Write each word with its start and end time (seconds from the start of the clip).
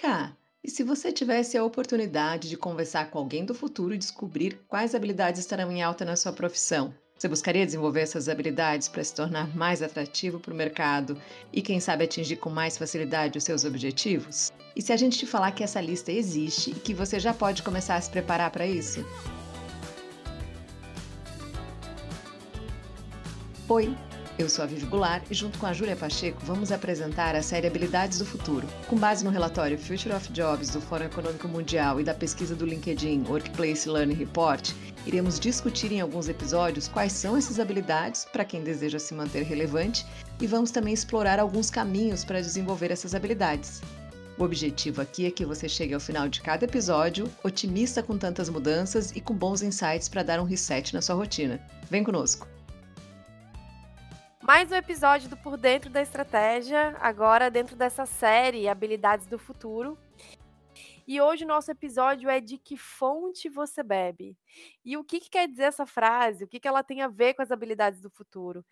cá, 0.00 0.32
e 0.62 0.70
se 0.70 0.84
você 0.84 1.10
tivesse 1.10 1.58
a 1.58 1.64
oportunidade 1.64 2.48
de 2.48 2.56
conversar 2.56 3.10
com 3.10 3.18
alguém 3.18 3.44
do 3.44 3.52
futuro 3.52 3.92
e 3.92 3.98
descobrir 3.98 4.60
quais 4.68 4.94
habilidades 4.94 5.40
estarão 5.40 5.72
em 5.72 5.82
alta 5.82 6.04
na 6.04 6.14
sua 6.14 6.32
profissão? 6.32 6.94
Você 7.18 7.26
buscaria 7.26 7.66
desenvolver 7.66 8.02
essas 8.02 8.28
habilidades 8.28 8.86
para 8.86 9.02
se 9.02 9.12
tornar 9.12 9.56
mais 9.56 9.82
atrativo 9.82 10.38
para 10.38 10.54
o 10.54 10.56
mercado 10.56 11.20
e, 11.52 11.60
quem 11.60 11.80
sabe, 11.80 12.04
atingir 12.04 12.36
com 12.36 12.48
mais 12.48 12.78
facilidade 12.78 13.38
os 13.38 13.42
seus 13.42 13.64
objetivos? 13.64 14.52
E 14.76 14.80
se 14.80 14.92
a 14.92 14.96
gente 14.96 15.18
te 15.18 15.26
falar 15.26 15.50
que 15.50 15.64
essa 15.64 15.80
lista 15.80 16.12
existe 16.12 16.70
e 16.70 16.74
que 16.74 16.94
você 16.94 17.18
já 17.18 17.34
pode 17.34 17.64
começar 17.64 17.96
a 17.96 18.00
se 18.00 18.08
preparar 18.08 18.52
para 18.52 18.68
isso? 18.68 19.04
Oi, 23.68 23.96
eu 24.38 24.48
sou 24.48 24.62
a 24.62 24.66
Vivi 24.66 24.86
Goulart 24.86 25.24
e 25.28 25.34
junto 25.34 25.58
com 25.58 25.66
a 25.66 25.72
Júlia 25.72 25.96
Pacheco 25.96 26.40
vamos 26.44 26.70
apresentar 26.70 27.34
a 27.34 27.42
série 27.42 27.66
Habilidades 27.66 28.20
do 28.20 28.24
Futuro. 28.24 28.68
Com 28.86 28.96
base 28.96 29.24
no 29.24 29.30
relatório 29.30 29.76
Future 29.76 30.14
of 30.14 30.32
Jobs 30.32 30.70
do 30.70 30.80
Fórum 30.80 31.06
Econômico 31.06 31.48
Mundial 31.48 32.00
e 32.00 32.04
da 32.04 32.14
pesquisa 32.14 32.54
do 32.54 32.64
LinkedIn 32.64 33.24
Workplace 33.28 33.88
Learning 33.88 34.14
Report, 34.14 34.70
iremos 35.04 35.40
discutir 35.40 35.90
em 35.90 36.00
alguns 36.00 36.28
episódios 36.28 36.86
quais 36.86 37.12
são 37.12 37.36
essas 37.36 37.58
habilidades 37.58 38.26
para 38.26 38.44
quem 38.44 38.62
deseja 38.62 39.00
se 39.00 39.12
manter 39.12 39.42
relevante 39.42 40.06
e 40.40 40.46
vamos 40.46 40.70
também 40.70 40.94
explorar 40.94 41.40
alguns 41.40 41.68
caminhos 41.68 42.24
para 42.24 42.40
desenvolver 42.40 42.92
essas 42.92 43.16
habilidades. 43.16 43.82
O 44.38 44.44
objetivo 44.44 45.02
aqui 45.02 45.26
é 45.26 45.32
que 45.32 45.44
você 45.44 45.68
chegue 45.68 45.94
ao 45.94 46.00
final 46.00 46.28
de 46.28 46.40
cada 46.40 46.64
episódio 46.64 47.28
otimista 47.42 48.04
com 48.04 48.16
tantas 48.16 48.48
mudanças 48.48 49.10
e 49.16 49.20
com 49.20 49.34
bons 49.34 49.62
insights 49.62 50.08
para 50.08 50.22
dar 50.22 50.40
um 50.40 50.44
reset 50.44 50.94
na 50.94 51.02
sua 51.02 51.16
rotina. 51.16 51.60
Vem 51.90 52.04
conosco! 52.04 52.57
Mais 54.48 54.72
um 54.72 54.76
episódio 54.76 55.28
do 55.28 55.36
Por 55.36 55.58
Dentro 55.58 55.90
da 55.90 56.00
Estratégia, 56.00 56.96
agora 57.00 57.50
dentro 57.50 57.76
dessa 57.76 58.06
série 58.06 58.66
Habilidades 58.66 59.26
do 59.26 59.38
Futuro. 59.38 59.98
E 61.06 61.20
hoje 61.20 61.44
o 61.44 61.46
nosso 61.46 61.70
episódio 61.70 62.30
é 62.30 62.40
de 62.40 62.56
que 62.56 62.74
fonte 62.74 63.50
você 63.50 63.82
bebe? 63.82 64.38
E 64.82 64.96
o 64.96 65.04
que, 65.04 65.20
que 65.20 65.28
quer 65.28 65.48
dizer 65.48 65.64
essa 65.64 65.84
frase? 65.84 66.44
O 66.44 66.48
que, 66.48 66.58
que 66.58 66.66
ela 66.66 66.82
tem 66.82 67.02
a 67.02 67.08
ver 67.08 67.34
com 67.34 67.42
as 67.42 67.50
habilidades 67.50 68.00
do 68.00 68.08
futuro? 68.08 68.64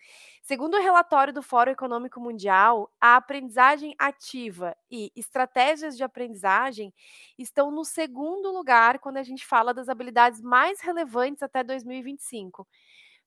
Segundo 0.42 0.78
o 0.78 0.82
relatório 0.82 1.32
do 1.32 1.42
Fórum 1.42 1.72
Econômico 1.72 2.20
Mundial, 2.20 2.90
a 2.98 3.16
aprendizagem 3.16 3.94
ativa 3.98 4.74
e 4.90 5.12
estratégias 5.14 5.94
de 5.94 6.02
aprendizagem 6.02 6.90
estão 7.38 7.70
no 7.70 7.84
segundo 7.84 8.50
lugar 8.50 8.98
quando 8.98 9.18
a 9.18 9.22
gente 9.22 9.44
fala 9.44 9.74
das 9.74 9.90
habilidades 9.90 10.40
mais 10.40 10.80
relevantes 10.80 11.42
até 11.42 11.62
2025 11.62 12.66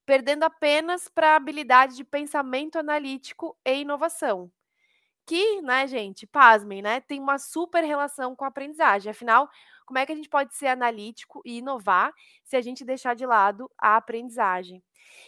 perdendo 0.09 0.41
apenas 0.41 1.07
para 1.07 1.33
a 1.33 1.35
habilidade 1.35 1.95
de 1.95 2.03
pensamento 2.03 2.79
analítico 2.79 3.55
e 3.63 3.81
inovação. 3.81 4.51
Que, 5.27 5.61
né, 5.61 5.85
gente, 5.85 6.25
pasmem, 6.25 6.81
né, 6.81 6.99
tem 6.99 7.19
uma 7.19 7.37
super 7.37 7.83
relação 7.83 8.35
com 8.35 8.43
a 8.43 8.47
aprendizagem. 8.47 9.11
Afinal, 9.11 9.47
como 9.85 9.99
é 9.99 10.07
que 10.07 10.11
a 10.11 10.15
gente 10.15 10.27
pode 10.27 10.55
ser 10.55 10.65
analítico 10.65 11.43
e 11.45 11.59
inovar 11.59 12.11
se 12.43 12.55
a 12.57 12.61
gente 12.61 12.83
deixar 12.83 13.13
de 13.15 13.23
lado 13.23 13.69
a 13.77 13.97
aprendizagem? 13.97 14.83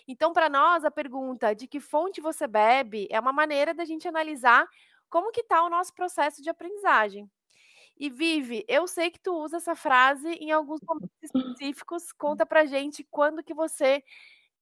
Então, 0.08 0.34
para 0.34 0.50
nós, 0.50 0.84
a 0.84 0.90
pergunta 0.90 1.54
de 1.54 1.68
que 1.68 1.80
fonte 1.80 2.20
você 2.20 2.48
bebe 2.48 3.08
é 3.12 3.20
uma 3.20 3.32
maneira 3.32 3.76
da 3.76 3.86
gente 3.86 4.08
analisar 4.08 4.68
como 5.12 5.32
que 5.32 5.42
está 5.42 5.64
o 5.64 5.70
nosso 5.70 5.94
processo 5.94 6.42
de 6.42 6.50
aprendizagem. 6.50 7.30
E 7.98 8.10
Vive, 8.10 8.66
eu 8.68 8.88
sei 8.88 9.12
que 9.12 9.20
tu 9.20 9.32
usa 9.36 9.58
essa 9.58 9.76
frase 9.76 10.28
em 10.30 10.52
alguns 10.52 10.80
momentos 10.82 11.16
específicos. 11.22 12.12
Conta 12.12 12.48
pra 12.48 12.66
gente 12.66 13.06
quando 13.12 13.44
que 13.44 13.54
você 13.54 14.04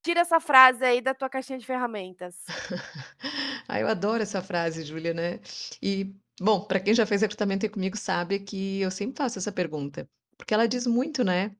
Tira 0.03 0.22
essa 0.22 0.39
frase 0.39 0.83
aí 0.86 1.02
da 1.02 1.14
tua 1.14 1.30
caixinha 1.30 1.59
de 1.59 1.66
ferramentas. 1.66 2.36
Ah, 3.67 3.80
eu 3.80 3.88
adoro 3.88 4.23
essa 4.23 4.42
frase, 4.42 4.83
Júlia, 4.83 5.14
né. 5.14 5.39
E, 5.81 6.16
bom, 6.42 6.66
para 6.66 6.80
quem 6.80 6.94
já 6.94 7.05
fez 7.05 7.22
recrutamento 7.22 7.69
comigo 7.69 7.97
sabe 7.97 8.39
que 8.39 8.81
eu 8.81 8.89
sempre 8.92 9.17
faço 9.17 9.38
essa 9.39 9.52
pergunta, 9.52 10.09
porque 10.38 10.53
ela 10.53 10.67
diz 10.67 10.88
muito, 10.88 11.23
né, 11.23 11.55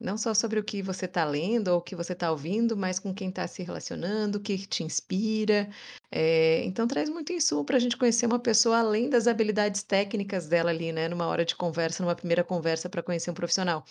não 0.00 0.18
só 0.18 0.34
sobre 0.34 0.60
o 0.60 0.64
que 0.64 0.82
você 0.82 1.06
está 1.06 1.24
lendo 1.24 1.68
ou 1.68 1.78
o 1.78 1.82
que 1.82 1.96
você 1.96 2.12
está 2.14 2.30
ouvindo, 2.32 2.76
mas 2.76 2.98
com 2.98 3.14
quem 3.14 3.30
está 3.30 3.46
se 3.48 3.62
relacionando, 3.62 4.38
o 4.38 4.42
que 4.42 4.58
te 4.66 4.84
inspira. 4.84 5.70
Eh, 6.12 6.64
então 6.66 6.86
traz 6.88 7.08
muito 7.10 7.32
insumo 7.32 7.64
para 7.64 7.76
a 7.76 7.80
gente 7.80 7.96
conhecer 7.98 8.26
uma 8.26 8.38
pessoa 8.40 8.78
além 8.80 9.10
das 9.10 9.26
habilidades 9.28 9.82
técnicas 9.82 10.48
dela 10.48 10.70
ali, 10.70 10.92
né, 10.92 11.08
numa 11.08 11.26
hora 11.28 11.44
de 11.44 11.56
conversa, 11.56 12.02
numa 12.04 12.16
primeira 12.16 12.44
conversa 12.44 12.88
para 12.90 13.02
conhecer 13.02 13.30
um 13.30 13.34
profissional. 13.34 13.84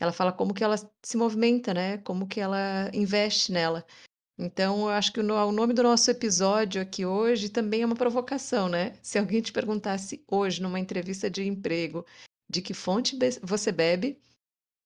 Ela 0.00 0.12
fala 0.12 0.32
como 0.32 0.54
que 0.54 0.64
ela 0.64 0.76
se 1.02 1.16
movimenta, 1.16 1.74
né, 1.74 1.98
como 1.98 2.26
que 2.26 2.40
ela 2.40 2.90
investe 2.94 3.52
nela. 3.52 3.84
Então 4.38 4.80
eu 4.84 4.88
acho 4.88 5.12
que 5.12 5.20
o 5.20 5.52
nome 5.52 5.74
do 5.74 5.82
nosso 5.82 6.10
episódio 6.10 6.80
aqui 6.80 7.04
hoje 7.04 7.50
também 7.50 7.82
é 7.82 7.86
uma 7.86 7.94
provocação, 7.94 8.68
né. 8.68 8.94
Se 9.02 9.18
alguém 9.18 9.42
te 9.42 9.52
perguntasse 9.52 10.24
hoje 10.26 10.62
numa 10.62 10.80
entrevista 10.80 11.28
de 11.28 11.46
emprego, 11.46 12.06
de 12.48 12.62
que 12.62 12.72
fonte 12.72 13.18
você 13.42 13.70
bebe, 13.70 14.18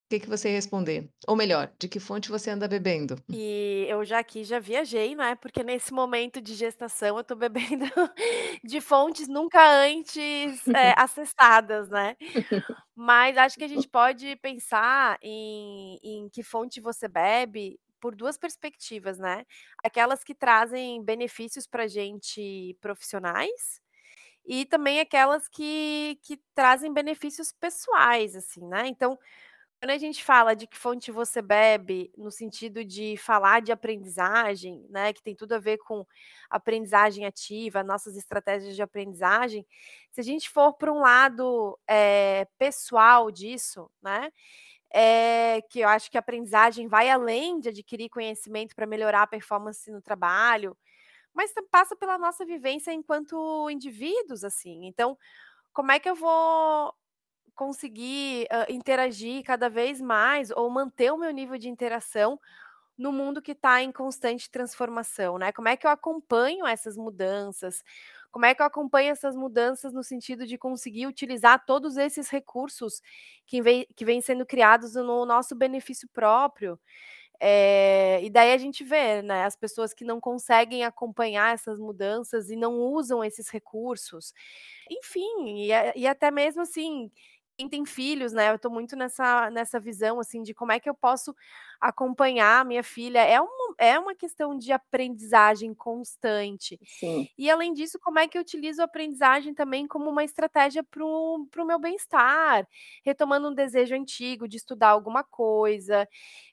que 0.09 0.19
que 0.19 0.29
você 0.29 0.49
ia 0.49 0.55
responder? 0.55 1.09
Ou 1.27 1.35
melhor, 1.35 1.73
de 1.79 1.87
que 1.89 1.99
fonte 1.99 2.29
você 2.29 2.49
anda 2.51 2.67
bebendo? 2.67 3.15
E 3.31 3.85
eu 3.89 4.05
já 4.05 4.19
aqui 4.19 4.43
já 4.43 4.59
viajei, 4.59 5.15
né, 5.15 5.35
porque 5.35 5.63
nesse 5.63 5.91
momento 5.91 6.39
de 6.39 6.53
gestação 6.53 7.17
eu 7.17 7.23
tô 7.23 7.35
bebendo 7.75 7.85
de 8.63 8.79
fontes 8.81 9.27
nunca 9.27 9.59
antes, 9.67 10.69
eh, 10.73 10.93
acessadas, 10.97 11.89
né. 11.89 12.15
Mas 12.95 13.37
acho 13.37 13.57
que 13.57 13.63
a 13.65 13.67
gente 13.69 13.87
pode 13.89 14.35
pensar 14.37 15.17
em 15.23 15.99
em 16.03 16.29
que 16.29 16.43
fonte 16.43 16.81
você 16.81 17.07
bebe 17.07 17.79
por 18.01 18.15
2 18.15 18.37
perspectivas, 18.37 19.19
né. 19.19 19.45
Aquelas 19.83 20.23
que 20.23 20.35
trazem 20.35 21.03
benefícios 21.03 21.67
pra 21.67 21.87
gente 21.87 22.77
profissionais, 22.81 23.81
e 24.45 24.65
também 24.65 24.99
aquelas 25.01 25.47
que 25.49 26.19
que 26.23 26.39
trazem 26.55 26.93
benefícios 26.93 27.51
pessoais, 27.53 28.35
assim, 28.35 28.65
né. 28.67 28.87
Então, 28.87 29.17
quando 29.85 29.91
a 29.91 29.97
gente 29.99 30.23
fala 30.23 30.55
de 30.55 30.65
que 30.65 30.75
fonte 30.75 31.11
você 31.11 31.43
bebe, 31.43 32.11
no 32.17 32.31
sentido 32.31 32.83
de 32.83 33.15
falar 33.17 33.61
de 33.61 33.71
aprendizagem, 33.71 34.83
né, 34.89 35.13
que 35.13 35.21
tem 35.21 35.35
tudo 35.35 35.53
a 35.53 35.59
ver 35.59 35.77
com 35.77 36.03
aprendizagem 36.49 37.23
ativa, 37.23 37.83
nossas 37.83 38.17
estratégias 38.17 38.75
de 38.75 38.81
aprendizagem, 38.81 39.63
se 40.09 40.19
a 40.19 40.23
gente 40.23 40.49
for 40.49 40.73
para 40.73 40.91
um 40.91 41.01
lado, 41.01 41.77
eh, 41.87 42.47
pessoal 42.57 43.29
disso, 43.29 43.87
né, 44.01 44.31
eh, 44.91 45.61
que 45.69 45.81
eu 45.81 45.89
acho 45.89 46.09
que 46.09 46.17
a 46.17 46.21
aprendizagem 46.21 46.87
vai 46.87 47.07
além 47.11 47.59
de 47.59 47.69
adquirir 47.69 48.09
conhecimento 48.09 48.75
para 48.75 48.87
melhorar 48.87 49.21
a 49.21 49.27
performance 49.27 49.91
no 49.91 50.01
trabalho, 50.01 50.75
mas 51.31 51.53
passa 51.71 51.95
pela 51.95 52.17
nossa 52.17 52.43
vivência 52.43 52.91
enquanto 52.91 53.69
indivíduos, 53.69 54.43
assim. 54.43 54.85
Então, 54.87 55.15
como 55.73 55.91
é 55.91 55.99
que 55.99 56.09
eu 56.09 56.15
vou 56.15 56.93
conseguir, 57.55 58.47
hã, 58.51 58.65
interagir 58.69 59.43
cada 59.43 59.69
vez 59.69 60.01
mais 60.01 60.51
ou 60.51 60.69
manter 60.69 61.11
o 61.11 61.17
meu 61.17 61.31
nível 61.31 61.57
de 61.57 61.69
interação 61.69 62.39
no 62.97 63.11
mundo 63.11 63.41
que 63.41 63.51
está 63.53 63.81
em 63.83 63.91
constante 63.91 64.49
transformação, 64.49 65.37
né. 65.37 65.51
Como 65.51 65.67
é 65.67 65.77
que 65.77 65.85
eu 65.87 65.91
acompanho 65.91 66.65
essas 66.65 66.97
mudanças? 66.97 67.83
Como 68.31 68.45
é 68.45 68.55
que 68.55 68.61
eu 68.61 68.65
acompanho 68.65 69.11
essas 69.11 69.35
mudanças 69.35 69.93
no 69.93 70.03
sentido 70.03 70.45
de 70.47 70.57
conseguir 70.57 71.07
utilizar 71.07 71.65
todos 71.65 71.97
esses 71.97 72.29
recursos 72.29 73.01
que 73.47 73.61
vem 73.61 73.87
que 73.95 74.05
vêm 74.05 74.21
sendo 74.21 74.45
criados 74.45 74.95
no 74.95 75.25
nosso 75.25 75.55
benefício 75.55 76.07
próprio? 76.13 76.79
Eh, 77.41 78.21
e 78.23 78.29
daí 78.29 78.53
a 78.53 78.57
gente 78.57 78.83
vê, 78.83 79.21
né, 79.21 79.43
as 79.45 79.55
pessoas 79.57 79.93
que 79.93 80.05
não 80.05 80.19
conseguem 80.21 80.85
acompanhar 80.85 81.53
essas 81.53 81.79
mudanças 81.79 82.49
e 82.49 82.55
não 82.55 82.75
usam 82.79 83.23
esses 83.23 83.49
recursos. 83.49 84.33
Enfim, 84.91 85.65
e 85.67 85.71
e 85.95 86.07
até 86.07 86.31
mesmo, 86.31 86.61
assim, 86.63 87.11
quem 87.57 87.69
tem 87.69 87.85
filhos, 87.85 88.33
né, 88.33 88.51
eu 88.51 88.59
tô 88.59 88.69
muito 88.69 88.95
nessa 88.95 89.49
nessa 89.51 89.79
visão, 89.79 90.19
assim, 90.19 90.43
de 90.43 90.53
como 90.53 90.71
é 90.71 90.79
que 90.79 90.89
eu 90.89 90.95
posso 90.95 91.33
acompanhar 91.81 92.61
a 92.61 92.65
minha 92.65 92.83
filha. 92.83 93.19
É 93.19 93.41
um 93.41 93.47
é 93.79 93.99
uma 93.99 94.15
questão 94.15 94.57
de 94.57 94.71
aprendizagem 94.71 95.73
constante. 95.73 96.79
Sim. 96.83 97.27
E 97.37 97.49
além 97.51 97.73
disso, 97.73 97.99
como 98.01 98.19
é 98.19 98.27
que 98.27 98.37
eu 98.37 98.41
utilizo 98.41 98.81
a 98.81 98.85
aprendizagem 98.85 99.53
também 99.53 99.87
como 99.87 100.09
uma 100.09 100.23
estratégia 100.23 100.83
para 100.83 101.03
o 101.05 101.65
meu 101.65 101.79
bem-estar, 101.79 102.67
retomando 103.05 103.49
um 103.49 103.53
desejo 103.55 103.95
antigo 103.95 104.47
de 104.47 104.57
estudar 104.57 104.89
alguma 104.89 105.23
coisa, 105.23 106.07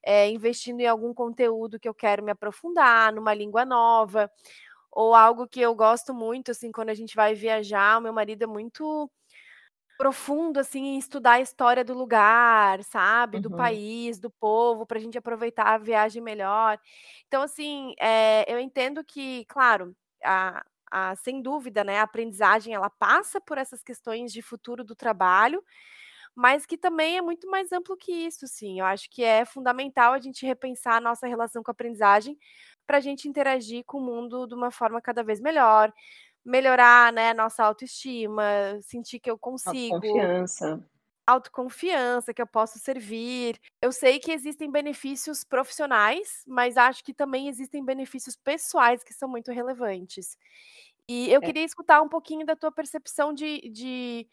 eh, 0.04 0.30
investindo 0.30 0.80
em 0.80 0.86
algum 0.88 1.14
conteúdo 1.14 1.78
que 1.80 1.88
eu 1.88 1.94
quero 1.94 2.22
me 2.24 2.32
aprofundar, 2.32 3.12
numa 3.12 3.34
língua 3.34 3.64
nova, 3.64 4.30
ou 4.92 5.14
algo 5.14 5.48
que 5.48 5.60
eu 5.60 5.74
gosto 5.74 6.14
muito, 6.14 6.50
assim, 6.52 6.72
quando 6.72 6.90
a 6.90 6.94
gente 6.94 7.14
vai 7.16 7.34
viajar, 7.34 7.98
o 7.98 8.02
meu 8.02 8.12
marido 8.12 8.44
é 8.44 8.46
muito 8.46 9.10
profundo, 10.02 10.58
assim, 10.60 10.80
em 10.80 10.98
estudar 10.98 11.34
a 11.34 11.40
história 11.40 11.84
do 11.84 11.94
lugar, 11.94 12.82
sabe, 12.84 13.38
do 13.40 13.50
Uhum. 13.50 13.52
país, 13.52 14.18
do 14.18 14.30
povo, 14.30 14.84
para 14.86 14.98
a 14.98 15.00
gente 15.00 15.16
aproveitar 15.18 15.66
a 15.68 15.78
viagem 15.78 16.20
melhor. 16.22 16.78
Então, 17.28 17.42
assim, 17.42 17.94
eh, 18.00 18.44
eu 18.52 18.58
entendo 18.60 19.04
que, 19.04 19.44
claro, 19.46 19.94
a 20.24 20.62
a 20.94 21.16
sem 21.16 21.40
dúvida, 21.40 21.82
né, 21.82 22.00
a 22.00 22.02
aprendizagem 22.02 22.74
ela 22.74 22.90
passa 22.90 23.40
por 23.40 23.56
essas 23.56 23.82
questões 23.82 24.30
de 24.30 24.42
futuro 24.42 24.84
do 24.84 24.94
trabalho, 24.94 25.64
mas 26.34 26.66
que 26.66 26.78
também 26.78 27.16
é 27.18 27.22
muito 27.22 27.48
mais 27.50 27.72
amplo 27.72 27.96
que 27.96 28.12
isso, 28.12 28.46
sim. 28.48 28.80
Eu 28.80 28.86
acho 28.86 29.08
que 29.10 29.22
é 29.22 29.44
fundamental 29.44 30.12
a 30.14 30.20
gente 30.20 30.46
repensar 30.46 30.96
a 30.96 31.00
nossa 31.00 31.26
relação 31.26 31.62
com 31.62 31.70
a 31.70 31.72
aprendizagem, 31.74 32.38
para 32.86 32.98
a 32.98 33.00
gente 33.00 33.28
interagir 33.28 33.84
com 33.86 33.98
o 33.98 34.04
mundo 34.04 34.46
de 34.46 34.54
uma 34.54 34.70
forma 34.70 35.00
cada 35.00 35.22
vez 35.22 35.40
melhor, 35.40 35.92
melhorar, 36.44 37.12
né, 37.12 37.30
a 37.30 37.34
nossa 37.34 37.64
autoestima, 37.64 38.44
sentir 38.82 39.20
que 39.20 39.30
eu 39.30 39.38
consigo. 39.38 40.30
Autoconfiança. 40.44 40.84
Autoconfiança, 41.26 42.34
que 42.34 42.42
eu 42.42 42.46
posso 42.48 42.78
servir. 42.80 43.58
Eu 43.82 43.92
sei 43.92 44.18
que 44.20 44.32
existem 44.32 44.70
benefícios 44.70 45.44
profissionais, 45.44 46.42
mas 46.46 46.76
acho 46.76 47.04
que 47.04 47.14
também 47.14 47.48
existem 47.48 47.84
benefícios 47.84 48.36
pessoais 48.36 49.04
que 49.04 49.14
são 49.14 49.28
muito 49.28 49.52
relevantes. 49.52 50.36
E 51.08 51.30
eu 51.32 51.42
É. 51.42 51.52
queria 51.52 51.64
escutar 51.64 52.02
um 52.02 52.08
pouquinho 52.08 52.46
da 52.46 52.56
tua 52.56 52.72
percepção 52.72 53.32
de 53.34 53.60
de, 53.70 54.28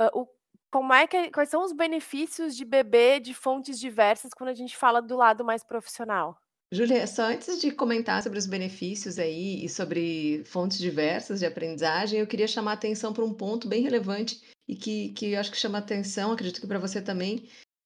hã, 0.00 0.10
o 0.14 0.28
como 0.72 0.92
é 0.94 1.06
que 1.06 1.30
quais 1.32 1.50
são 1.50 1.64
os 1.64 1.72
benefícios 1.72 2.56
de 2.56 2.64
beber 2.64 3.20
de 3.20 3.34
fontes 3.34 3.80
diversas 3.80 4.32
quando 4.34 4.50
a 4.50 4.54
gente 4.54 4.76
fala 4.76 5.02
do 5.02 5.16
lado 5.16 5.44
mais 5.44 5.64
profissional? 5.64 6.38
Júlia, 6.72 7.06
só 7.06 7.22
antes 7.24 7.60
de 7.60 7.70
comentar 7.70 8.22
sobre 8.22 8.38
os 8.38 8.46
benefícios 8.46 9.18
aí 9.18 9.64
e 9.64 9.68
sobre 9.70 10.44
fontes 10.44 10.78
diversas 10.78 11.40
de 11.40 11.46
aprendizagem, 11.46 12.20
eu 12.20 12.26
queria 12.26 12.46
chamar 12.46 12.72
a 12.72 12.74
atenção 12.74 13.12
para 13.12 13.24
um 13.24 13.32
ponto 13.32 13.66
bem 13.66 13.82
relevante 13.82 14.42
e 14.68 14.76
que 14.76 15.10
que 15.14 15.32
eu 15.32 15.40
acho 15.40 15.50
que 15.50 15.56
chama 15.56 15.78
atenção, 15.78 16.30
acredito 16.32 16.60
que 16.60 16.66
para 16.66 16.78
você 16.78 17.00
também, 17.00 17.38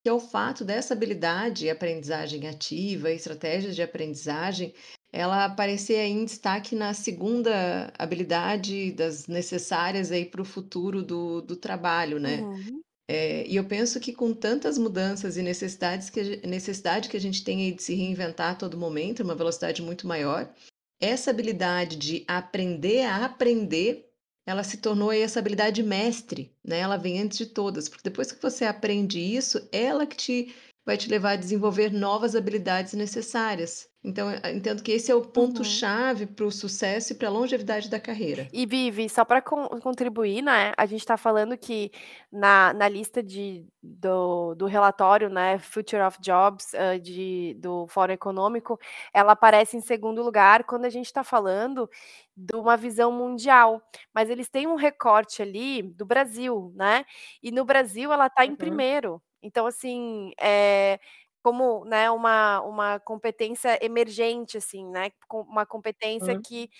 que 0.03 0.09
é 0.09 0.13
o 0.13 0.19
fato 0.19 0.65
dessa 0.65 0.95
habilidade, 0.95 1.71
aprendizagem 1.71 2.49
ativa, 2.49 3.11
estratégias 3.13 3.77
de 3.77 3.83
aprendizagem, 3.83 4.75
ela 5.13 5.45
aparecer 5.45 6.01
aí 6.01 6.11
em 6.11 6.25
destaque 6.25 6.75
na 6.75 6.93
segunda 6.93 7.93
habilidade 7.97 8.91
das 8.93 9.29
necessárias 9.29 10.11
aí 10.11 10.25
para 10.25 10.43
o 10.43 10.45
futuro 10.45 11.05
do 11.05 11.41
do 11.41 11.55
trabalho, 11.57 12.19
né. 12.19 12.49
Uhum. 12.49 12.83
Eh, 13.15 13.45
e 13.47 13.57
eu 13.57 13.65
penso 13.65 14.01
que 14.01 14.11
com 14.11 14.33
tantas 14.33 14.79
mudanças 14.79 15.37
e 15.37 15.43
necessidades 15.43 16.09
que 16.09 16.47
necessidade 16.47 17.11
que 17.11 17.17
a 17.19 17.21
gente 17.21 17.45
tem 17.45 17.75
de 17.75 17.83
se 17.83 17.95
reinventar 17.95 18.53
a 18.53 18.55
todo 18.55 18.79
momento, 18.79 19.23
uma 19.23 19.35
velocidade 19.35 19.83
muito 19.83 20.07
maior, 20.07 20.51
essa 20.99 21.31
habilidade 21.31 21.97
de 21.97 22.25
aprender 22.27 23.05
a 23.05 23.27
aprender, 23.27 24.11
ela 24.47 24.65
se 24.65 24.79
tornou 24.79 25.11
aí 25.11 25.21
essa 25.21 25.41
habilidade 25.41 25.83
mestre, 25.83 26.57
né, 26.65 26.79
ela 26.79 26.97
vem 26.97 27.21
antes 27.21 27.37
de 27.37 27.47
todas, 27.47 27.87
porque 27.87 28.09
depois 28.09 28.33
que 28.33 28.41
você 28.41 28.65
aprende 28.65 29.21
isso, 29.21 29.69
ela 29.71 30.07
que 30.07 30.17
te 30.17 30.55
vai 30.87 30.97
te 30.97 31.09
levar 31.09 31.33
a 31.33 31.37
desenvolver 31.37 31.93
novas 31.93 32.35
habilidades 32.37 32.93
necessárias. 32.95 33.89
Então, 34.05 34.29
entendo 34.53 34.83
que 34.83 34.93
esse 34.93 35.11
é 35.11 35.15
o 35.15 35.23
ponto 35.27 35.65
Uhum. 35.65 35.65
chave 35.65 36.27
para 36.27 36.45
o 36.47 36.51
sucesso 36.53 37.13
e 37.13 37.17
para 37.17 37.29
a 37.29 37.31
longevidade 37.33 37.89
da 37.91 38.01
carreira. 38.01 38.53
E 38.55 38.67
Vivi, 38.67 39.09
só 39.09 39.25
para 39.25 39.41
con 39.41 39.67
contribuir, 39.81 40.43
né, 40.43 40.73
a 40.77 40.85
gente 40.85 41.05
tá 41.07 41.17
falando 41.17 41.57
que 41.57 41.91
na 42.31 42.73
na 42.75 42.87
lista 42.89 43.23
de 43.23 43.67
do 43.83 44.55
do 44.55 44.67
relatório, 44.67 45.31
né, 45.31 45.59
Future 45.59 46.03
of 46.03 46.19
Jobs, 46.21 46.75
hã, 46.75 46.99
de 47.01 47.55
do 47.59 47.87
Fórum 47.89 48.13
Econômico, 48.13 48.79
ela 49.13 49.33
aparece 49.33 49.77
em 49.77 49.81
segundo 49.81 50.23
lugar 50.23 50.65
quando 50.65 50.85
a 50.85 50.91
gente 50.91 51.11
tá 51.13 51.25
falando 51.25 51.89
de 52.37 52.55
uma 52.57 52.77
visão 52.77 53.11
mundial, 53.11 53.83
mas 54.15 54.29
eles 54.31 54.49
têm 54.51 54.67
um 54.67 54.77
recorte 54.77 55.41
ali 55.43 55.83
do 55.83 56.05
Brasil, 56.05 56.73
né, 56.77 57.05
e 57.43 57.51
no 57.51 57.65
Brasil 57.65 58.13
ela 58.13 58.29
tá 58.29 58.45
em 58.45 58.55
Uhum. 58.57 58.57
primeiro. 58.57 59.23
Então 59.43 59.67
assim, 59.67 60.33
eh, 60.41 60.99
como, 61.43 61.85
né, 61.87 62.11
uma 62.11 62.61
uma 62.63 63.01
competência 63.01 63.79
emergente, 63.85 64.57
assim, 64.59 64.87
né, 64.89 65.11
uma 65.33 65.67
competência 65.67 66.35
Hum. 66.35 66.43
que 66.43 66.71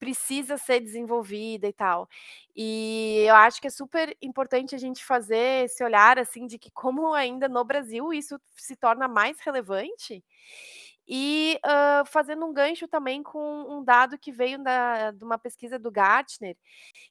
precisa 0.00 0.58
ser 0.58 0.80
desenvolvida 0.80 1.68
e 1.68 1.72
tal. 1.74 2.08
E 2.56 3.24
eu 3.28 3.34
acho 3.36 3.60
que 3.60 3.66
é 3.68 3.70
super 3.70 4.16
importante 4.22 4.74
a 4.74 4.78
gente 4.78 5.04
fazer 5.04 5.64
esse 5.66 5.84
olhar, 5.84 6.18
assim, 6.18 6.46
de 6.46 6.58
que 6.58 6.70
como 6.72 7.14
ainda 7.14 7.48
no 7.48 7.64
Brasil 7.64 8.12
isso 8.12 8.40
se 8.56 8.76
torna 8.76 9.08
mais 9.08 9.40
relevante, 9.40 10.24
e, 11.10 11.58
hã, 11.66 12.04
fazendo 12.06 12.46
um 12.46 12.54
gancho 12.54 12.88
também 12.88 13.22
com 13.24 13.40
um 13.68 13.84
dado 13.84 14.18
que 14.18 14.32
veio 14.32 14.62
da 14.62 15.12
de 15.12 15.24
uma 15.24 15.38
pesquisa 15.38 15.78
do 15.80 15.90
Gartner, 15.92 16.56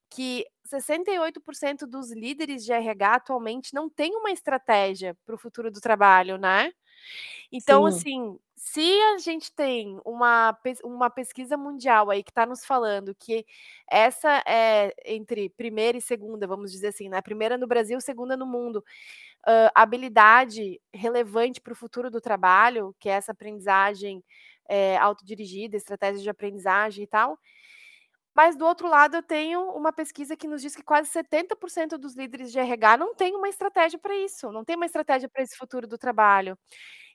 que 0.09 0.45
68% 0.65 1.87
dos 1.87 2.11
líderes 2.11 2.65
de 2.65 2.73
RH 2.73 3.15
atualmente 3.15 3.73
não 3.73 3.89
têm 3.89 4.15
uma 4.15 4.31
estratégia 4.31 5.17
para 5.25 5.35
o 5.35 5.39
futuro 5.39 5.71
do 5.71 5.81
trabalho, 5.81 6.37
né. 6.37 6.71
Então 7.51 7.85
Sim. 7.85 7.87
assim, 7.87 8.37
se 8.55 8.81
a 9.13 9.17
gente 9.19 9.51
tem 9.53 9.99
uma 10.05 10.57
uma 10.83 11.09
pesquisa 11.09 11.57
mundial 11.57 12.09
aí 12.09 12.23
que 12.23 12.33
tá 12.33 12.45
nos 12.45 12.65
falando 12.65 13.15
que 13.15 13.45
essa 13.89 14.43
é 14.47 14.93
entre 15.05 15.49
primeira 15.49 15.97
e 15.97 16.01
segunda, 16.01 16.47
vamos 16.47 16.71
dizer 16.71 16.87
assim, 16.89 17.09
né, 17.09 17.21
primeira 17.21 17.57
no 17.57 17.67
Brasil, 17.67 17.99
segunda 18.01 18.37
no 18.37 18.45
mundo, 18.45 18.83
hã, 19.47 19.69
habilidade 19.75 20.81
relevante 20.93 21.61
para 21.61 21.73
o 21.73 21.75
futuro 21.75 22.11
do 22.11 22.21
trabalho, 22.21 22.95
que 22.99 23.09
é 23.09 23.13
essa 23.13 23.31
aprendizagem, 23.33 24.23
eh, 24.69 24.97
autodirigida, 24.97 25.77
estratégia 25.77 26.21
de 26.23 26.29
aprendizagem 26.29 27.03
e 27.05 27.07
tal. 27.07 27.39
Mas 28.39 28.55
do 28.55 28.65
outro 28.65 28.87
lado 28.87 29.17
eu 29.17 29.23
tenho 29.23 29.61
uma 29.73 29.91
pesquisa 29.91 30.37
que 30.37 30.47
nos 30.47 30.61
diz 30.61 30.75
que 30.75 30.83
quase 30.83 31.09
70% 31.09 31.97
dos 31.97 32.15
líderes 32.15 32.51
de 32.53 32.59
RH 32.59 32.97
não 32.97 33.13
tem 33.15 33.35
uma 33.35 33.49
estratégia 33.49 33.99
para 33.99 34.15
isso, 34.15 34.51
não 34.51 34.63
tem 34.65 34.77
uma 34.77 34.85
estratégia 34.85 35.27
para 35.29 35.43
esse 35.43 35.57
futuro 35.57 35.85
do 35.87 35.97
trabalho. 35.97 36.57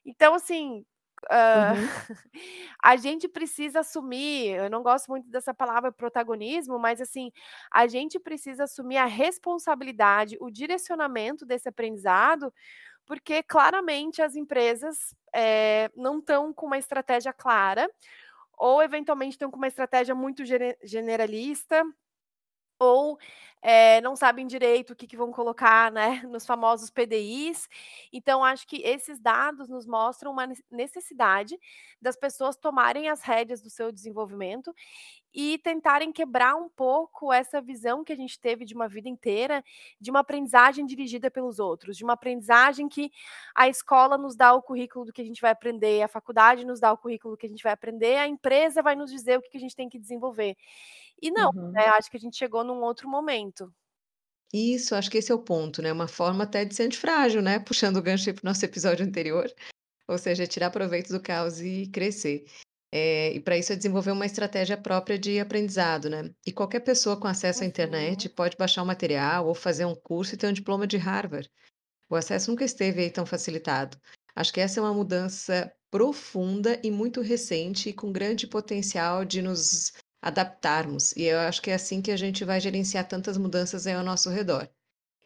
Então 0.06 0.34
assim, 0.34 0.84
hã, 1.30 1.72
Uhum. 1.72 1.74
a 2.82 2.96
gente 2.96 3.28
precisa 3.28 3.80
assumir, 3.80 4.50
eu 4.56 4.70
não 4.70 4.82
gosto 4.82 5.08
muito 5.08 5.28
dessa 5.30 5.54
palavra 5.54 5.92
protagonismo, 5.92 6.78
mas 6.78 7.00
assim, 7.00 7.30
a 7.72 7.86
gente 7.86 8.18
precisa 8.20 8.64
assumir 8.64 8.98
a 8.98 9.06
responsabilidade, 9.06 10.36
o 10.40 10.50
direcionamento 10.50 11.46
desse 11.46 11.68
aprendizado, 11.68 12.52
porque 13.06 13.42
claramente 13.42 14.22
as 14.22 14.36
empresas, 14.36 15.14
eh, 15.34 15.90
não 15.96 16.18
estão 16.20 16.52
com 16.54 16.66
uma 16.66 16.78
estratégia 16.78 17.32
clara, 17.32 17.88
ou 18.58 18.82
eventualmente 18.82 19.32
estão 19.32 19.50
com 19.50 19.56
uma 19.56 19.68
estratégia 19.68 20.14
muito 20.14 20.44
gene 20.44 20.76
generalista, 20.82 21.82
ou, 22.84 23.18
eh, 23.62 24.00
não 24.02 24.14
sabem 24.14 24.46
direito 24.46 24.92
o 24.92 24.96
que 24.96 25.06
que 25.06 25.16
vão 25.16 25.32
colocar, 25.32 25.90
né, 25.90 26.22
nos 26.30 26.44
famosos 26.46 26.90
PDIs. 26.90 27.68
Então 28.12 28.44
acho 28.44 28.66
que 28.66 28.82
esses 28.82 29.18
dados 29.18 29.68
nos 29.68 29.86
mostram 29.86 30.32
uma 30.32 30.46
nece 30.46 30.62
necessidade 30.70 31.58
das 32.00 32.16
pessoas 32.16 32.56
tomarem 32.56 33.08
as 33.08 33.22
rédeas 33.22 33.62
do 33.62 33.70
seu 33.70 33.90
desenvolvimento, 33.90 34.74
e 35.34 35.58
tentarem 35.58 36.12
quebrar 36.12 36.54
um 36.54 36.68
pouco 36.68 37.32
essa 37.32 37.60
visão 37.60 38.04
que 38.04 38.12
a 38.12 38.16
gente 38.16 38.38
teve 38.38 38.64
de 38.64 38.72
uma 38.72 38.86
vida 38.86 39.08
inteira, 39.08 39.64
de 40.00 40.10
uma 40.10 40.20
aprendizagem 40.20 40.86
dirigida 40.86 41.28
pelos 41.28 41.58
outros, 41.58 41.96
de 41.96 42.04
uma 42.04 42.12
aprendizagem 42.12 42.88
que 42.88 43.10
a 43.52 43.68
escola 43.68 44.16
nos 44.16 44.36
dá 44.36 44.54
o 44.54 44.62
currículo 44.62 45.06
do 45.06 45.12
que 45.12 45.20
a 45.20 45.24
gente 45.24 45.42
vai 45.42 45.50
aprender, 45.50 46.02
a 46.02 46.08
faculdade 46.08 46.64
nos 46.64 46.78
dá 46.78 46.92
o 46.92 46.96
currículo 46.96 47.34
do 47.34 47.38
que 47.38 47.46
a 47.46 47.48
gente 47.48 47.64
vai 47.64 47.72
aprender, 47.72 48.16
a 48.16 48.28
empresa 48.28 48.80
vai 48.80 48.94
nos 48.94 49.10
dizer 49.10 49.38
o 49.38 49.42
que 49.42 49.56
a 49.56 49.60
gente 49.60 49.74
tem 49.74 49.88
que 49.88 49.98
desenvolver. 49.98 50.56
E 51.22 51.30
não, 51.30 51.50
Uhum. 51.52 51.72
né, 51.72 51.86
acho 51.88 52.10
que 52.10 52.16
a 52.16 52.20
gente 52.20 52.36
chegou 52.36 52.64
num 52.64 52.82
outro 52.82 53.08
momento. 53.08 53.72
Isso, 54.52 54.94
acho 54.94 55.10
que 55.10 55.18
esse 55.18 55.32
é 55.32 55.34
o 55.34 55.42
ponto, 55.42 55.82
né, 55.82 55.92
uma 55.92 56.06
forma 56.08 56.44
até 56.44 56.64
de 56.64 56.74
ser 56.74 56.84
antifrágil, 56.84 57.42
né, 57.42 57.58
puxando 57.58 57.96
o 57.96 58.02
gancho 58.02 58.32
para 58.32 58.42
o 58.44 58.46
nosso 58.48 58.64
episódio 58.64 59.04
anterior, 59.04 59.52
ou 60.08 60.18
seja, 60.18 60.46
tirar 60.46 60.70
proveito 60.70 61.10
do 61.12 61.20
caos 61.22 61.60
e 61.60 61.88
crescer. 61.92 62.44
Eh, 62.92 63.34
e 63.34 63.40
para 63.40 63.58
isso 63.58 63.72
é 63.72 63.76
desenvolver 63.76 64.12
uma 64.12 64.26
estratégia 64.26 64.76
própria 64.76 65.18
de 65.18 65.40
aprendizado, 65.40 66.10
né. 66.10 66.30
E 66.46 66.52
qualquer 66.52 66.80
pessoa 66.80 67.18
com 67.20 67.28
acesso 67.28 67.64
à 67.64 67.66
internet 67.66 68.28
Uhum. 68.28 68.30
pode 68.30 68.56
baixar 68.58 68.82
o 68.82 68.86
material 68.86 69.46
ou 69.48 69.54
fazer 69.54 69.84
um 69.86 69.94
curso 69.96 70.34
e 70.34 70.38
ter 70.38 70.48
um 70.48 70.52
diploma 70.52 70.86
de 70.86 70.96
Harvard. 70.98 71.50
O 72.10 72.16
acesso 72.16 72.50
nunca 72.50 72.64
esteve 72.64 73.02
aí 73.02 73.10
tão 73.10 73.26
facilitado. 73.26 73.98
Acho 74.36 74.52
que 74.52 74.60
essa 74.60 74.80
é 74.80 74.82
uma 74.82 74.94
mudança 74.94 75.72
profunda 75.90 76.80
e 76.84 76.90
muito 76.90 77.20
recente 77.20 77.90
e 77.90 77.92
com 77.94 78.12
grande 78.12 78.46
potencial 78.46 79.24
de 79.24 79.42
nos 79.42 79.92
adaptarmos, 80.24 81.12
e 81.16 81.24
eu 81.24 81.38
acho 81.38 81.60
que 81.60 81.70
é 81.70 81.74
assim 81.74 82.00
que 82.00 82.10
a 82.10 82.16
gente 82.16 82.44
vai 82.46 82.58
gerenciar 82.58 83.06
tantas 83.06 83.36
mudanças 83.36 83.86
ao 83.86 84.02
nosso 84.02 84.30
redor. 84.30 84.66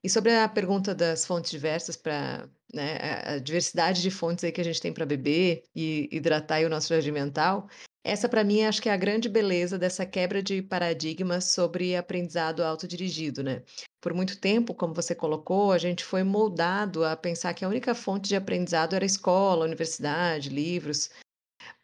E 0.02 0.10
sobre 0.10 0.34
a 0.34 0.48
pergunta 0.48 0.92
das 0.92 1.24
fontes 1.24 1.52
diversas 1.52 1.96
pra, 1.96 2.48
né, 2.74 2.98
a 3.24 3.38
diversidade 3.38 4.02
de 4.02 4.10
fontes 4.10 4.42
aí 4.42 4.50
que 4.50 4.60
a 4.60 4.64
gente 4.64 4.80
tem 4.80 4.92
para 4.92 5.06
beber 5.06 5.62
e 5.74 6.08
hidratar 6.10 6.64
o 6.64 6.68
nosso 6.68 6.88
jardim 6.88 7.12
mental, 7.12 7.68
essa 8.04 8.28
para 8.28 8.42
mim 8.42 8.62
acho 8.62 8.82
que 8.82 8.88
é 8.88 8.92
a 8.92 8.96
grande 8.96 9.28
beleza 9.28 9.78
dessa 9.78 10.04
quebra 10.04 10.42
de 10.42 10.62
paradigmas 10.62 11.52
sobre 11.52 11.94
aprendizado 11.94 12.64
autodirigido, 12.64 13.42
né. 13.42 13.62
Por 14.00 14.12
muito 14.14 14.40
tempo, 14.40 14.74
como 14.74 14.94
você 14.94 15.14
colocou, 15.14 15.70
a 15.70 15.78
gente 15.78 16.04
foi 16.04 16.24
moldado 16.24 17.04
a 17.04 17.16
pensar 17.16 17.54
que 17.54 17.64
a 17.64 17.68
única 17.68 17.94
fonte 17.94 18.28
de 18.28 18.36
aprendizado 18.36 18.96
era 18.96 19.04
escola, 19.04 19.64
universidade, 19.64 20.48
livros, 20.48 21.10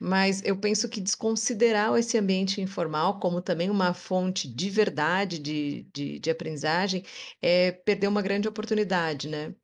mas 0.01 0.43
eu 0.45 0.57
penso 0.59 0.89
que 0.89 1.01
desconsiderar 1.01 1.97
esse 1.99 2.19
ambiente 2.19 2.61
informal 2.61 3.19
como 3.21 3.41
também 3.43 3.71
uma 3.71 3.95
fonte 3.95 4.49
de 4.49 4.71
verdade 4.71 5.39
de 5.39 5.83
de 5.95 6.19
de 6.19 6.31
aprendizagem, 6.31 7.05
é 7.43 7.73
perder 7.73 8.09
uma 8.09 8.23
grande 8.23 8.49
oportunidade, 8.49 9.29
né. 9.29 9.55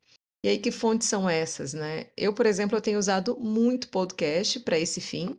E 0.45 0.49
aí 0.51 0.59
que 0.59 0.71
fontes 0.73 1.09
são 1.09 1.29
essas, 1.29 1.75
né. 1.75 2.07
Eu, 2.17 2.35
por 2.35 2.47
exemplo, 2.47 2.77
eu 2.79 2.83
tenho 2.83 2.99
usado 2.99 3.39
muito 3.41 3.89
podcast 3.91 4.61
para 4.61 4.79
esse 4.79 5.01
fim, 5.01 5.37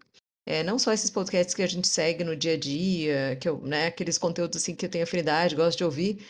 eh, 0.48 0.64
não 0.64 0.80
só 0.80 0.94
esses 0.94 1.10
podcasts 1.10 1.56
que 1.56 1.64
a 1.64 1.68
gente 1.68 1.88
segue 1.88 2.24
no 2.24 2.36
dia 2.36 2.54
a 2.54 2.58
dia, 2.58 3.38
que 3.42 3.50
eu 3.50 3.60
né, 3.62 3.88
aqueles 3.88 4.18
conteúdos, 4.18 4.62
assim, 4.62 4.76
que 4.76 4.86
eu 4.86 4.90
tenho 4.90 5.04
afinidade, 5.04 5.56
gosto 5.56 5.78
de 5.80 5.84
ouvir, 5.86 6.26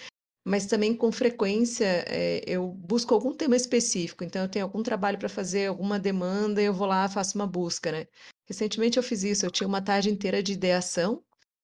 mas 0.45 0.65
também 0.65 0.95
com 0.95 1.11
frequência, 1.11 2.03
eh, 2.07 2.43
eu 2.47 2.67
busco 2.67 3.13
algum 3.13 3.33
tema 3.33 3.55
específico, 3.55 4.23
então 4.23 4.41
eu 4.43 4.49
tenho 4.49 4.65
algum 4.65 4.81
trabalho 4.83 5.17
para 5.19 5.29
fazer, 5.29 5.67
alguma 5.67 5.99
demanda, 5.99 6.61
eu 6.61 6.73
vou 6.73 6.87
lá, 6.87 7.07
faço 7.09 7.37
uma 7.37 7.47
busca, 7.47 7.91
né. 7.91 8.07
Recentemente 8.47 8.97
eu 8.97 9.03
fiz 9.03 9.23
isso, 9.23 9.45
eu 9.45 9.51
tinha 9.51 9.67
uma 9.67 9.81
tarde 9.81 10.09
inteira 10.09 10.41
de 10.43 10.53
ideação 10.53 11.23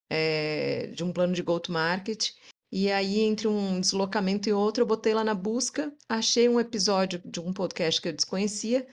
eh, 0.10 0.88
de 0.96 1.03
um 1.03 1.12
plano 1.13 1.34
de 1.34 1.41
go-to-market, 1.43 2.31
e 2.72 2.91
aí 2.91 3.19
entre 3.22 3.48
um 3.48 3.79
deslocamento 3.81 4.50
e 4.50 4.53
outro, 4.53 4.84
eu 4.84 4.88
botei 4.88 5.13
lá 5.13 5.24
na 5.24 5.34
busca, 5.34 5.93
achei 6.10 6.48
um 6.50 6.60
episódio 6.60 7.22
de 7.25 7.39
um 7.39 7.53
podcast 7.53 8.01
que 8.01 8.10
eu 8.10 8.13
desconhecia, 8.13 8.88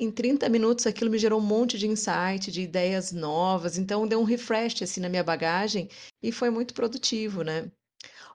em 0.00 0.10
30 0.10 0.48
minutos 0.48 0.86
aquilo 0.86 1.10
me 1.10 1.18
gerou 1.18 1.38
um 1.40 1.44
monte 1.44 1.78
de 1.78 1.86
insight, 1.86 2.50
de 2.50 2.62
ideias 2.62 3.12
novas, 3.12 3.76
então 3.78 4.06
deu 4.08 4.20
um 4.20 4.24
refresh, 4.24 4.82
assim, 4.82 5.00
na 5.00 5.08
minha 5.10 5.22
bagagem 5.24 5.88
e 6.22 6.32
foi 6.32 6.50
muito 6.50 6.72
produtivo, 6.74 7.42
né. 7.42 7.70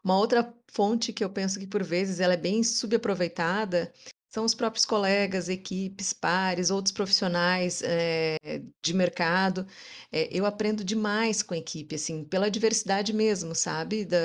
Uma 0.05 0.19
outra 0.19 0.53
fonte 0.71 1.11
que 1.11 1.23
eu 1.23 1.29
penso 1.31 1.59
que 1.59 1.65
por 1.65 1.83
vezes 1.83 2.19
ela 2.19 2.35
é 2.35 2.37
bem 2.37 2.63
subaproveitada, 2.63 3.91
são 4.31 4.45
os 4.45 4.53
próprios 4.53 4.85
colegas, 4.85 5.49
equipes, 5.49 6.13
pares, 6.13 6.69
outros 6.69 6.91
profissionais, 6.91 7.81
eh, 7.83 8.37
de 8.83 8.93
mercado. 8.93 9.65
Eh, 10.11 10.29
eu 10.31 10.45
aprendo 10.45 10.83
demais 10.83 11.41
com 11.41 11.55
a 11.55 11.57
equipe, 11.57 11.95
assim, 11.95 12.23
pela 12.23 12.51
diversidade 12.51 13.13
mesmo, 13.13 13.55
sabe, 13.55 14.05
da 14.05 14.17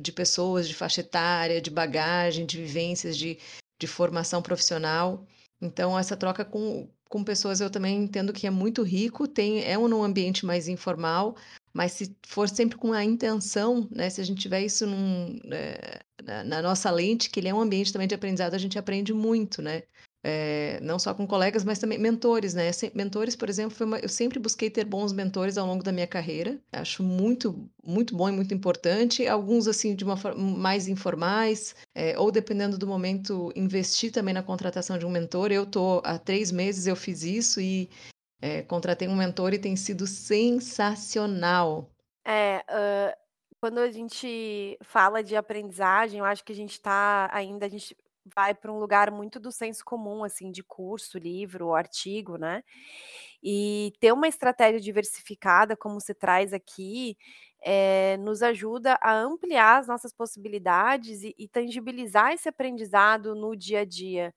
de 0.00 0.12
pessoas, 0.12 0.68
de 0.68 0.74
faixa 0.74 1.00
etária, 1.00 1.60
de 1.60 1.70
bagagem, 1.70 2.46
de 2.46 2.56
vivências, 2.58 3.16
de 3.16 3.38
de 3.80 3.86
formação 3.86 4.42
profissional. 4.42 5.26
Então 5.60 5.98
essa 5.98 6.16
troca 6.16 6.44
com 6.44 6.88
com 7.08 7.24
pessoas 7.24 7.60
eu 7.60 7.68
também 7.70 8.04
entendo 8.04 8.32
que 8.32 8.46
é 8.46 8.50
muito 8.50 8.82
rico, 8.84 9.26
tem 9.26 9.64
é 9.64 9.76
um 9.76 10.04
ambiente 10.04 10.46
mais 10.46 10.68
informal, 10.68 11.34
mas 11.72 11.92
se 11.92 12.16
for 12.26 12.48
sempre 12.48 12.76
com 12.78 12.92
a 12.92 13.04
intenção, 13.04 13.88
né, 13.90 14.10
se 14.10 14.20
a 14.20 14.24
gente 14.24 14.40
tiver 14.42 14.62
isso 14.62 14.86
num 14.86 15.38
eh, 15.52 16.00
na 16.24 16.44
na 16.44 16.62
nossa 16.62 16.90
lente, 16.90 17.30
que 17.30 17.40
ele 17.40 17.48
é 17.48 17.54
um 17.54 17.60
ambiente 17.60 17.92
também 17.92 18.08
de 18.08 18.14
aprendizado, 18.14 18.54
a 18.54 18.58
gente 18.58 18.78
aprende 18.78 19.12
muito, 19.12 19.62
né. 19.62 19.82
Eh, 20.22 20.78
não 20.82 20.98
só 20.98 21.14
com 21.14 21.26
colegas, 21.26 21.64
mas 21.64 21.78
também 21.78 21.98
mentores, 21.98 22.52
né, 22.52 22.70
mentores, 22.94 23.34
por 23.36 23.48
exemplo, 23.48 23.74
uma 23.86 23.98
eu 24.00 24.08
sempre 24.08 24.38
busquei 24.38 24.68
ter 24.68 24.84
bons 24.84 25.12
mentores 25.14 25.56
ao 25.56 25.66
longo 25.66 25.82
da 25.82 25.92
minha 25.92 26.06
carreira, 26.06 26.58
acho 26.72 27.02
muito 27.02 27.66
muito 27.82 28.14
bom 28.14 28.28
e 28.28 28.32
muito 28.32 28.52
importante, 28.52 29.26
alguns, 29.26 29.66
assim, 29.66 29.94
de 29.96 30.04
uma 30.04 30.16
forma 30.18 30.38
mais 30.58 30.88
informais, 30.88 31.74
eh, 31.94 32.18
ou 32.18 32.30
dependendo 32.30 32.76
do 32.78 32.86
momento, 32.86 33.50
investir 33.56 34.12
também 34.12 34.34
na 34.34 34.42
contratação 34.42 34.98
de 34.98 35.06
um 35.06 35.10
mentor. 35.10 35.50
Eu 35.52 35.64
tô 35.66 36.02
há 36.04 36.18
3 36.18 36.52
meses 36.52 36.86
eu 36.86 36.94
fiz 36.96 37.22
isso 37.22 37.58
e, 37.60 37.88
eh, 38.42 38.62
contratei 38.62 39.08
um 39.08 39.16
mentor 39.16 39.52
e 39.54 39.58
tem 39.58 39.76
sido 39.76 40.06
sensacional. 40.06 41.90
É, 42.26 42.62
hã, 42.68 43.12
quando 43.60 43.78
a 43.78 43.90
gente 43.90 44.78
fala 44.82 45.22
de 45.22 45.36
aprendizagem, 45.36 46.18
eu 46.20 46.24
acho 46.24 46.44
que 46.44 46.52
a 46.52 46.54
gente 46.56 46.80
tá 46.80 47.28
ainda 47.32 47.66
a 47.66 47.68
gente 47.68 47.96
vai 48.36 48.54
pra 48.54 48.70
um 48.72 48.78
lugar 48.78 49.10
muito 49.10 49.40
do 49.40 49.50
senso 49.50 49.82
comum, 49.84 50.22
assim, 50.24 50.50
de 50.52 50.62
curso, 50.62 51.18
livro, 51.18 51.74
artigo, 51.74 52.36
né. 52.36 52.62
E 53.42 53.92
ter 54.00 54.12
uma 54.12 54.28
estratégia 54.28 54.80
diversificada, 54.80 55.76
como 55.76 56.00
você 56.00 56.14
traz 56.14 56.52
aqui, 56.54 57.16
eh, 57.62 58.16
nos 58.18 58.42
ajuda 58.42 58.98
a 59.02 59.14
ampliar 59.14 59.78
as 59.80 59.88
nossas 59.88 60.12
possibilidades 60.14 61.22
e 61.24 61.34
e 61.38 61.48
tangibilizar 61.48 62.32
esse 62.32 62.48
aprendizado 62.48 63.34
no 63.34 63.56
dia 63.56 63.80
a 63.80 63.84
dia. 63.84 64.34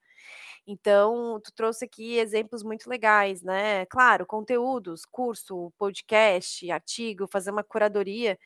Então, 0.68 1.40
tu 1.44 1.52
trouxe 1.54 1.84
aqui 1.86 2.18
exemplos 2.18 2.64
muito 2.64 2.90
legais, 2.90 3.42
né. 3.44 3.86
Claro, 3.88 4.26
conteúdos, 4.26 5.06
curso, 5.06 5.74
podcast, 5.78 6.70
artigo, 6.72 7.28
fazer 7.28 7.52
uma 7.52 7.64
curadoria, 7.64 8.40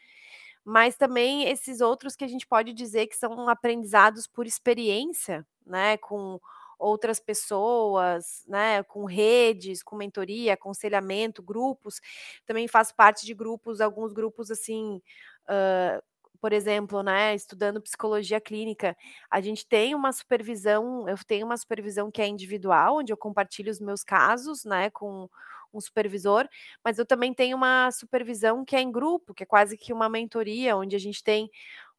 mas 0.65 0.95
também 0.97 1.49
esses 1.49 1.81
outros 1.81 2.15
que 2.15 2.25
a 2.25 2.27
gente 2.27 2.47
pode 2.47 2.73
dizer 2.73 3.07
que 3.07 3.15
são 3.17 3.49
aprendizados 3.49 4.27
por 4.27 4.47
experiência, 4.47 5.45
né, 5.65 5.97
com 5.97 6.39
outras 6.79 7.19
pessoas, 7.19 8.43
né, 8.47 8.83
com 8.83 9.05
redes, 9.05 9.83
com 9.83 9.95
mentoria, 9.95 10.53
aconselhamento, 10.55 11.41
grupos. 11.43 11.99
Também 12.45 12.67
faço 12.67 12.95
parte 12.95 13.25
de 13.25 13.33
grupos, 13.33 13.81
alguns 13.81 14.13
grupos, 14.13 14.51
assim, 14.51 15.01
hã, 15.49 16.01
por 16.37 16.53
exemplo, 16.53 17.03
né, 17.03 17.35
estudando 17.35 17.81
psicologia 17.81 18.39
clínica, 18.41 18.95
a 19.29 19.41
gente 19.41 19.65
tem 19.67 19.95
uma 19.95 20.11
supervisão 20.11 21.07
eu 21.09 21.17
tenho 21.25 21.45
uma 21.45 21.57
supervisão 21.57 22.11
que 22.11 22.21
é 22.21 22.27
individual, 22.27 22.97
onde 22.97 23.11
eu 23.13 23.17
compartilho 23.17 23.71
os 23.71 23.79
meus 23.79 24.03
casos, 24.03 24.63
né, 24.65 24.89
com 24.91 25.29
um 25.73 25.81
supervisor, 25.81 26.47
mas 26.83 26.97
eu 26.97 27.05
também 27.05 27.33
tenho 27.33 27.57
uma 27.57 27.91
supervisão 27.91 28.63
que 28.65 28.75
é 28.75 28.81
em 28.81 28.91
grupo, 28.91 29.33
que 29.33 29.43
é 29.43 29.45
quase 29.45 29.77
que 29.77 29.91
uma 29.93 30.09
mentoria, 30.09 30.75
onde 30.77 30.95
a 30.95 30.99
gente 30.99 31.23
tem 31.23 31.49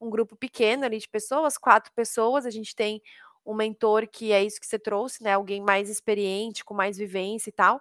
um 0.01 0.11
grupo 0.11 0.37
pequeno 0.37 0.85
ali 0.85 0.99
de 0.99 1.09
pessoas, 1.09 1.59
4 1.59 1.93
pessoas, 1.95 2.47
a 2.47 2.51
gente 2.51 2.75
tem 2.75 3.03
um 3.45 3.55
mentor 3.55 4.07
que 4.09 4.33
é 4.33 4.43
isso 4.45 4.61
que 4.61 4.67
você 4.67 4.79
trouxe, 4.79 5.23
né, 5.23 5.35
alguém 5.35 5.61
mais 5.63 5.89
experiente, 5.91 6.65
com 6.65 6.75
mais 6.75 6.97
vivência 6.99 7.51
e 7.51 7.53
tal, 7.53 7.81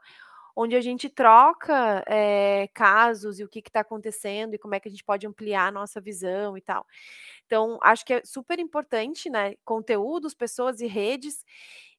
onde 0.58 0.76
a 0.76 0.82
gente 0.82 1.10
troca, 1.10 2.04
eh, 2.08 2.70
casos 2.74 3.40
e 3.40 3.46
o 3.46 3.50
que 3.50 3.62
que 3.62 3.72
tá 3.72 3.82
acontecendo 3.82 4.56
e 4.56 4.60
como 4.60 4.76
é 4.76 4.80
que 4.82 4.90
a 4.90 4.92
gente 4.92 5.04
pode 5.06 5.28
ampliar 5.28 5.68
a 5.68 5.72
nossa 5.72 6.02
visão 6.02 6.58
e 6.58 6.62
tal. 6.62 6.86
Então, 7.46 7.80
acho 7.84 8.06
que 8.06 8.14
é 8.16 8.22
super 8.26 8.60
importante, 8.60 9.30
né, 9.30 9.56
conteúdos, 9.66 10.34
pessoas 10.34 10.82
e 10.82 10.88
redes, 10.88 11.46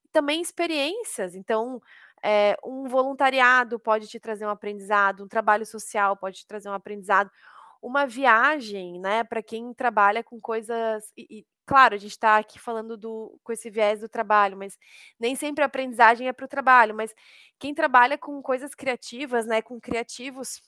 e 0.05 0.09
também 0.09 0.41
experiências. 0.41 1.35
Então, 1.35 1.81
eh, 2.23 2.55
um 2.63 2.87
voluntariado 2.87 3.79
pode 3.79 4.07
te 4.07 4.19
trazer 4.19 4.45
um 4.45 4.49
aprendizado, 4.49 5.23
um 5.23 5.27
trabalho 5.27 5.65
social 5.65 6.17
pode 6.17 6.39
te 6.39 6.47
trazer 6.47 6.69
um 6.69 6.73
aprendizado, 6.73 7.31
uma 7.81 8.05
viagem, 8.07 8.99
né, 8.99 9.23
pra 9.23 9.41
quem 9.43 9.73
trabalha 9.73 10.23
com 10.23 10.39
coisas 10.41 11.11
e 11.17 11.39
e 11.41 11.45
claro, 11.65 11.93
a 11.95 11.97
gente 11.99 12.17
tá 12.19 12.37
aqui 12.37 12.59
falando 12.59 12.97
do 12.97 13.39
com 13.43 13.51
esse 13.53 13.69
viés 13.69 13.99
do 14.01 14.09
trabalho, 14.09 14.57
mas 14.57 14.75
nem 15.19 15.35
sempre 15.35 15.63
a 15.63 15.67
aprendizagem 15.67 16.27
é 16.27 16.33
para 16.33 16.45
o 16.45 16.47
trabalho, 16.47 16.95
mas 16.95 17.13
quem 17.59 17.75
trabalha 17.75 18.17
com 18.17 18.41
coisas 18.41 18.73
criativas, 18.75 19.45
né, 19.45 19.61
com 19.61 19.79
criativos, 19.79 20.61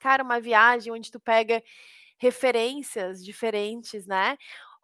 cara, 0.00 0.22
uma 0.22 0.40
viagem 0.40 0.92
onde 0.92 1.10
tu 1.10 1.20
pega 1.20 1.62
referências 2.18 3.24
diferentes, 3.24 4.06
né. 4.06 4.36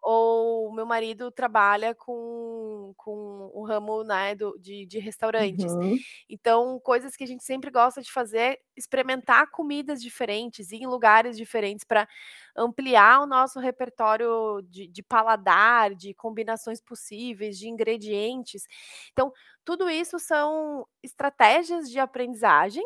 Ou 0.02 0.68
o 0.68 0.72
meu 0.72 0.86
marido 0.86 1.30
trabalha 1.30 1.94
com 1.94 2.92
com 2.96 3.50
o 3.54 3.64
ramo, 3.66 4.02
né, 4.04 4.34
do 4.34 4.58
de 4.58 4.86
de 4.86 4.98
restaurantes. 4.98 5.76
Uhum. 5.76 6.04
Então, 6.28 6.80
coisas 6.80 7.16
que 7.16 7.24
a 7.24 7.26
gente 7.26 7.44
sempre 7.44 7.70
gosta 7.70 8.00
de 8.02 8.10
fazer, 8.12 8.58
experimentar 8.76 9.50
comidas 9.50 10.02
diferentes, 10.02 10.72
ir 10.72 10.82
em 10.82 10.86
lugares 10.86 11.36
diferentes 11.36 11.84
pra 11.84 12.08
ampliar 12.56 13.20
o 13.22 13.26
nosso 13.26 13.58
repertório 13.60 14.62
de 14.64 14.86
de 14.88 15.02
paladar, 15.02 15.94
de 15.94 16.14
combinações 16.14 16.80
possíveis, 16.80 17.58
de 17.58 17.68
ingredientes. 17.68 18.64
Então, 19.12 19.32
tudo 19.64 19.88
isso 19.90 20.18
são 20.18 20.86
estratégias 21.02 21.90
de 21.90 21.98
aprendizagem, 21.98 22.84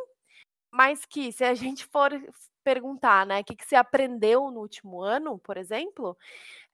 mas 0.73 1.04
que 1.06 1.33
se 1.33 1.44
a 1.44 1.54
gente 1.54 1.87
for 1.87 2.11
perguntar, 2.64 3.26
né, 3.26 3.42
que 3.42 3.56
que 3.56 3.64
você 3.66 3.76
aprendeu 3.76 4.50
no 4.50 4.61
último 4.61 5.02
ano, 5.02 5.38
por 5.38 5.56
exemplo, 5.59 6.16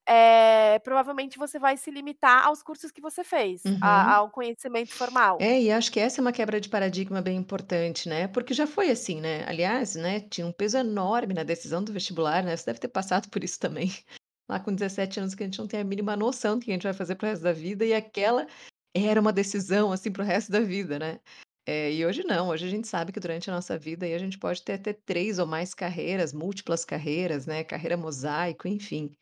eh, 0.08 0.78
provavelmente 0.80 1.38
você 1.38 1.58
vai 1.58 1.76
se 1.76 1.90
limitar 1.90 2.46
aos 2.46 2.62
cursos 2.62 2.90
que 2.92 3.00
você 3.00 3.24
fez, 3.24 3.72
a 3.80 4.14
Uhum. 4.14 4.16
ao 4.16 4.30
conhecimento 4.30 4.94
formal. 4.96 5.42
É, 5.42 5.60
e 5.62 5.70
acho 5.72 5.90
que 5.90 5.98
essa 5.98 6.20
é 6.20 6.22
uma 6.22 6.32
quebra 6.32 6.60
de 6.60 6.68
paradigma 6.68 7.22
bem 7.22 7.36
importante, 7.38 8.08
né, 8.08 8.28
porque 8.28 8.52
já 8.52 8.66
foi 8.66 8.90
assim, 8.90 9.20
né, 9.20 9.42
aliás, 9.48 9.94
né, 9.94 10.20
tinha 10.20 10.46
um 10.46 10.52
peso 10.52 10.76
enorme 10.76 11.32
na 11.32 11.42
decisão 11.42 11.82
do 11.82 11.92
vestibular, 11.92 12.44
né, 12.44 12.54
você 12.56 12.66
deve 12.66 12.78
ter 12.78 12.88
passado 12.88 13.28
por 13.30 13.42
isso 13.42 13.58
também, 13.58 13.88
lá 14.48 14.60
com 14.60 14.74
17 14.74 15.18
anos 15.18 15.34
que 15.34 15.42
a 15.42 15.46
gente 15.46 15.58
não 15.58 15.66
tem 15.66 15.80
a 15.80 15.84
mínima 15.84 16.14
noção 16.14 16.58
do 16.58 16.64
que 16.64 16.70
a 16.70 16.74
gente 16.74 16.82
vai 16.82 16.92
fazer 16.92 17.14
para 17.16 17.26
o 17.26 17.30
resto 17.30 17.42
da 17.42 17.52
vida 17.52 17.86
e 17.86 17.94
aquela 17.94 18.46
era 18.94 19.18
uma 19.20 19.32
decisão, 19.32 19.92
assim, 19.92 20.12
para 20.12 20.22
o 20.22 20.26
resto 20.26 20.52
da 20.52 20.60
vida, 20.60 20.98
né. 20.98 21.20
Eh, 21.66 21.92
e 21.94 22.04
hoje 22.06 22.22
não, 22.24 22.48
hoje 22.48 22.66
a 22.66 22.70
gente 22.70 22.86
sabe 22.88 23.10
que 23.12 23.20
durante 23.20 23.48
a 23.50 23.54
nossa 23.54 23.78
vida 23.78 24.04
aí 24.06 24.12
a 24.14 24.18
gente 24.18 24.38
pode 24.38 24.62
ter 24.62 24.74
até 24.74 24.92
3 24.92 25.38
ou 25.38 25.46
mais 25.46 25.72
carreiras, 25.74 26.32
múltiplas 26.34 26.84
carreiras, 26.84 27.46
né, 27.46 27.64
carreira 27.64 27.96
mosaico, 27.96 28.68
enfim. 28.68 29.16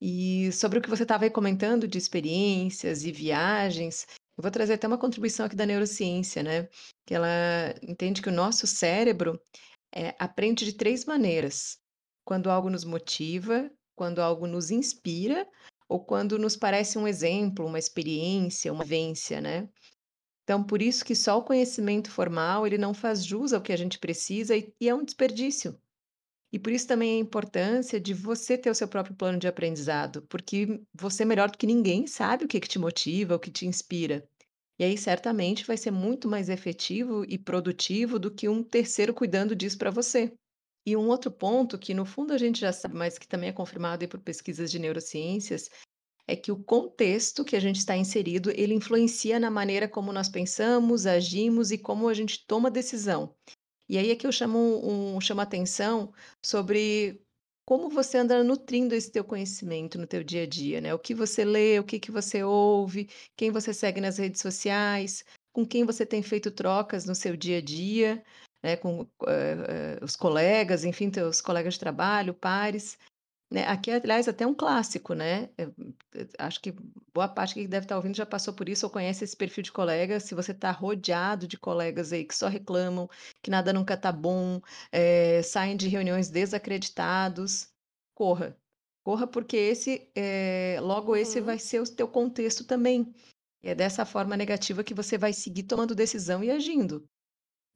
E 0.00 0.52
sobre 0.52 0.78
o 0.78 0.82
que 0.82 0.88
você 0.90 1.02
estava 1.02 1.28
comentando 1.30 1.88
de 1.88 1.98
experiências 1.98 3.02
e 3.04 3.10
viagens, 3.10 4.06
eu 4.36 4.42
vou 4.42 4.50
trazer 4.50 4.74
até 4.74 4.86
uma 4.86 4.98
contribuição 4.98 5.46
aqui 5.46 5.56
da 5.56 5.66
neurociência, 5.66 6.42
né, 6.42 6.68
que 7.06 7.14
ela 7.14 7.26
entende 7.82 8.22
que 8.22 8.28
o 8.28 8.32
nosso 8.32 8.66
cérebro, 8.66 9.40
eh, 9.94 10.14
aprende 10.18 10.64
de 10.66 10.74
3 10.74 11.04
maneiras: 11.06 11.78
quando 12.24 12.50
algo 12.50 12.70
nos 12.70 12.84
motiva, 12.84 13.70
quando 13.96 14.20
algo 14.20 14.46
nos 14.46 14.70
inspira 14.70 15.46
ou 15.88 16.04
quando 16.04 16.38
nos 16.38 16.56
parece 16.56 16.98
um 16.98 17.08
exemplo, 17.08 17.66
uma 17.66 17.78
experiência, 17.78 18.72
uma 18.72 18.84
vivência, 18.84 19.40
né. 19.40 19.68
Então 20.44 20.64
por 20.64 20.82
isso 20.82 21.04
que 21.04 21.14
só 21.16 21.38
o 21.38 21.44
conhecimento 21.44 22.10
formal, 22.10 22.66
ele 22.66 22.78
não 22.78 22.94
faz 22.94 23.24
jus 23.24 23.52
ao 23.52 23.62
que 23.62 23.72
a 23.72 23.76
gente 23.78 23.98
precisa 23.98 24.56
e 24.56 24.72
e 24.80 24.88
é 24.88 24.94
um 24.94 25.04
desperdício. 25.04 25.78
E 26.52 26.58
por 26.58 26.72
isso 26.72 26.86
também 26.86 27.16
a 27.16 27.20
importância 27.20 28.00
de 28.00 28.14
você 28.14 28.56
ter 28.56 28.70
o 28.70 28.74
seu 28.74 28.88
próprio 28.88 29.14
plano 29.14 29.38
de 29.38 29.46
aprendizado, 29.46 30.26
porque 30.28 30.80
você 30.94 31.24
melhor 31.24 31.50
do 31.50 31.58
que 31.58 31.66
ninguém 31.66 32.06
sabe 32.06 32.44
o 32.44 32.48
que 32.48 32.60
que 32.60 32.68
te 32.68 32.78
motiva, 32.78 33.34
o 33.34 33.38
que 33.38 33.50
te 33.50 33.66
inspira. 33.66 34.26
E 34.78 34.84
aí 34.84 34.96
certamente 34.96 35.66
vai 35.66 35.76
ser 35.76 35.90
muito 35.90 36.28
mais 36.28 36.48
efetivo 36.48 37.24
e 37.28 37.36
produtivo 37.38 38.18
do 38.18 38.34
que 38.34 38.48
um 38.48 38.62
terceiro 38.62 39.12
cuidando 39.12 39.54
disso 39.54 39.76
pra 39.76 39.90
você. 39.90 40.32
E 40.86 40.96
um 40.96 41.08
outro 41.08 41.30
ponto 41.30 41.78
que 41.78 41.92
no 41.92 42.06
fundo 42.06 42.32
a 42.32 42.38
gente 42.38 42.60
já 42.60 42.72
sabe, 42.72 42.94
mas 42.96 43.18
que 43.18 43.28
também 43.28 43.50
é 43.50 43.52
confirmado 43.52 44.02
aí 44.04 44.08
por 44.08 44.20
pesquisas 44.20 44.70
de 44.70 44.78
neurociências, 44.78 45.68
é 46.26 46.36
que 46.36 46.52
o 46.52 46.62
contexto 46.62 47.44
que 47.44 47.56
a 47.56 47.60
gente 47.60 47.78
está 47.78 47.96
inserido, 47.96 48.50
ele 48.54 48.74
influencia 48.74 49.40
na 49.40 49.50
maneira 49.50 49.88
como 49.88 50.12
nós 50.12 50.28
pensamos, 50.28 51.06
agimos 51.06 51.70
e 51.72 51.78
como 51.78 52.08
a 52.08 52.14
gente 52.14 52.44
toma 52.46 52.70
decisão. 52.70 53.34
E 53.88 53.96
aí 53.98 54.10
é 54.10 54.16
que 54.16 54.26
eu 54.26 54.32
chamo 54.32 54.58
um 55.16 55.20
chamo 55.20 55.40
atenção 55.40 56.12
sobre 56.44 57.22
como 57.64 57.88
você 57.90 58.18
anda 58.18 58.42
nutrindo 58.44 58.94
esse 58.94 59.10
teu 59.10 59.24
conhecimento 59.24 59.98
no 59.98 60.06
teu 60.06 60.22
dia 60.24 60.42
a 60.44 60.46
dia, 60.46 60.80
né, 60.80 60.94
o 60.94 60.98
que 60.98 61.14
você 61.14 61.44
lê, 61.44 61.78
o 61.78 61.84
que 61.84 61.98
que 62.00 62.10
você 62.10 62.42
ouve, 62.42 63.08
quem 63.36 63.50
você 63.50 63.74
segue 63.74 64.00
nas 64.00 64.16
redes 64.18 64.40
sociais, 64.40 65.24
com 65.52 65.66
quem 65.66 65.84
você 65.84 66.06
tem 66.06 66.22
feito 66.22 66.50
trocas 66.50 67.04
no 67.04 67.14
seu 67.14 67.36
dia 67.36 67.58
a 67.58 67.60
dia, 67.60 68.22
né, 68.62 68.76
com, 68.76 69.06
eh 69.26 69.96
eh, 70.00 70.04
os 70.04 70.16
colegas, 70.16 70.84
enfim, 70.84 71.10
teus 71.10 71.40
colegas 71.40 71.74
de 71.74 71.80
trabalho, 71.80 72.32
pares, 72.34 72.98
né. 73.50 73.64
Aqui, 73.66 73.90
aliás, 73.90 74.28
até 74.28 74.46
um 74.46 74.54
clássico, 74.54 75.14
né, 75.14 75.50
eh 75.58 75.68
eh, 76.14 76.28
acho 76.38 76.60
que 76.60 76.72
boa 77.14 77.28
parte 77.28 77.54
que 77.54 77.66
deve 77.68 77.84
estar 77.84 77.96
ouvindo 77.96 78.16
já 78.16 78.26
passou 78.26 78.54
por 78.54 78.68
isso 78.68 78.86
ou 78.86 78.92
conhece 78.92 79.24
esse 79.24 79.36
perfil 79.36 79.62
de 79.64 79.72
colega, 79.72 80.20
se 80.20 80.34
você 80.34 80.52
está 80.52 80.70
rodeado 80.70 81.46
de 81.48 81.58
colegas 81.58 82.12
aí 82.12 82.24
que 82.24 82.34
só 82.34 82.48
reclamam, 82.48 83.08
que 83.42 83.50
nada 83.50 83.72
nunca 83.72 83.94
está 83.94 84.12
bom, 84.12 84.60
eh, 84.92 85.42
saem 85.42 85.76
de 85.76 85.88
reuniões 85.88 86.30
desacreditados, 86.30 87.68
corra. 88.14 88.56
Corra 89.04 89.26
porque 89.26 89.56
esse, 89.56 90.10
eh, 90.16 90.78
logo 90.82 91.16
esse 91.16 91.40
Uhum. 91.40 91.44
vai 91.44 91.58
ser 91.58 91.80
o 91.80 91.84
teu 91.96 92.08
contexto 92.08 92.64
também. 92.66 93.14
É 93.62 93.74
dessa 93.74 94.04
forma 94.06 94.36
negativa 94.36 94.84
que 94.84 94.94
você 94.94 95.18
vai 95.18 95.32
seguir 95.32 95.64
tomando 95.64 95.94
decisão 95.94 96.44
e 96.44 96.50
agindo. 96.50 97.06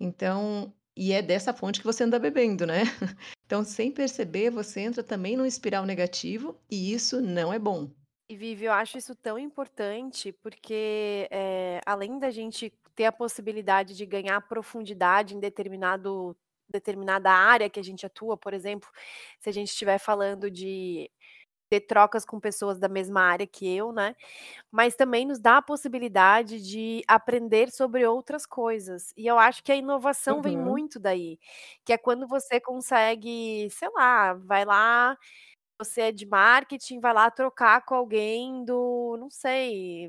Então 0.00 0.74
e 0.96 1.12
é 1.12 1.22
dessa 1.22 1.54
fonte 1.54 1.80
que 1.80 1.86
você 1.86 2.04
anda 2.04 2.18
bebendo, 2.20 2.66
né. 2.66 2.82
Então, 3.52 3.62
sem 3.62 3.92
perceber, 3.92 4.48
você 4.48 4.80
entra 4.80 5.02
também 5.02 5.36
num 5.36 5.44
espiral 5.44 5.84
negativo 5.84 6.58
e 6.70 6.90
isso 6.90 7.20
não 7.20 7.52
é 7.52 7.58
bom. 7.58 7.90
E 8.26 8.34
Vivi, 8.34 8.64
eu 8.64 8.72
acho 8.72 8.96
isso 8.96 9.14
tão 9.14 9.38
importante, 9.38 10.32
porque, 10.32 11.28
eh, 11.30 11.78
além 11.84 12.18
da 12.18 12.30
gente 12.30 12.72
ter 12.94 13.04
a 13.04 13.12
possibilidade 13.12 13.94
de 13.94 14.06
ganhar 14.06 14.40
profundidade 14.48 15.36
em 15.36 15.38
determinado 15.38 16.34
determinada 16.66 17.30
área 17.30 17.68
que 17.68 17.78
a 17.78 17.84
gente 17.84 18.06
atua, 18.06 18.38
por 18.38 18.54
exemplo, 18.54 18.88
se 19.38 19.50
a 19.50 19.52
gente 19.52 19.68
estiver 19.68 19.98
falando 19.98 20.50
de 20.50 21.10
ter 21.72 21.80
trocas 21.82 22.24
com 22.24 22.38
pessoas 22.40 22.78
da 22.78 22.88
mesma 22.88 23.22
área 23.22 23.46
que 23.46 23.66
eu, 23.76 23.92
né, 23.92 24.14
mas 24.72 24.96
também 24.96 25.26
nos 25.26 25.40
dá 25.40 25.58
a 25.58 25.62
possibilidade 25.62 26.60
de 26.62 27.02
aprender 27.08 27.70
sobre 27.72 28.06
outras 28.06 28.46
coisas. 28.46 29.12
E 29.16 29.26
eu 29.26 29.38
acho 29.38 29.62
que 29.64 29.72
a 29.72 29.76
inovação 29.76 30.42
vem 30.42 30.56
Uhum. 30.56 30.58
muito 30.58 31.00
daí, 31.00 31.38
que 31.84 31.92
é 31.92 31.98
quando 31.98 32.26
você 32.28 32.60
consegue, 32.60 33.68
sei 33.70 33.90
lá, 33.94 34.34
vai 34.34 34.64
lá 34.64 35.16
você 35.78 36.02
é 36.02 36.12
de 36.12 36.26
marketing, 36.26 37.00
vai 37.00 37.12
lá 37.14 37.30
trocar 37.30 37.84
com 37.84 37.94
alguém 37.94 38.64
do 38.64 39.16
não 39.18 39.30
sei, 39.30 40.08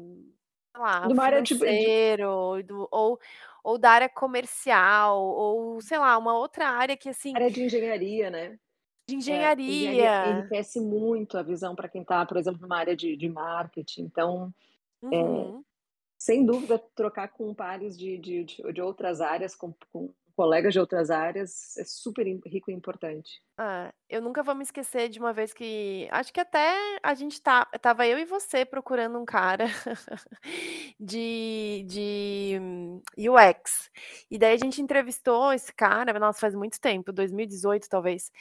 sei 0.76 0.82
lá, 0.84 1.10
De 1.10 1.14
área 1.20 1.42
tipo 1.44 1.66
de 1.68 1.76
financeiro, 1.76 2.64
do 2.64 2.88
ou 2.92 3.20
ou 3.64 3.78
da 3.78 3.92
área 3.92 4.10
comercial, 4.10 5.22
ou 5.22 5.82
sei 5.82 5.98
lá, 6.00 6.18
uma 6.18 6.36
outra 6.38 6.68
área 6.70 6.98
que, 6.98 7.10
assim 7.10 7.36
área 7.36 7.52
de 7.52 7.62
engenharia, 7.64 8.30
né. 8.32 8.60
De 9.08 9.16
É, 9.28 9.54
engenharia 9.66 10.12
engenharia. 10.12 10.14
enriquece 10.22 10.80
muito 10.82 11.38
a 11.38 11.44
visão 11.44 11.76
para 11.76 11.90
quem 11.90 12.02
está, 12.02 12.26
por 12.26 12.38
exemplo, 12.38 12.62
numa 12.62 12.78
área 12.78 12.96
de 12.96 13.16
de 13.16 13.30
marketing, 13.30 14.04
então, 14.04 14.54
Uhum. 15.02 15.64
eh, 15.96 16.14
sem 16.20 16.46
dúvida 16.46 16.80
trocar 16.96 17.30
com 17.30 17.54
pares 17.56 17.98
de 17.98 18.18
de 18.20 18.46
de 18.46 18.82
outras 18.82 19.22
áreas, 19.22 19.56
com 19.56 19.74
com 19.92 20.14
colegas 20.36 20.74
de 20.74 20.80
outras 20.82 21.12
áreas, 21.12 21.78
é 21.78 21.86
super 21.86 22.26
rico 22.48 22.72
e 22.72 22.76
importante. 22.76 23.42
É, 23.60 23.94
eu 24.10 24.20
nunca 24.20 24.42
vou 24.42 24.56
me 24.56 24.64
esquecer 24.64 25.10
de 25.10 25.20
uma 25.20 25.32
vez 25.32 25.54
que 25.54 26.08
acho 26.12 26.34
que 26.34 26.40
até 26.40 26.76
a 27.04 27.14
gente 27.14 27.40
tá 27.40 27.68
estava 27.74 28.08
eu 28.08 28.18
e 28.18 28.26
você 28.26 28.66
procurando 28.66 29.20
um 29.20 29.26
cara 29.26 29.66
de 31.00 31.86
de 31.88 33.30
UX. 33.30 33.90
E 34.30 34.38
daí 34.38 34.54
a 34.56 34.58
gente 34.58 34.82
entrevistou 34.82 35.54
esse 35.54 35.72
cara, 35.74 36.18
nossa, 36.20 36.40
faz 36.40 36.56
muito 36.56 36.80
tempo, 36.80 37.12
2018 37.14 37.88
talvez. 37.90 38.32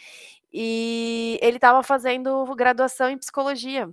E 0.53 1.39
ele 1.43 1.57
estava 1.57 1.83
fazendo 1.83 2.45
graduação 2.55 3.09
em 3.11 3.19
psicologia. 3.19 3.89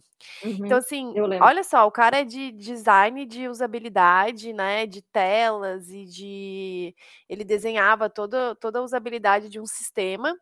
Então, 0.66 0.78
Uhum, 0.78 0.80
assim, 0.80 1.14
eu 1.14 1.26
lembro. 1.26 1.52
olha 1.52 1.64
só, 1.64 1.88
o 1.88 1.92
cara 1.92 2.20
é 2.22 2.26
de 2.26 2.52
design 2.52 3.26
de 3.26 3.48
usabilidade, 3.50 4.54
né, 4.54 4.86
de 4.88 5.02
telas 5.04 5.90
e 5.90 6.06
de 6.06 6.96
ele 7.30 7.44
desenhava 7.46 8.10
toda 8.10 8.56
toda 8.56 8.80
a 8.80 8.84
usabilidade 8.84 9.50
de 9.50 9.60
um 9.60 9.66
sistema, 9.66 10.36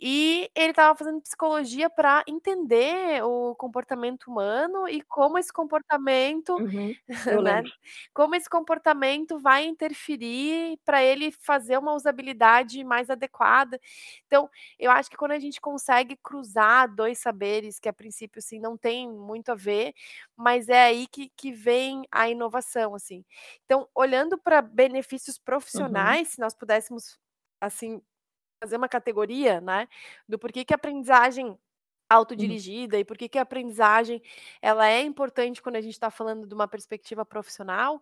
e 0.00 0.50
ele 0.54 0.70
estava 0.70 0.94
fazendo 0.96 1.20
psicologia 1.22 1.88
pra 1.90 2.22
entender 2.28 3.22
o 3.24 3.54
comportamento 3.56 4.24
humano 4.30 4.88
e 4.88 5.02
como 5.02 5.38
esse 5.38 5.52
comportamento, 5.52 6.62
Uhum, 6.62 6.98
né, 7.42 7.62
como 8.14 8.34
esse 8.34 8.48
comportamento 8.48 9.38
vai 9.38 9.64
interferir 9.66 10.78
pra 10.84 11.02
ele 11.02 11.30
fazer 11.32 11.78
uma 11.78 11.94
usabilidade 11.94 12.82
mais 12.84 13.10
adequada. 13.10 13.80
Então, 14.26 14.48
eu 14.78 14.90
acho 14.90 15.10
que 15.10 15.16
quando 15.16 15.32
a 15.32 15.38
gente 15.38 15.60
consegue 15.60 16.16
cruzar 16.22 16.92
2 16.94 17.18
saberes 17.18 17.78
que 17.78 17.88
a 17.88 17.92
princípio, 17.92 18.38
assim, 18.38 18.60
não 18.60 18.76
tem 18.76 19.08
muito 19.10 19.50
a 19.52 19.54
ver, 19.54 19.94
mas 20.36 20.68
é 20.68 20.84
aí 20.84 21.06
que 21.08 21.30
que 21.36 21.52
vem 21.52 22.02
a 22.10 22.28
inovação, 22.28 22.94
assim. 22.94 23.24
Então, 23.64 23.88
olhando 23.94 24.38
pra 24.38 24.60
benefícios 24.62 25.38
Uhum. 25.74 26.18
profissionais, 26.18 26.28
se 26.30 26.40
nós 26.40 26.54
pudéssemos, 26.54 27.18
assim, 27.60 28.00
fazer 28.62 28.76
uma 28.76 28.88
categoria, 28.88 29.60
né, 29.60 29.88
do 30.28 30.38
porquê 30.38 30.64
que 30.64 30.74
a 30.74 30.76
aprendizagem 30.76 31.58
Uhum. 32.38 32.56
autodirigida 32.56 32.98
e 32.98 33.04
por 33.04 33.18
que 33.18 33.38
a 33.38 33.42
aprendizagem 33.42 34.22
ela 34.62 34.88
é 34.88 35.02
importante 35.02 35.62
quando 35.62 35.76
a 35.76 35.80
gente 35.80 35.98
tá 35.98 36.10
falando 36.10 36.46
de 36.46 36.54
uma 36.54 36.68
perspectiva 36.68 37.24
profissional, 37.26 38.00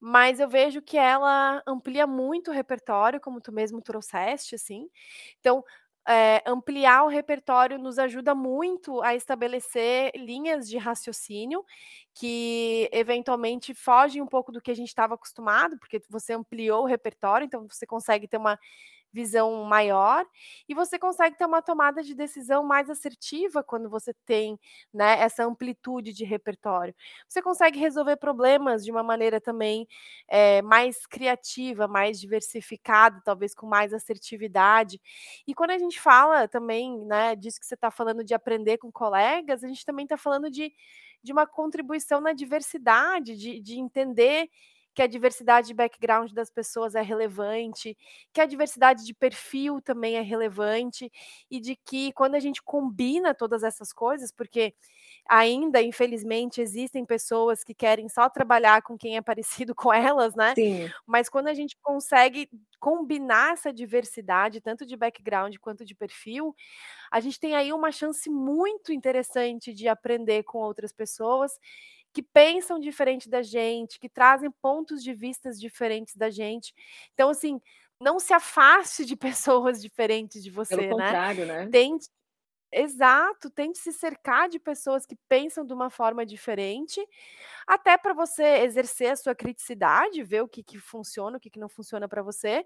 mas 0.00 0.40
eu 0.40 0.48
vejo 0.48 0.82
que 0.82 0.96
ela 0.98 1.62
amplia 1.66 2.06
muito 2.06 2.50
o 2.50 2.54
repertório, 2.54 3.20
como 3.20 3.40
tu 3.40 3.52
mesmo 3.52 3.80
trouxeste, 3.80 4.54
assim. 4.56 4.88
Então, 5.40 5.64
eh, 6.08 6.42
ampliar 6.46 7.04
o 7.04 7.08
repertório 7.08 7.78
nos 7.78 7.98
ajuda 7.98 8.34
muito 8.34 9.00
a 9.02 9.14
estabelecer 9.14 10.10
linhas 10.16 10.68
de 10.68 10.76
raciocínio, 10.78 11.64
que 12.14 12.88
eventualmente 12.92 13.74
fogem 13.74 14.20
um 14.22 14.26
pouco 14.26 14.50
do 14.52 14.60
que 14.60 14.70
a 14.70 14.74
gente 14.74 14.88
estava 14.88 15.14
acostumado, 15.14 15.78
porque 15.78 16.02
você 16.08 16.32
ampliou 16.34 16.82
o 16.82 16.86
repertório, 16.86 17.44
então 17.46 17.66
você 17.68 17.86
consegue 17.86 18.26
ter 18.28 18.36
uma 18.38 18.58
visão 19.12 19.64
maior, 19.64 20.24
e 20.68 20.74
você 20.74 20.98
consegue 20.98 21.36
ter 21.36 21.44
uma 21.46 21.62
tomada 21.62 22.02
de 22.02 22.14
decisão 22.14 22.64
mais 22.64 22.88
assertiva 22.90 23.62
quando 23.62 23.88
você 23.90 24.14
tem, 24.26 24.58
né, 24.92 25.20
essa 25.20 25.44
amplitude 25.44 26.12
de 26.12 26.24
repertório. 26.24 26.94
Você 27.28 27.42
consegue 27.42 27.78
resolver 27.78 28.16
problemas 28.16 28.84
de 28.84 28.90
uma 28.90 29.02
maneira 29.02 29.40
também, 29.40 29.86
eh, 30.28 30.62
mais 30.62 31.06
criativa, 31.06 31.86
mais 31.88 32.18
diversificada, 32.20 33.20
talvez 33.24 33.54
com 33.54 33.66
mais 33.66 33.92
assertividade. 33.92 35.00
E 35.46 35.54
quando 35.54 35.70
a 35.70 35.78
gente 35.78 36.00
fala 36.00 36.48
também, 36.48 36.98
né, 37.06 37.36
disso 37.36 37.60
que 37.60 37.66
você 37.66 37.76
tá 37.76 37.90
falando 37.90 38.24
de 38.24 38.34
aprender 38.34 38.78
com 38.78 38.90
colegas, 38.92 39.62
a 39.64 39.68
gente 39.68 39.84
também 39.84 40.06
tá 40.06 40.16
falando 40.16 40.50
de 40.50 40.72
de 41.24 41.32
uma 41.32 41.46
contribuição 41.46 42.20
na 42.20 42.32
diversidade, 42.32 43.36
de 43.36 43.60
de 43.60 43.78
entender 43.78 44.48
que 44.94 45.02
a 45.02 45.06
diversidade 45.06 45.68
de 45.68 45.74
background 45.74 46.32
das 46.32 46.50
pessoas 46.50 46.94
é 46.94 47.02
relevante, 47.02 47.96
que 48.32 48.40
a 48.40 48.46
diversidade 48.46 49.04
de 49.04 49.14
perfil 49.14 49.80
também 49.80 50.16
é 50.16 50.20
relevante, 50.22 51.10
e 51.50 51.60
de 51.60 51.76
que 51.76 52.12
quando 52.12 52.34
a 52.34 52.40
gente 52.40 52.62
combina 52.62 53.34
todas 53.34 53.62
essas 53.62 53.92
coisas, 53.92 54.30
porque 54.32 54.74
ainda 55.28 55.80
infelizmente 55.82 56.60
existem 56.60 57.04
pessoas 57.04 57.62
que 57.64 57.74
querem 57.74 58.08
só 58.08 58.28
trabalhar 58.28 58.82
com 58.82 58.96
quem 58.98 59.16
é 59.16 59.22
parecido 59.22 59.74
com 59.76 59.92
elas, 59.92 60.34
né, 60.34 60.56
Sim. 60.56 60.92
mas 61.06 61.28
quando 61.28 61.48
a 61.48 61.54
gente 61.54 61.76
consegue 61.82 62.48
combinar 62.80 63.52
essa 63.52 63.72
diversidade, 63.72 64.60
tanto 64.60 64.84
de 64.84 64.96
background 64.96 65.56
quanto 65.60 65.84
de 65.84 65.94
perfil, 65.94 66.54
a 67.10 67.20
gente 67.20 67.38
tem 67.38 67.54
aí 67.54 67.72
uma 67.72 67.92
chance 67.92 68.28
muito 68.30 68.92
interessante 68.92 69.72
de 69.72 69.88
aprender 69.88 70.42
com 70.44 70.58
outras 70.58 70.92
pessoas, 70.92 71.58
que 72.12 72.22
pensam 72.22 72.78
diferente 72.80 73.28
da 73.28 73.42
gente, 73.42 73.98
que 74.00 74.08
trazem 74.08 74.50
pontos 74.50 75.02
de 75.02 75.14
vistas 75.14 75.60
diferentes 75.60 76.16
da 76.16 76.30
gente. 76.30 76.74
Então, 77.14 77.30
assim, 77.30 77.60
não 78.00 78.18
se 78.20 78.34
afaste 78.34 79.04
de 79.04 79.16
pessoas 79.16 79.80
diferentes 79.82 80.42
de 80.42 80.50
Pelo 80.68 80.84
você, 80.84 80.94
né, 80.94 81.18
contrário, 81.24 81.46
né. 81.46 81.70
tente 81.70 82.08
exato, 82.74 83.50
tente 83.50 83.78
se 83.78 83.92
cercar 83.92 84.48
de 84.48 84.58
pessoas 84.58 85.04
que 85.06 85.14
pensam 85.28 85.64
de 85.66 85.74
uma 85.74 85.90
forma 85.90 86.24
diferente, 86.24 87.00
até 87.66 87.98
pra 87.98 88.14
você 88.14 88.42
exercer 88.64 89.12
a 89.12 89.16
sua 89.16 89.34
criticidade, 89.34 90.22
ver 90.24 90.42
o 90.42 90.48
que 90.48 90.62
que 90.62 90.78
funciona, 90.78 91.36
o 91.38 91.40
que 91.40 91.50
que 91.50 91.60
não 91.60 91.68
funciona 91.68 92.08
pra 92.08 92.22
você, 92.22 92.64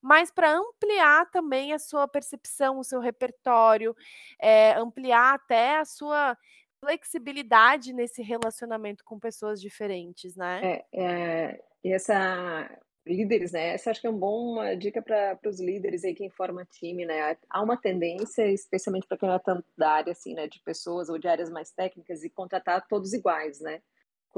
mas 0.00 0.30
pra 0.30 0.52
ampliar 0.52 1.30
também 1.30 1.72
a 1.72 1.78
sua 1.78 2.08
percepção, 2.08 2.78
o 2.78 2.84
seu 2.84 3.00
repertório, 3.00 3.94
eh, 4.40 4.74
ampliar 4.74 5.34
até 5.34 5.78
a 5.78 5.84
sua 5.84 6.36
flexibilidade 6.84 7.92
nesse 7.92 8.22
relacionamento 8.22 9.04
com 9.04 9.18
pessoas 9.18 9.60
diferentes, 9.60 10.34
né. 10.36 10.66
É, 10.92 11.60
e 11.84 11.92
essa 11.92 12.78
líderes, 13.04 13.50
né, 13.50 13.74
essa 13.74 13.90
acho 13.90 14.00
que 14.00 14.06
é 14.06 14.10
um 14.10 14.16
bom 14.18 14.52
uma 14.52 14.76
dica 14.76 15.02
pra 15.02 15.34
para 15.34 15.50
os 15.50 15.60
líderes 15.60 16.04
aí 16.04 16.14
quem 16.14 16.30
forma 16.30 16.64
time, 16.64 17.04
né, 17.04 17.36
há 17.50 17.60
uma 17.62 17.76
tendência, 17.76 18.46
especialmente 18.46 19.08
pra 19.08 19.18
quem 19.18 19.28
não 19.28 19.34
é 19.36 19.38
tanto 19.40 19.66
da 19.76 19.90
área, 19.90 20.12
assim, 20.12 20.34
né, 20.34 20.46
de 20.46 20.60
pessoas 20.60 21.08
ou 21.08 21.18
de 21.18 21.26
áreas 21.26 21.50
mais 21.50 21.72
técnicas 21.72 22.22
e 22.22 22.30
contratar 22.30 22.86
todos 22.86 23.12
iguais, 23.12 23.60
né, 23.60 23.82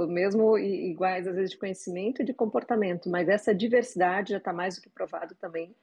mesmo 0.09 0.57
iguais 0.59 1.26
às 1.28 1.35
vezes 1.37 1.50
de 1.50 1.59
conhecimento 1.59 2.22
e 2.22 2.24
de 2.24 2.33
comportamento, 2.35 3.11
mas 3.11 3.28
essa 3.28 3.54
diversidade 3.54 4.33
já 4.33 4.40
tá 4.40 4.52
mais 4.52 4.76
do 4.76 4.83
que 4.83 4.88
provado 4.90 5.35
também 5.37 5.74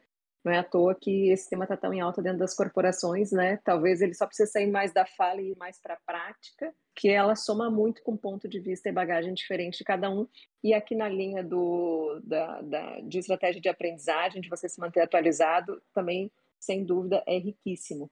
Não 0.44 0.52
é 0.52 0.58
à 0.58 0.64
toa 0.64 0.96
que 0.96 1.30
esse 1.30 1.50
tema 1.50 1.66
está 1.66 1.78
tão 1.78 1.94
em 1.94 2.02
alta 2.02 2.22
dentro 2.22 2.40
das 2.40 2.56
corporações, 2.56 3.32
né? 3.32 3.58
Talvez 3.64 4.02
ele 4.02 4.16
só 4.16 4.26
precise 4.26 4.52
sair 4.52 4.70
mais 4.70 4.92
da 4.92 5.06
fala 5.06 5.40
e 5.40 5.52
ir 5.52 5.58
mais 5.58 5.80
para 5.80 5.94
a 5.94 6.00
prática, 6.04 6.74
que 6.96 7.10
ela 7.10 7.36
soma 7.36 7.70
muito 7.70 8.02
com 8.02 8.18
ponto 8.18 8.48
de 8.48 8.60
vista 8.60 8.90
e 8.90 8.92
bagagem 8.92 9.34
diferente 9.36 9.78
de 9.78 9.84
cada 9.84 10.10
um. 10.10 10.28
E 10.64 10.74
aqui 10.74 10.96
na 10.96 11.08
linha 11.08 11.44
do, 11.44 12.20
da, 12.24 12.62
da, 12.62 13.00
de 13.02 13.20
estratégia 13.20 13.62
de 13.62 13.70
aprendizagem, 13.70 14.42
de 14.42 14.50
você 14.50 14.68
se 14.68 14.80
manter 14.80 15.02
atualizado, 15.02 15.80
também, 15.94 16.32
sem 16.60 16.84
dúvida, 16.84 17.24
é 17.28 17.38
riquíssimo. 17.38 18.10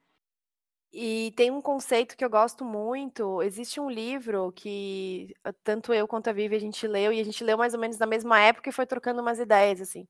E 0.91 1.31
tem 1.35 1.51
um 1.51 1.61
conceito 1.61 2.17
que 2.17 2.25
eu 2.25 2.29
gosto 2.29 2.65
muito. 2.65 3.43
Existe 3.43 3.79
um 3.79 3.89
livro 3.91 4.51
que 4.51 5.35
tanto 5.63 5.93
eu 5.93 6.07
quanto 6.07 6.29
a 6.29 6.33
Vivi 6.33 6.55
a 6.55 6.59
gente 6.59 6.87
leu, 6.87 7.13
e 7.13 7.19
a 7.19 7.23
gente 7.23 7.43
leu 7.43 7.57
mais 7.57 7.73
ou 7.73 7.79
menos 7.79 7.97
na 7.97 8.07
mesma 8.07 8.39
época 8.39 8.69
e 8.69 8.73
foi 8.73 8.87
trocando 8.87 9.21
umas 9.21 9.39
ideias, 9.39 9.81
assim 9.81 10.07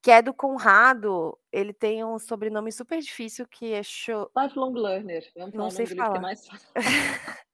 que 0.00 0.10
é 0.10 0.22
do 0.22 0.32
Conrado, 0.32 1.36
ele 1.52 1.72
tem 1.72 2.04
um 2.04 2.18
sobrenome 2.18 2.70
super 2.70 3.00
difícil 3.00 3.46
que 3.46 3.72
é 3.72 3.82
Cho 3.82 4.30
Lifelong 4.36 4.72
Learner, 4.72 5.28
vamos 5.36 5.54
não 5.54 5.70
sei 5.70 5.84
é 5.84 5.88
falar. 5.88 6.20
mais 6.20 6.48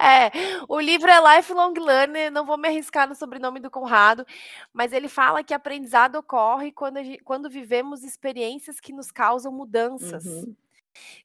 É, 0.00 0.30
o 0.66 0.80
livro 0.80 1.10
é 1.10 1.36
Lifelong 1.36 1.74
Learner, 1.78 2.32
não 2.32 2.46
vou 2.46 2.56
me 2.56 2.68
arriscar 2.68 3.06
no 3.06 3.14
sobrenome 3.14 3.60
do 3.60 3.70
Conrado, 3.70 4.24
mas 4.72 4.94
ele 4.94 5.08
fala 5.08 5.44
que 5.44 5.52
aprendizado 5.52 6.16
ocorre 6.16 6.72
quando, 6.72 7.02
gente, 7.02 7.22
quando 7.22 7.50
vivemos 7.50 8.02
experiências 8.02 8.80
que 8.80 8.94
nos 8.94 9.10
causam 9.10 9.52
mudanças. 9.52 10.24
Uhum. 10.24 10.56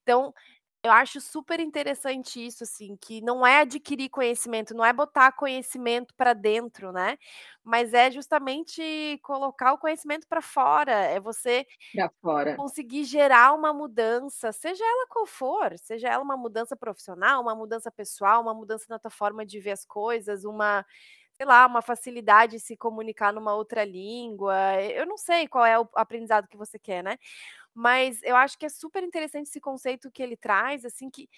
Então, 0.02 0.34
eu 0.84 0.92
acho 0.92 1.22
super 1.22 1.60
interessante 1.60 2.44
isso, 2.46 2.64
assim, 2.64 2.96
que 2.98 3.22
não 3.22 3.46
é 3.46 3.60
adquirir 3.62 4.10
conhecimento, 4.10 4.74
não 4.74 4.84
é 4.86 4.92
botar 4.94 5.32
conhecimento 5.34 6.14
para 6.16 6.34
dentro, 6.34 6.92
né? 6.92 7.18
Mas 7.64 7.94
é 7.94 8.10
justamente 8.12 9.20
colocar 9.24 9.74
o 9.74 9.78
conhecimento 9.78 10.28
para 10.28 10.42
fora, 10.42 10.92
é 10.92 11.20
você 11.20 11.66
fora. 12.22 12.56
conseguir 12.56 13.06
gerar 13.06 13.54
uma 13.54 13.74
mudança, 13.74 14.52
seja 14.52 14.84
ela 14.84 15.08
qual 15.10 15.26
for, 15.26 15.78
seja 15.80 16.10
ela 16.10 16.24
uma 16.24 16.38
mudança 16.38 16.76
profissional, 16.76 17.42
uma 17.42 17.56
mudança 17.56 17.92
pessoal, 17.92 18.42
uma 18.42 18.54
mudança 18.54 18.86
na 18.90 19.00
tua 19.00 19.12
forma 19.12 19.46
de 19.46 19.60
ver 19.60 19.72
as 19.72 19.86
coisas, 19.86 20.44
uma 20.46 20.86
sei 21.38 21.46
lá, 21.48 21.66
uma 21.68 21.82
facilidade 21.82 22.54
de 22.58 22.60
se 22.60 22.78
comunicar 22.78 23.34
numa 23.34 23.56
outra 23.56 23.84
língua. 23.84 24.56
Eu 24.84 25.06
não 25.08 25.18
sei 25.18 25.48
qual 25.48 25.66
é 25.66 25.80
o 25.80 25.88
aprendizado 25.96 26.48
que 26.48 26.58
você 26.58 26.78
quer, 26.80 27.04
né? 27.04 27.18
Mas 27.74 28.22
eu 28.24 28.36
acho 28.36 28.58
que 28.58 28.66
é 28.66 28.70
super 28.70 29.04
interessante 29.04 29.48
esse 29.48 29.60
conceito 29.62 30.12
que 30.12 30.22
ele 30.24 30.36
traz, 30.38 30.86
assim, 30.86 31.10
que, 31.10 31.30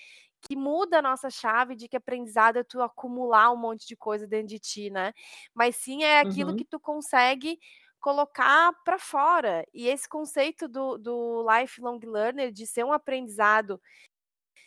que 0.41 0.56
muda 0.56 1.00
a 1.00 1.02
nossa 1.02 1.30
chave 1.30 1.76
de 1.76 1.88
que 1.88 1.96
aprendizado 1.98 2.58
é 2.58 2.63
tu 2.63 2.82
acumular 2.82 3.52
um 3.52 3.58
monte 3.58 3.88
de 3.88 3.96
coisa 3.96 4.28
dentro 4.28 4.48
de 4.48 4.60
ti, 4.60 4.89
né? 4.89 5.13
Mas 5.54 5.76
sim 5.78 6.04
é 6.04 6.19
aquilo 6.19 6.54
Uhum. 6.54 6.56
que 6.56 6.65
tu 6.65 6.80
consegue 6.80 7.60
colocar 8.00 8.74
para 8.84 9.00
fora. 9.00 9.65
E 9.74 9.88
esse 9.88 10.08
conceito 10.10 10.67
do, 10.67 10.98
do 10.98 11.46
lifelong 11.50 12.00
learner, 12.06 12.52
de 12.52 12.67
ser 12.67 12.84
um 12.84 12.91
aprendizado 12.91 13.80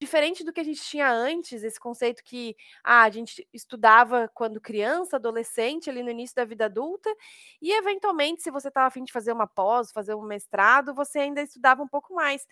Diferente 0.01 0.45
do 0.45 0.53
que 0.53 0.61
a 0.61 0.65
gente 0.65 0.83
tinha 0.83 1.11
antes, 1.11 1.65
esse 1.65 1.81
conceito 1.81 2.23
que 2.23 2.55
ah, 2.85 3.03
a 3.03 3.11
gente 3.11 3.49
estudava 3.53 4.31
quando 4.35 4.61
criança, 4.61 5.17
adolescente, 5.17 5.89
ali 5.89 6.03
no 6.03 6.11
início 6.11 6.37
da 6.37 6.45
vida 6.45 6.67
adulta, 6.67 7.15
e 7.63 7.73
eventualmente, 7.73 8.43
se 8.43 8.51
você 8.51 8.69
estava 8.69 8.89
afim 8.89 9.05
de 9.05 9.13
fazer 9.13 9.33
uma 9.33 9.47
pós, 9.47 9.93
fazer 9.93 10.15
um 10.15 10.23
mestrado, 10.23 10.95
você 10.95 11.21
ainda 11.21 11.41
estudava 11.43 11.83
um 11.83 11.89
pouco 11.89 12.15
mais. 12.15 12.47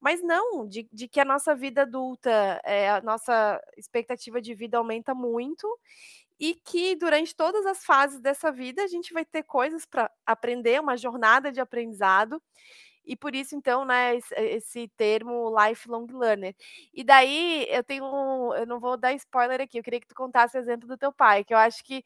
Mas 0.00 0.22
não, 0.22 0.66
de, 0.68 0.88
de 0.92 1.08
que 1.08 1.20
a 1.20 1.24
nossa 1.24 1.54
vida 1.54 1.82
adulta, 1.82 2.60
é, 2.64 2.90
a 2.90 3.00
nossa 3.00 3.60
expectativa 3.76 4.40
de 4.40 4.54
vida 4.54 4.76
aumenta 4.76 5.14
muito, 5.14 5.66
e 6.38 6.54
que 6.56 6.96
durante 6.96 7.36
todas 7.36 7.64
as 7.66 7.84
fases 7.84 8.20
dessa 8.20 8.50
vida 8.50 8.82
a 8.82 8.88
gente 8.88 9.12
vai 9.12 9.24
ter 9.24 9.44
coisas 9.44 9.86
para 9.86 10.10
aprender, 10.26 10.80
uma 10.80 10.96
jornada 10.96 11.52
de 11.52 11.60
aprendizado 11.60 12.42
e 13.04 13.16
por 13.16 13.34
isso, 13.34 13.54
então, 13.56 13.84
né, 13.84 14.16
esse, 14.16 14.34
eh, 14.34 14.56
esse 14.56 14.88
termo 14.96 15.54
lifelong 15.58 16.06
learner. 16.12 16.54
E 16.94 17.02
daí 17.02 17.66
eu 17.68 17.82
tenho 17.82 18.04
um, 18.04 18.54
eu 18.54 18.66
não 18.66 18.78
vou 18.78 18.96
dar 18.96 19.12
spoiler 19.14 19.60
aqui, 19.60 19.78
eu 19.78 19.82
queria 19.82 20.00
que 20.00 20.06
tu 20.06 20.14
contasse 20.14 20.56
o 20.56 20.60
exemplo 20.60 20.86
do 20.86 20.96
teu 20.96 21.12
pai, 21.12 21.44
que 21.44 21.52
eu 21.52 21.58
acho 21.58 21.82
que 21.84 22.04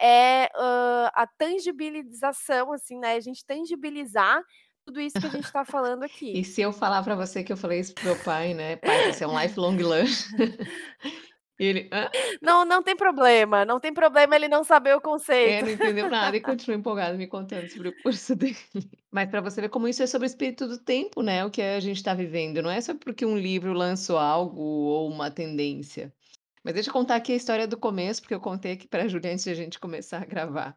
é 0.00 0.50
uh, 0.54 1.10
a 1.14 1.26
tangibilização, 1.38 2.72
assim, 2.72 2.98
né? 2.98 3.14
A 3.14 3.20
gente 3.20 3.44
tangibilizar 3.44 4.42
tudo 4.84 5.00
isso 5.00 5.20
que 5.20 5.26
a 5.26 5.30
gente 5.30 5.44
está 5.44 5.64
falando 5.64 6.02
aqui. 6.02 6.38
E 6.38 6.44
se 6.44 6.60
eu 6.60 6.72
falar 6.72 7.02
para 7.02 7.14
você 7.14 7.44
que 7.44 7.52
eu 7.52 7.56
falei 7.56 7.80
isso 7.80 7.94
pro 7.94 8.04
meu 8.04 8.16
pai, 8.24 8.54
né? 8.54 8.76
Pai, 8.76 9.12
você 9.12 9.24
é 9.24 9.28
um 9.28 9.40
lifelong 9.40 9.76
learner. 9.76 10.10
E 11.62 11.66
ele, 11.66 11.88
Hã? 11.92 12.10
Não, 12.42 12.64
não 12.64 12.82
tem 12.82 12.96
problema, 12.96 13.64
não 13.64 13.78
tem 13.78 13.94
problema 13.94 14.34
ele 14.34 14.48
não 14.48 14.64
saber 14.64 14.96
o 14.96 14.98
É, 14.98 15.04
conceito. 15.04 15.66
não 15.66 15.72
entendeu 15.72 16.10
nada 16.10 16.36
e 16.36 16.40
continua 16.42 16.76
empolgado 16.76 17.16
me 17.16 17.28
contando 17.28 17.68
sobre 17.68 17.88
o 17.88 18.02
curso 18.02 18.34
dele. 18.34 18.56
Mas 19.12 19.30
para 19.30 19.40
você 19.40 19.60
ver 19.60 19.68
como 19.68 19.86
isso 19.86 20.02
é 20.02 20.06
sobre 20.08 20.26
o 20.26 20.30
espírito 20.30 20.66
do 20.66 20.78
tempo, 20.78 21.22
né, 21.22 21.44
o 21.44 21.50
que 21.50 21.62
a 21.62 21.78
gente 21.78 21.98
está 21.98 22.14
vivendo, 22.14 22.62
não 22.62 22.70
é 22.70 22.80
só 22.80 22.94
porque 22.94 23.24
um 23.24 23.38
livro 23.38 23.72
lançou 23.72 24.18
algo 24.18 24.60
ou 24.60 25.08
uma 25.08 25.30
tendência. 25.30 26.12
Mas 26.64 26.74
deixa 26.74 26.90
eu 26.90 26.92
contar 26.92 27.16
aqui 27.16 27.32
a 27.32 27.36
história 27.36 27.66
do 27.66 27.76
começo, 27.76 28.20
porque 28.22 28.34
eu 28.34 28.40
contei 28.40 28.72
aqui 28.72 28.88
pra 28.88 29.06
Júlia 29.08 29.32
antes 29.32 29.44
de 29.44 29.50
a 29.50 29.54
gente 29.54 29.78
começar 29.78 30.22
a 30.22 30.24
gravar. 30.26 30.76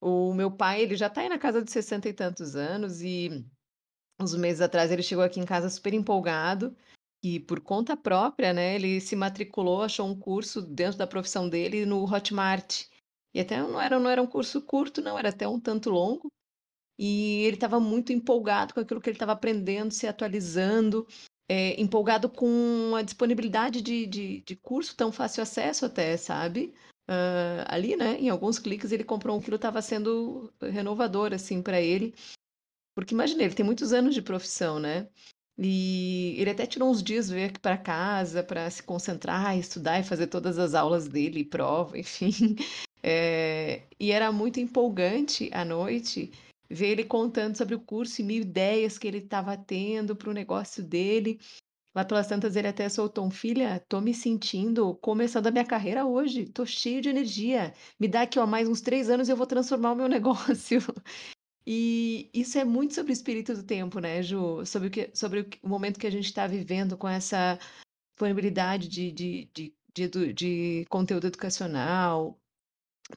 O 0.00 0.34
meu 0.34 0.50
pai, 0.50 0.82
ele 0.82 0.96
já 0.96 1.10
tá 1.10 1.22
aí 1.22 1.28
na 1.28 1.38
casa 1.38 1.62
de 1.62 1.70
60 1.70 2.08
e 2.08 2.12
tantos 2.12 2.56
anos 2.56 3.02
e 3.02 3.44
uns 4.20 4.34
meses 4.36 4.60
atrás 4.60 4.92
ele 4.92 5.02
chegou 5.02 5.24
aqui 5.24 5.40
em 5.40 5.44
casa 5.44 5.68
super 5.70 5.94
empolgado 5.94 6.76
e 7.24 7.40
por 7.40 7.58
conta 7.58 7.96
própria, 7.96 8.52
né, 8.52 8.74
ele 8.74 9.00
se 9.00 9.16
matriculou, 9.16 9.80
achou 9.80 10.06
um 10.06 10.14
curso 10.14 10.60
dentro 10.60 10.98
da 10.98 11.06
profissão 11.06 11.48
dele 11.48 11.86
no 11.86 12.04
Hotmart. 12.04 12.84
E 13.32 13.40
até 13.40 13.56
não 13.62 13.80
era, 13.80 13.98
não 13.98 14.10
era 14.10 14.20
um 14.22 14.26
curso 14.26 14.60
curto, 14.60 15.00
não, 15.00 15.18
era 15.18 15.30
até 15.30 15.48
um 15.48 15.58
tanto 15.58 15.88
longo. 15.88 16.30
E 16.98 17.42
ele 17.44 17.56
estava 17.56 17.80
muito 17.80 18.12
empolgado 18.12 18.74
com 18.74 18.80
aquilo 18.80 19.00
que 19.00 19.08
ele 19.08 19.16
estava 19.16 19.32
aprendendo, 19.32 19.90
se 19.90 20.06
atualizando, 20.06 21.08
é, 21.48 21.80
empolgado 21.80 22.28
com 22.28 22.94
a 22.94 23.00
disponibilidade 23.00 23.80
de, 23.80 24.04
de, 24.06 24.40
de 24.42 24.56
curso 24.56 24.94
tão 24.94 25.10
fácil 25.10 25.42
acesso 25.42 25.86
até, 25.86 26.18
sabe? 26.18 26.74
Uh, 27.08 27.64
ali, 27.68 27.96
né, 27.96 28.18
em 28.18 28.28
alguns 28.28 28.58
cliques 28.58 28.92
ele 28.92 29.02
comprou 29.02 29.36
um 29.36 29.40
que 29.40 29.52
estava 29.52 29.80
sendo 29.80 30.52
renovador, 30.60 31.32
assim, 31.32 31.62
para 31.62 31.80
ele. 31.80 32.14
Porque 32.94 33.14
imagina, 33.14 33.42
ele 33.42 33.54
tem 33.54 33.64
muitos 33.64 33.94
anos 33.94 34.14
de 34.14 34.20
profissão, 34.20 34.78
né? 34.78 35.08
E 35.56 36.34
ele 36.38 36.50
até 36.50 36.66
tirou 36.66 36.90
uns 36.90 37.02
dias 37.02 37.28
veio 37.30 37.46
aqui 37.46 37.60
para 37.60 37.76
casa 37.78 38.42
para 38.42 38.68
se 38.70 38.82
concentrar, 38.82 39.56
estudar 39.56 40.00
e 40.00 40.04
fazer 40.04 40.26
todas 40.26 40.58
as 40.58 40.74
aulas 40.74 41.06
dele, 41.06 41.44
prova, 41.44 41.96
enfim. 41.98 42.56
É, 43.02 43.82
e 44.00 44.10
era 44.10 44.32
muito 44.32 44.58
empolgante 44.58 45.50
à 45.52 45.64
noite 45.64 46.32
ver 46.68 46.88
ele 46.88 47.04
contando 47.04 47.56
sobre 47.56 47.74
o 47.74 47.80
curso 47.80 48.20
e 48.20 48.24
mil 48.24 48.42
ideias 48.42 48.98
que 48.98 49.06
ele 49.06 49.18
estava 49.18 49.56
tendo 49.56 50.16
para 50.16 50.30
o 50.30 50.32
negócio 50.32 50.82
dele. 50.82 51.38
Lá 51.94 52.04
pelas 52.04 52.26
tantas 52.26 52.56
ele 52.56 52.66
até 52.66 52.88
soltou 52.88 53.24
um 53.24 53.30
filha, 53.30 53.78
tô 53.88 54.00
me 54.00 54.12
sentindo 54.12 54.96
começando 54.96 55.46
a 55.46 55.50
minha 55.52 55.64
carreira 55.64 56.04
hoje, 56.04 56.46
tô 56.46 56.66
cheio 56.66 57.00
de 57.00 57.08
energia. 57.08 57.72
Me 58.00 58.08
dá 58.08 58.22
aqui 58.22 58.38
ó, 58.40 58.46
mais 58.46 58.68
uns 58.68 58.80
três 58.80 59.08
anos 59.08 59.28
e 59.28 59.32
eu 59.32 59.36
vou 59.36 59.46
transformar 59.46 59.92
o 59.92 59.96
meu 59.96 60.08
negócio. 60.08 60.80
E 61.66 62.30
isso 62.34 62.58
é 62.58 62.64
muito 62.64 62.94
sobre 62.94 63.12
o 63.12 63.14
espírito 63.14 63.54
do 63.54 63.62
tempo, 63.62 63.98
né, 63.98 64.22
Ju? 64.22 64.64
Sobre 64.66 64.88
o, 64.88 64.90
que, 64.90 65.10
sobre 65.14 65.48
o, 65.62 65.68
momento 65.68 65.98
que 65.98 66.06
a 66.06 66.10
gente 66.10 66.26
está 66.26 66.46
vivendo 66.46 66.96
com 66.96 67.08
essa 67.08 67.58
disponibilidade 68.12 68.86
de, 68.88 69.10
de, 69.10 69.50
de, 69.54 69.74
de, 69.94 70.32
de 70.32 70.86
conteúdo 70.90 71.26
educacional 71.26 72.38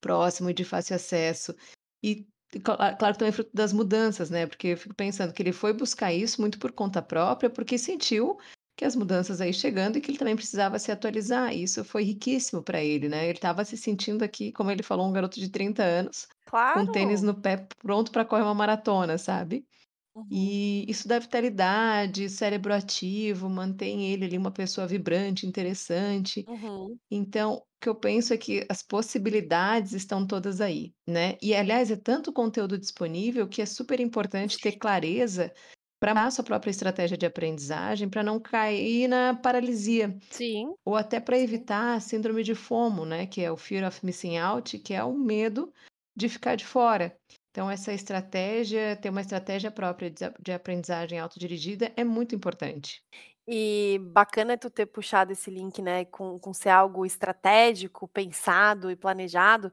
próximo 0.02 0.50
e 0.50 0.54
de 0.54 0.64
fácil 0.64 0.96
acesso. 0.96 1.56
E, 2.02 2.26
claro, 2.64 3.18
também 3.18 3.32
fruto 3.32 3.52
das 3.54 3.74
mudanças, 3.74 4.30
né? 4.30 4.48
Porque 4.48 4.70
eu 4.70 4.78
fico 4.78 4.96
pensando 4.96 5.34
que 5.34 5.42
ele 5.42 5.52
foi 5.52 5.74
buscar 5.74 6.14
isso 6.14 6.40
muito 6.40 6.58
por 6.58 6.72
conta 6.72 7.02
própria, 7.02 7.50
porque 7.50 7.78
sentiu 7.78 8.38
que 8.78 8.86
as 8.86 8.96
mudanças 8.96 9.42
aí 9.42 9.54
chegando 9.54 9.98
e 9.98 10.02
que 10.02 10.12
ele 10.12 10.20
também 10.20 10.36
precisava 10.36 10.80
se 10.80 10.92
atualizar. 10.92 11.54
E 11.54 11.64
isso 11.64 11.84
foi 11.84 12.04
riquíssimo 12.04 12.62
para 12.62 12.82
ele, 12.82 13.10
né? 13.10 13.26
Ele 13.26 13.38
estava 13.38 13.66
se 13.66 13.76
sentindo 13.76 14.24
aqui, 14.24 14.52
como 14.52 14.72
ele 14.72 14.84
falou, 14.84 15.08
um 15.08 15.12
garoto 15.12 15.40
de 15.40 15.50
30 15.50 15.84
anos, 15.84 16.28
com 16.74 16.86
tênis 16.88 17.22
Claro. 17.22 17.24
no 17.24 17.40
pé, 17.42 17.68
pronto 17.82 18.12
para 18.12 18.26
correr 18.26 18.44
uma 18.44 18.54
maratona, 18.56 19.18
sabe? 19.18 19.68
Uhum. 20.14 20.32
E 20.32 20.86
isso 20.90 21.08
dá 21.08 21.20
vitalidade, 21.20 22.30
cérebro 22.30 22.74
ativo, 22.74 23.50
mantém 23.50 24.12
ele 24.12 24.26
ali 24.26 24.38
uma 24.38 24.52
pessoa 24.52 24.88
vibrante, 24.88 25.48
interessante. 25.48 26.48
Uhum. 26.48 27.00
Então, 27.12 27.56
o 27.56 27.64
que 27.82 27.90
eu 27.90 27.96
penso 27.96 28.34
é 28.34 28.38
que 28.38 28.66
as 28.70 28.82
possibilidades 28.84 29.94
estão 29.94 30.26
todas 30.28 30.62
aí, 30.62 30.94
né? 31.08 31.38
E 31.42 31.56
aliás, 31.56 31.92
é 31.92 31.96
tanto 31.96 32.34
conteúdo 32.34 32.78
disponível 32.78 33.48
que 33.48 33.62
é 33.62 33.66
super 33.66 34.00
importante 34.00 34.60
ter 34.60 34.74
clareza 34.74 35.54
para 36.00 36.26
a 36.26 36.32
sua 36.32 36.44
própria 36.44 36.72
estratégia 36.72 37.18
de 37.18 37.26
aprendizagem, 37.26 38.10
para 38.10 38.24
não 38.24 38.40
cair 38.40 39.08
na 39.08 39.36
paralisia, 39.36 40.18
Sim, 40.30 40.76
ou 40.86 40.96
até 40.96 41.20
para 41.20 41.38
evitar 41.40 41.96
a 41.96 42.00
síndrome 42.00 42.44
de 42.44 42.56
FOMO, 42.56 43.06
né, 43.06 43.28
que 43.28 43.42
é 43.42 43.52
o 43.52 43.58
fear 43.58 43.88
of 43.88 44.06
missing 44.06 44.38
out, 44.38 44.80
que 44.80 44.94
é 44.94 45.04
o 45.04 45.14
medo 45.18 45.74
de 46.18 46.30
ficar 46.30 46.56
de 46.56 46.66
fora. 46.66 47.16
Então 47.52 47.70
essa 47.72 47.94
estratégia, 47.94 48.96
ter 48.98 49.10
uma 49.10 49.22
estratégia 49.22 49.72
própria 49.72 50.12
de 50.40 50.52
aprendizagem 50.54 51.20
autodirigida 51.20 51.92
é 51.98 52.04
muito 52.04 52.36
importante. 52.36 53.02
E 53.50 54.00
bacana 54.12 54.58
tu 54.58 54.70
ter 54.70 54.86
puxado 54.88 55.32
esse 55.32 55.50
link, 55.50 55.82
né, 55.82 56.04
com 56.06 56.38
com 56.40 56.54
ser 56.54 56.70
algo 56.70 57.06
estratégico, 57.06 58.08
pensado 58.08 58.92
e 58.92 58.96
planejado, 58.96 59.72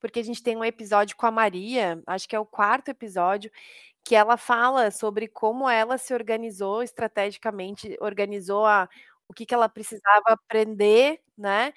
porque 0.00 0.20
a 0.20 0.22
gente 0.24 0.42
tem 0.42 0.56
um 0.56 0.64
episódio 0.64 1.16
com 1.16 1.26
a 1.26 1.30
Maria, 1.30 2.02
acho 2.06 2.28
que 2.28 2.36
é 2.36 2.40
o 2.40 2.44
quarto 2.46 2.90
episódio, 2.90 3.50
que 4.04 4.14
ela 4.16 4.36
fala 4.38 4.90
sobre 4.90 5.28
como 5.28 5.68
ela 5.70 5.98
se 5.98 6.14
organizou 6.14 6.82
estrategicamente, 6.82 7.96
organizou 8.00 8.66
a 8.66 8.88
o 9.28 9.32
que 9.34 9.46
que 9.46 9.54
ela 9.54 9.68
precisava 9.70 10.24
aprender, 10.28 11.20
né, 11.38 11.72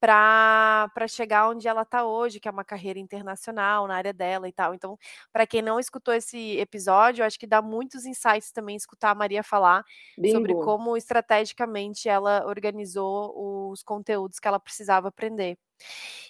pra 0.00 0.88
chegar 1.08 1.48
onde 1.48 1.66
ela 1.68 1.84
tá 1.84 2.04
hoje, 2.06 2.38
que 2.40 2.48
é 2.48 2.50
uma 2.50 2.64
carreira 2.64 2.98
internacional 2.98 3.86
na 3.86 3.96
área 3.96 4.12
dela 4.12 4.48
e 4.48 4.52
tal. 4.52 4.74
Então, 4.74 4.98
pra 5.32 5.46
quem 5.46 5.62
não 5.62 5.80
escutou 5.80 6.14
esse 6.14 6.58
episódio, 6.58 7.22
eu 7.22 7.26
acho 7.26 7.38
que 7.38 7.46
dá 7.46 7.62
muitos 7.62 8.04
insights 8.06 8.52
também 8.52 8.76
escutar 8.76 9.10
a 9.10 9.14
Maria 9.14 9.42
falar 9.42 9.84
sobre 10.24 10.54
Bingo. 10.54 10.56
como 10.56 10.96
estrategicamente 10.96 12.08
ela 12.08 12.44
organizou 12.46 13.70
os 13.72 13.82
conteúdos 13.82 14.38
que 14.38 14.48
ela 14.48 14.60
precisava 14.60 15.08
aprender. 15.08 15.58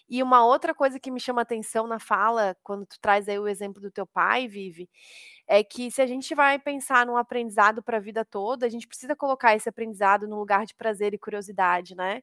E 0.08 0.22
uma 0.22 0.44
outra 0.44 0.74
coisa 0.74 0.98
que 1.00 1.10
me 1.10 1.20
chama 1.20 1.42
atenção 1.42 1.86
na 1.86 1.98
fala, 1.98 2.56
quando 2.62 2.86
tu 2.86 2.98
traz 3.00 3.28
aí 3.28 3.38
o 3.38 3.48
exemplo 3.48 3.80
do 3.80 3.90
teu 3.90 4.06
pai, 4.06 4.48
Vivi, 4.48 4.88
é 5.46 5.62
que 5.64 5.90
se 5.90 6.02
a 6.02 6.06
gente 6.06 6.34
vai 6.34 6.58
pensar 6.58 7.06
num 7.06 7.16
aprendizado 7.16 7.82
pra 7.82 7.98
vida 8.00 8.24
toda, 8.24 8.66
a 8.66 8.68
gente 8.68 8.86
precisa 8.88 9.16
colocar 9.16 9.54
esse 9.56 9.68
aprendizado 9.68 10.28
no 10.28 10.36
lugar 10.38 10.66
de 10.66 10.74
prazer 10.74 11.14
e 11.14 11.18
curiosidade, 11.18 11.94
né. 11.96 12.22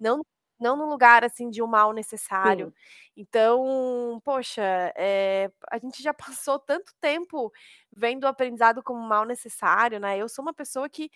Não 0.00 0.22
não 0.60 0.76
no 0.76 0.86
lugar, 0.86 1.24
assim, 1.24 1.50
de 1.50 1.62
um 1.62 1.66
mal 1.66 1.92
necessário. 1.92 2.70
Sim. 2.70 2.74
Então, 3.16 4.20
poxa, 4.24 4.62
eh, 4.96 5.50
a 5.70 5.78
gente 5.78 6.02
já 6.02 6.12
passou 6.38 6.58
tanto 6.58 6.92
tempo 7.00 7.52
vendo 7.96 8.24
o 8.24 8.26
aprendizado 8.28 8.82
como 8.82 9.00
mal 9.02 9.24
necessário, 9.24 10.00
né. 10.00 10.18
Eu 10.18 10.28
sou 10.28 10.42
uma 10.44 10.54
pessoa 10.54 10.88
que 10.88 11.10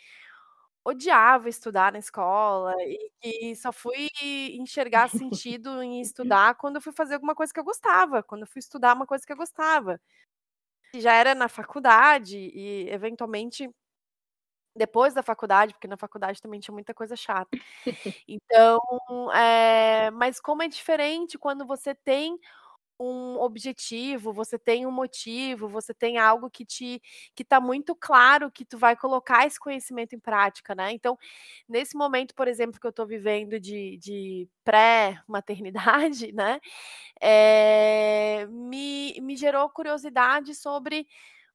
odiava 0.84 1.48
estudar 1.48 1.92
na 1.92 1.98
escola 1.98 2.74
e 2.82 3.10
que 3.20 3.56
só 3.56 3.72
fui 3.72 4.08
enxergar 4.54 5.08
sentido 5.10 5.82
em 5.82 6.00
estudar 6.02 6.56
quando 6.56 6.76
eu 6.76 6.82
fui 6.82 6.92
fazer 6.92 7.14
alguma 7.14 7.34
coisa 7.36 7.52
que 7.52 7.60
eu 7.60 7.64
gostava, 7.64 8.22
quando 8.22 8.42
eu 8.42 8.48
fui 8.48 8.58
estudar 8.60 8.94
uma 8.96 9.06
coisa 9.06 9.24
que 9.26 9.32
eu 9.32 9.36
gostava. 9.36 10.00
E 10.94 11.00
já 11.00 11.12
era 11.14 11.34
na 11.34 11.48
faculdade 11.48 12.36
e 12.38 12.88
eventualmente 12.90 13.70
depois 14.76 15.14
da 15.14 15.22
faculdade, 15.22 15.74
porque 15.74 15.88
na 15.88 15.96
faculdade 15.96 16.40
também 16.42 16.60
tinha 16.60 16.72
muita 16.74 16.94
coisa 16.94 17.16
chata. 17.16 17.58
Então, 18.28 18.80
eh, 19.34 20.10
mas 20.12 20.40
como 20.40 20.62
é 20.62 20.68
diferente 20.68 21.38
quando 21.38 21.66
você 21.66 21.94
tem 21.94 22.38
um 23.00 23.40
objetivo, 23.40 24.32
você 24.32 24.58
tem 24.58 24.86
um 24.86 24.90
motivo, 24.92 25.68
você 25.68 25.92
tem 25.94 26.18
algo 26.18 26.48
que 26.50 26.64
te 26.64 27.02
que 27.34 27.44
tá 27.44 27.60
muito 27.60 27.94
claro 27.96 28.50
que 28.50 28.64
tu 28.64 28.78
vai 28.78 28.96
colocar 28.96 29.46
esse 29.46 29.58
conhecimento 29.60 30.14
em 30.14 30.20
prática, 30.20 30.74
né. 30.74 30.92
Então, 30.92 31.18
nesse 31.68 31.96
momento, 31.96 32.34
por 32.34 32.48
exemplo, 32.48 32.80
que 32.80 32.86
eu 32.86 32.92
tô 32.92 33.06
vivendo 33.06 33.60
de 33.60 33.98
de 33.98 34.48
pré-maternidade, 34.64 36.32
né, 36.34 36.60
eh, 37.22 38.46
me 38.50 39.14
me 39.22 39.36
gerou 39.36 39.68
curiosidade 39.70 40.54
sobre 40.54 41.06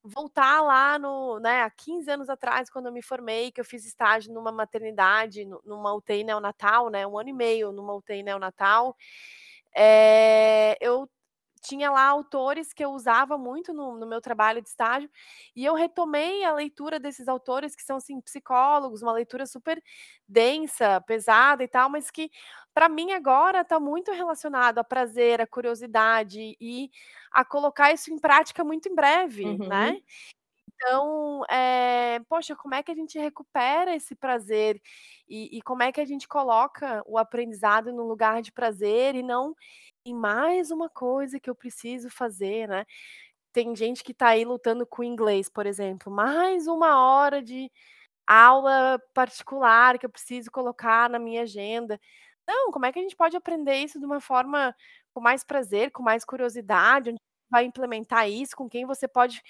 voltar 0.08 0.62
lá 0.62 0.98
no 0.98 1.38
né, 1.40 1.62
há 1.62 1.70
15 1.70 2.10
anos 2.10 2.28
atrás, 2.30 2.70
quando 2.70 2.86
eu 2.86 2.92
me 2.92 3.02
formei, 3.02 3.52
que 3.52 3.60
eu 3.60 3.64
fiz 3.64 3.86
estágio 3.86 4.32
numa 4.34 4.52
maternidade, 4.52 5.44
nu 5.44 5.60
numa 5.64 5.94
UTI 5.94 6.24
neonatal, 6.24 6.90
né, 6.90 7.06
1 7.06 7.18
ano 7.18 7.30
e 7.30 7.32
meio 7.34 7.72
numa 7.72 7.94
UTI 7.94 8.22
neonatal. 8.22 8.96
Eh, 9.76 10.76
eu 10.80 11.08
tinha 11.60 11.90
lá 11.90 12.04
autores 12.06 12.72
que 12.72 12.84
eu 12.84 12.90
usava 12.92 13.38
muito 13.38 13.72
no 13.72 13.96
no 13.98 14.06
meu 14.06 14.20
trabalho 14.20 14.62
de 14.62 14.68
estágio, 14.68 15.10
e 15.56 15.64
eu 15.64 15.74
retomei 15.74 16.44
a 16.44 16.52
leitura 16.54 17.00
desses 17.00 17.28
autores 17.28 17.74
que 17.76 17.82
são, 17.82 17.96
assim, 17.98 18.20
psicólogos, 18.20 19.02
uma 19.02 19.12
leitura 19.12 19.46
super 19.46 19.82
densa, 20.28 21.00
pesada 21.02 21.62
e 21.64 21.68
tal, 21.68 21.88
mas 21.90 22.10
que 22.10 22.30
pra 22.74 22.88
mim 22.88 23.12
agora 23.12 23.64
tá 23.64 23.80
muito 23.80 24.12
relacionado 24.12 24.78
a 24.78 24.84
prazer, 24.84 25.40
a 25.40 25.46
curiosidade 25.46 26.56
e 26.60 26.90
a 27.32 27.44
colocar 27.44 27.92
isso 27.92 28.12
em 28.12 28.18
prática 28.18 28.64
muito 28.64 28.88
em 28.88 28.94
breve, 28.94 29.58
né. 29.66 29.92
Uhum. 29.92 30.02
Então, 30.76 31.42
eh, 31.50 32.20
poxa, 32.28 32.56
como 32.56 32.74
é 32.74 32.82
que 32.84 32.92
a 32.92 32.94
gente 32.94 33.18
recupera 33.18 33.94
esse 33.96 34.14
prazer 34.16 34.80
e 35.28 35.58
e 35.58 35.62
como 35.62 35.82
é 35.84 35.92
que 35.92 36.00
a 36.00 36.04
gente 36.06 36.28
coloca 36.28 37.02
o 37.06 37.18
aprendizado 37.18 37.92
no 37.92 38.04
lugar 38.06 38.42
de 38.42 38.52
prazer 38.52 39.14
e 39.16 39.22
não 39.22 39.54
mais 40.14 40.70
uma 40.70 40.88
coisa 40.90 41.40
que 41.40 41.50
eu 41.50 41.54
preciso 41.54 42.10
fazer, 42.10 42.68
né. 42.68 42.84
Tem 43.52 43.74
gente 43.76 44.04
que 44.04 44.14
tá 44.14 44.28
aí 44.28 44.44
lutando 44.44 44.86
com 44.86 45.02
inglês, 45.04 45.48
por 45.48 45.66
exemplo, 45.66 46.12
mais 46.12 46.66
uma 46.68 47.00
hora 47.02 47.42
de 47.42 47.70
aula 48.26 49.00
particular 49.14 49.98
que 49.98 50.06
eu 50.06 50.10
preciso 50.10 50.50
colocar 50.50 51.10
na 51.10 51.18
minha 51.18 51.42
agenda. 51.42 52.00
Não, 52.46 52.70
como 52.72 52.86
é 52.86 52.92
que 52.92 52.98
a 53.00 53.02
gente 53.02 53.16
pode 53.16 53.36
aprender 53.36 53.76
isso 53.76 53.98
de 54.00 54.06
uma 54.06 54.20
forma 54.20 54.74
com 55.14 55.20
mais 55.20 55.44
prazer, 55.44 55.90
com 55.92 56.02
mais 56.02 56.24
curiosidade, 56.24 57.10
onde 57.10 57.20
vai 57.50 57.64
implementar 57.64 58.28
isso, 58.30 58.56
com 58.56 58.68
quem 58.68 58.86
você 58.86 59.08
pode 59.08 59.42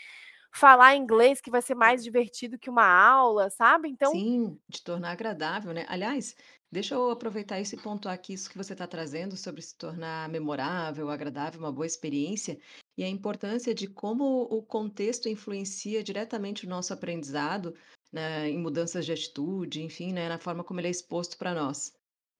falar 0.55 0.97
inglês 0.97 1.40
que 1.40 1.51
vai 1.51 1.62
ser 1.62 1.75
mais 1.75 2.03
divertido 2.05 2.59
que 2.59 2.71
uma 2.71 2.87
aula, 2.87 3.51
sabe. 3.51 3.88
Então 3.90 4.12
Sim, 4.12 4.61
de 4.68 4.83
tornar 4.83 5.11
agradável, 5.11 5.73
né. 5.73 5.85
Aliás, 5.88 6.35
deixa 6.70 6.94
eu 6.94 7.11
aproveitar 7.11 7.61
esse 7.61 7.76
ponto 7.76 8.09
aqui, 8.09 8.33
isso 8.35 8.50
que 8.50 8.57
você 8.57 8.74
tá 8.74 8.87
trazendo 8.87 9.37
sobre 9.37 9.62
se 9.62 9.76
tornar 9.76 10.28
memorável, 10.28 11.09
agradável, 11.11 11.61
uma 11.61 11.72
boa 11.72 11.87
experiência, 11.87 12.59
e 12.96 13.04
a 13.04 13.09
importância 13.09 13.74
de 13.74 13.87
como 13.88 14.42
o 14.42 14.62
contexto 14.62 15.28
influencia 15.28 16.02
diretamente 16.02 16.66
o 16.66 16.68
nosso 16.68 16.92
aprendizado, 16.92 17.74
né, 18.12 18.48
em 18.48 18.59
mudanças 18.59 19.04
de 19.07 19.12
atitude, 19.12 19.83
enfim, 19.83 20.12
né, 20.12 20.28
na 20.28 20.38
forma 20.38 20.64
como 20.64 20.81
ele 20.81 20.88
é 20.88 20.90
exposto 20.90 21.37
pra 21.38 21.54
nós. 21.54 21.92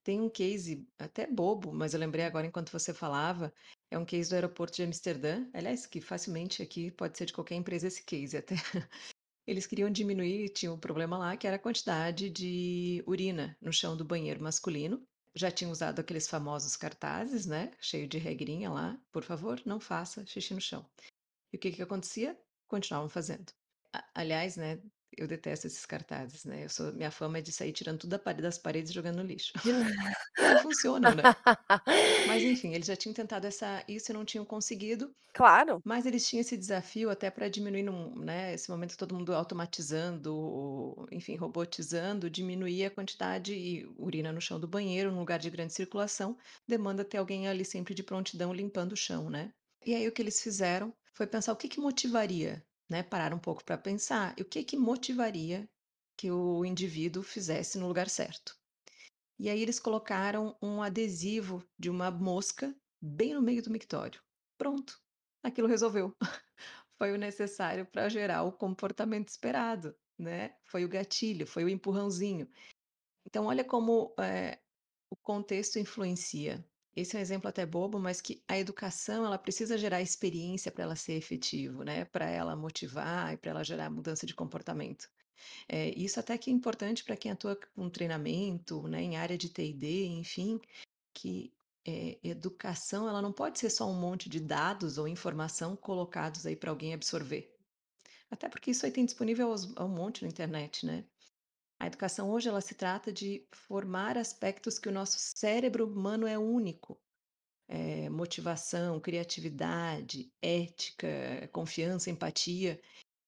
Tem 0.03 0.19
um 0.21 0.29
case 0.29 0.87
até 0.97 1.27
bobo, 1.27 1.73
mas 1.73 1.93
eu 1.93 1.99
lembrei 1.99 2.25
agora 2.25 2.47
enquanto 2.47 2.71
você 2.71 2.93
falava, 2.93 3.53
é 3.91 3.97
um 3.97 4.05
case 4.05 4.29
do 4.29 4.35
aeroporto 4.35 4.75
de 4.77 4.83
Amsterdã, 4.83 5.47
aliás, 5.53 5.85
que 5.85 6.01
facilmente 6.01 6.63
aqui 6.63 6.91
pode 6.91 7.17
ser 7.17 7.25
de 7.25 7.33
qualquer 7.33 7.55
empresa 7.55 7.87
esse 7.87 8.03
case 8.03 8.37
até. 8.37 8.55
Eles 9.49 9.65
queriam 9.65 9.89
diminuir 9.89 10.49
tinha 10.49 10.71
um 10.71 10.79
problema 10.79 11.17
lá 11.17 11.35
que 11.35 11.47
era 11.47 11.55
a 11.55 11.59
quantidade 11.59 12.29
de 12.29 13.03
urina 13.07 13.57
no 13.59 13.73
chão 13.73 13.97
do 13.97 14.05
banheiro 14.05 14.43
masculino. 14.43 15.03
Já 15.35 15.49
tinham 15.49 15.71
usado 15.71 15.99
aqueles 15.99 16.27
famosos 16.27 16.75
cartazes, 16.77 17.47
né, 17.47 17.71
cheio 17.81 18.07
de 18.07 18.19
regrinha 18.19 18.69
lá: 18.69 18.95
"Por 19.11 19.23
favor, 19.23 19.59
não 19.65 19.79
faça 19.79 20.23
xixi 20.23 20.53
no 20.53 20.61
chão". 20.61 20.87
E 21.51 21.57
o 21.57 21.59
que 21.59 21.71
que 21.71 21.81
acontecia? 21.81 22.39
Continuavam 22.67 23.09
fazendo. 23.09 23.51
Aliás, 24.13 24.55
né, 24.55 24.79
eu 25.19 25.27
detesto 25.27 25.67
esses 25.67 25.85
cartazes, 25.85 26.45
né, 26.45 26.65
eu 26.65 26.69
sou 26.69 26.93
minha 26.93 27.11
fama 27.11 27.37
é 27.39 27.41
de 27.41 27.51
sair 27.51 27.71
tirando 27.73 27.99
tudo 27.99 28.11
da 28.11 28.19
pare 28.19 28.41
das 28.41 28.57
paredes 28.57 28.91
e 28.91 28.93
jogando 28.93 29.17
no 29.17 29.23
lixo. 29.23 29.53
Não 30.37 30.57
funcionam, 30.57 31.13
né. 31.15 31.29
Mas 32.25 32.43
enfim, 32.43 32.73
eles 32.73 32.87
já 32.87 32.95
tinham 32.95 33.13
tentado 33.13 33.45
essa 33.47 33.83
isso 33.87 34.11
e 34.11 34.13
não 34.13 34.25
tinham 34.25 34.45
conseguido, 34.45 35.13
Claro. 35.33 35.81
mas 35.83 36.05
eles 36.05 36.27
tinham 36.27 36.41
esse 36.41 36.57
desafio 36.57 37.09
até 37.09 37.29
pra 37.31 37.49
diminuir 37.49 37.83
num 37.83 38.15
né, 38.15 38.53
esse 38.53 38.69
momento 38.69 38.97
todo 38.97 39.15
mundo 39.15 39.33
automatizando 39.33 40.35
o 40.35 41.05
enfim, 41.11 41.35
robotizando, 41.35 42.29
diminuir 42.29 42.85
a 42.85 42.91
quantidade 42.91 43.53
e 43.53 43.85
urina 43.97 44.31
no 44.31 44.41
chão 44.41 44.59
do 44.59 44.67
banheiro, 44.67 45.11
num 45.11 45.19
lugar 45.19 45.39
de 45.39 45.49
grande 45.49 45.73
circulação, 45.73 46.37
demanda 46.67 47.05
ter 47.05 47.17
alguém 47.17 47.47
ali 47.47 47.65
sempre 47.65 47.93
de 47.93 48.03
prontidão 48.03 48.53
limpando 48.53 48.93
o 48.93 48.97
chão, 48.97 49.29
né. 49.29 49.51
E 49.85 49.93
aí 49.95 50.07
o 50.07 50.11
que 50.11 50.21
eles 50.21 50.41
fizeram 50.41 50.93
foi 51.13 51.27
pensar 51.27 51.51
o 51.53 51.55
que 51.57 51.67
que 51.69 51.79
motivaria, 51.81 52.63
né, 52.89 53.03
pararam 53.03 53.37
um 53.37 53.39
pouco 53.39 53.63
pra 53.63 53.77
pensar, 53.77 54.35
o 54.39 54.45
que 54.45 54.63
que 54.63 54.77
motivaria 54.77 55.69
que 56.17 56.31
o 56.31 56.65
indivíduo 56.65 57.23
fizesse 57.23 57.77
no 57.77 57.87
lugar 57.87 58.09
certo. 58.09 58.55
E 59.39 59.49
aí 59.49 59.61
eles 59.61 59.79
colocaram 59.79 60.57
um 60.61 60.81
adesivo 60.83 61.63
de 61.79 61.89
uma 61.89 62.11
mosca 62.11 62.75
bem 63.01 63.33
no 63.33 63.41
meio 63.41 63.63
do 63.63 63.71
mictório. 63.71 64.21
Pronto, 64.57 64.99
aquilo 65.43 65.67
resolveu. 65.67 66.13
Foi 66.99 67.13
o 67.13 67.17
necessário 67.17 67.85
pra 67.91 68.09
gerar 68.09 68.43
o 68.43 68.51
comportamento 68.53 69.29
esperado, 69.29 69.95
né, 70.19 70.55
foi 70.65 70.85
o 70.85 70.89
gatilho, 70.89 71.47
foi 71.47 71.63
o 71.63 71.69
empurrãozinho. 71.69 72.49
Então 73.25 73.45
olha 73.47 73.63
como, 73.65 74.15
eh, 74.19 74.59
o 75.11 75.17
contexto 75.17 75.79
influencia. 75.79 76.68
Esse 76.95 77.15
é 77.15 77.19
um 77.19 77.21
exemplo 77.21 77.47
até 77.49 77.65
bobo, 77.65 77.99
mas 77.99 78.19
que 78.21 78.43
a 78.47 78.57
educação 78.57 79.25
ela 79.25 79.37
precisa 79.37 79.77
gerar 79.77 80.01
experiência 80.01 80.71
pra 80.71 80.83
ela 80.83 80.95
ser 80.95 81.13
efetivo, 81.13 81.83
né, 81.83 82.05
pra 82.05 82.25
ela 82.29 82.55
motivar 82.55 83.33
e 83.33 83.37
pra 83.37 83.51
ela 83.51 83.63
gerar 83.63 83.89
mudança 83.89 84.25
de 84.25 84.33
comportamento. 84.35 85.07
Eh, 85.69 85.93
isso 85.97 86.19
até 86.19 86.37
que 86.37 86.49
é 86.51 86.53
importante 86.53 87.03
pra 87.03 87.17
quem 87.17 87.31
atua 87.31 87.57
com 87.75 87.89
treinamento, 87.89 88.87
né, 88.87 89.01
em 89.03 89.17
área 89.17 89.37
de 89.37 89.49
T&D, 89.49 90.07
enfim, 90.07 90.59
que, 91.13 91.53
eh, 91.87 92.19
educação 92.23 93.09
ela 93.09 93.21
não 93.21 93.33
pode 93.33 93.59
ser 93.59 93.69
só 93.71 93.87
um 93.89 93.99
monte 93.99 94.29
de 94.29 94.39
dados 94.41 94.97
ou 94.99 95.07
informação 95.07 95.75
colocados 95.77 96.45
aí 96.45 96.55
pra 96.57 96.71
alguém 96.71 96.93
absorver. 96.93 97.53
Até 98.31 98.49
porque 98.49 98.71
isso 98.71 98.85
aí 98.85 98.91
tem 98.93 99.05
disponível 99.05 99.53
a 99.77 99.85
um 99.85 99.89
monte 99.89 100.23
na 100.23 100.29
internet, 100.29 100.85
né. 100.85 101.05
A 101.79 101.87
educação 101.87 102.29
hoje 102.31 102.49
ela 102.49 102.61
se 102.61 102.75
trata 102.75 103.11
de 103.11 103.47
formar 103.53 104.17
aspectos 104.17 104.77
que 104.79 104.89
o 104.89 104.91
nosso 104.91 105.17
cérebro 105.19 105.87
humano 105.87 106.27
é 106.27 106.37
único. 106.37 107.01
Eh, 107.69 108.09
motivação, 108.09 108.99
criatividade, 108.99 110.33
ética, 110.41 111.49
confiança, 111.53 112.09
empatia. 112.09 112.81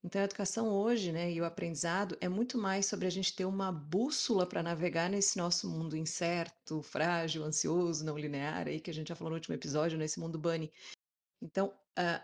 Então 0.03 0.21
a 0.21 0.25
educação 0.25 0.69
hoje, 0.69 1.11
né, 1.11 1.31
e 1.31 1.41
o 1.41 1.45
aprendizado 1.45 2.17
é 2.21 2.29
muito 2.29 2.57
mais 2.57 2.87
sobre 2.87 3.07
a 3.07 3.11
gente 3.11 3.35
ter 3.35 3.45
uma 3.45 3.71
bússola 3.71 4.47
pra 4.47 4.63
navegar 4.63 5.09
nesse 5.09 5.37
nosso 5.37 5.69
mundo 5.69 5.97
incerto, 5.97 6.81
frágil, 6.83 7.43
ansioso, 7.45 8.05
não 8.05 8.17
linear 8.17 8.67
aí 8.67 8.81
que 8.81 8.91
a 8.91 8.93
gente 8.93 9.09
já 9.09 9.15
falou 9.15 9.31
no 9.31 9.37
último 9.37 9.55
episódio, 9.55 9.97
nesse 9.97 10.19
mundo 10.19 10.39
bunny. 10.39 10.71
Então, 11.41 11.73
hã, 11.97 12.21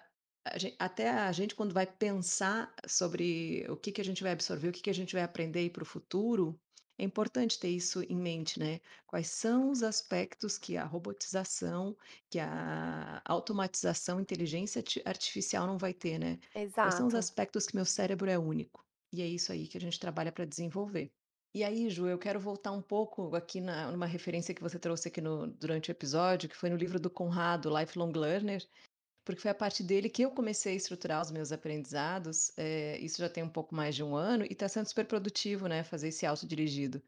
a 0.54 0.58
gen 0.58 0.76
até 0.80 1.10
a 1.10 1.32
gente 1.32 1.56
quando 1.56 1.74
vai 1.74 1.86
pensar 1.88 2.74
sobre 2.88 3.66
o 3.70 3.78
que 3.78 3.92
que 3.92 4.02
a 4.02 4.04
gente 4.04 4.24
vai 4.24 4.32
absorver, 4.32 4.70
o 4.70 4.72
que 4.72 4.82
que 4.82 4.90
a 4.90 4.94
gente 4.94 5.14
vai 5.14 5.24
aprender 5.24 5.70
para 5.72 5.84
o 5.84 5.86
futuro, 5.86 6.60
é 6.98 7.04
importante 7.04 7.60
ter 7.60 7.70
isso 7.70 8.02
em 8.04 8.16
mente, 8.16 8.60
né. 8.60 8.80
Quais 9.06 9.28
são 9.30 9.70
os 9.72 9.84
aspectos 9.84 10.58
que 10.58 10.78
a 10.78 10.86
robotização, 10.86 11.96
que 12.30 12.40
a 12.40 13.22
automatização, 13.26 14.20
inteligência 14.20 14.80
arti 14.80 15.02
artificial 15.06 15.68
não 15.68 15.78
vai 15.78 15.94
ter, 15.94 16.18
né. 16.20 16.40
Quais 16.80 16.96
são 16.96 17.08
os 17.08 17.14
Exato. 17.14 17.16
aspectos 17.16 17.66
que 17.68 17.76
meu 17.76 17.86
cérebro 17.86 18.30
é 18.30 18.38
único? 18.38 18.86
E 19.12 19.22
é 19.22 19.28
isso 19.28 19.52
aí 19.52 19.68
que 19.68 19.78
a 19.78 19.82
gente 19.82 20.00
trabalha 20.00 20.32
para 20.32 20.46
desenvolver. 20.46 21.12
E 21.54 21.64
aí, 21.64 21.90
Ju, 21.90 22.08
eu 22.08 22.20
quero 22.20 22.40
voltar 22.40 22.72
um 22.72 22.82
pouco 22.82 23.36
aqui 23.36 23.60
na 23.62 23.92
numa 23.92 24.06
referência 24.06 24.54
que 24.54 24.62
você 24.62 24.78
trouxe 24.80 25.08
aqui 25.08 25.20
no 25.22 25.48
durante 25.48 25.90
o 25.90 25.94
episódio, 25.94 26.48
que 26.50 26.56
foi 26.56 26.70
no 26.70 26.76
livro 26.78 27.00
do 27.00 27.10
Conrado, 27.10 27.70
Lifelong 27.76 28.12
Learner, 28.16 28.62
porque 29.28 29.42
foi 29.42 29.52
a 29.52 29.56
partir 29.56 29.84
dele 29.84 30.10
que 30.10 30.22
eu 30.22 30.32
comecei 30.32 30.72
a 30.72 30.76
estruturar 30.78 31.22
os 31.22 31.32
meus 31.32 31.52
aprendizados, 31.52 32.54
eh, 32.56 32.98
isso 33.02 33.18
já 33.18 33.28
tem 33.28 33.44
um 33.44 33.50
pouco 33.50 33.76
mais 33.76 33.94
de 33.94 34.02
um 34.02 34.16
ano 34.16 34.46
e 34.46 34.54
está 34.54 34.70
sendo 34.70 34.88
super 34.88 35.06
produtivo, 35.06 35.68
né, 35.68 35.84
fazer 35.84 36.08
esse 36.08 36.26
autodirigido. 36.26 37.04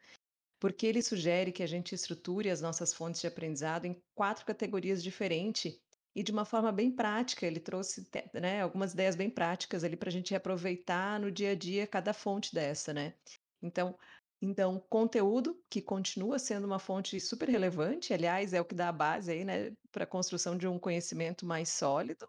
Porque 0.59 0.85
ele 0.85 1.01
sugere 1.01 1.53
que 1.53 1.63
a 1.63 1.67
gente 1.67 1.95
estruture 1.95 2.49
as 2.49 2.59
nossas 2.59 2.93
fontes 2.93 3.21
de 3.21 3.27
aprendizado 3.27 3.85
em 3.85 4.03
4 4.13 4.45
categorias 4.45 5.01
diferente 5.01 5.81
e 6.13 6.21
de 6.21 6.33
uma 6.33 6.43
forma 6.43 6.73
bem 6.73 6.91
prática, 6.91 7.47
ele 7.47 7.61
trouxe 7.61 8.05
né, 8.33 8.61
algumas 8.61 8.91
ideias 8.91 9.15
bem 9.15 9.29
práticas 9.29 9.85
ali 9.85 9.95
para 9.95 10.09
a 10.09 10.11
gente 10.11 10.35
aproveitar 10.35 11.21
no 11.21 11.31
dia 11.31 11.51
a 11.51 11.55
dia 11.55 11.87
cada 11.87 12.13
fonte 12.13 12.53
dessa, 12.53 12.93
né. 12.93 13.13
Então 13.61 13.97
então 14.41 14.79
conteúdo, 14.89 15.61
que 15.69 15.81
continua 15.81 16.39
sendo 16.39 16.65
uma 16.65 16.79
fonte 16.79 17.19
super 17.19 17.49
relevante, 17.49 18.13
aliás, 18.13 18.53
é 18.53 18.61
o 18.61 18.65
que 18.65 18.75
dá 18.75 18.89
a 18.89 18.91
base 18.93 19.31
aí, 19.31 19.43
né, 19.45 19.71
pra 19.91 20.05
construção 20.05 20.57
de 20.57 20.67
um 20.67 20.79
conhecimento 20.79 21.45
mais 21.45 21.69
sólido. 21.69 22.27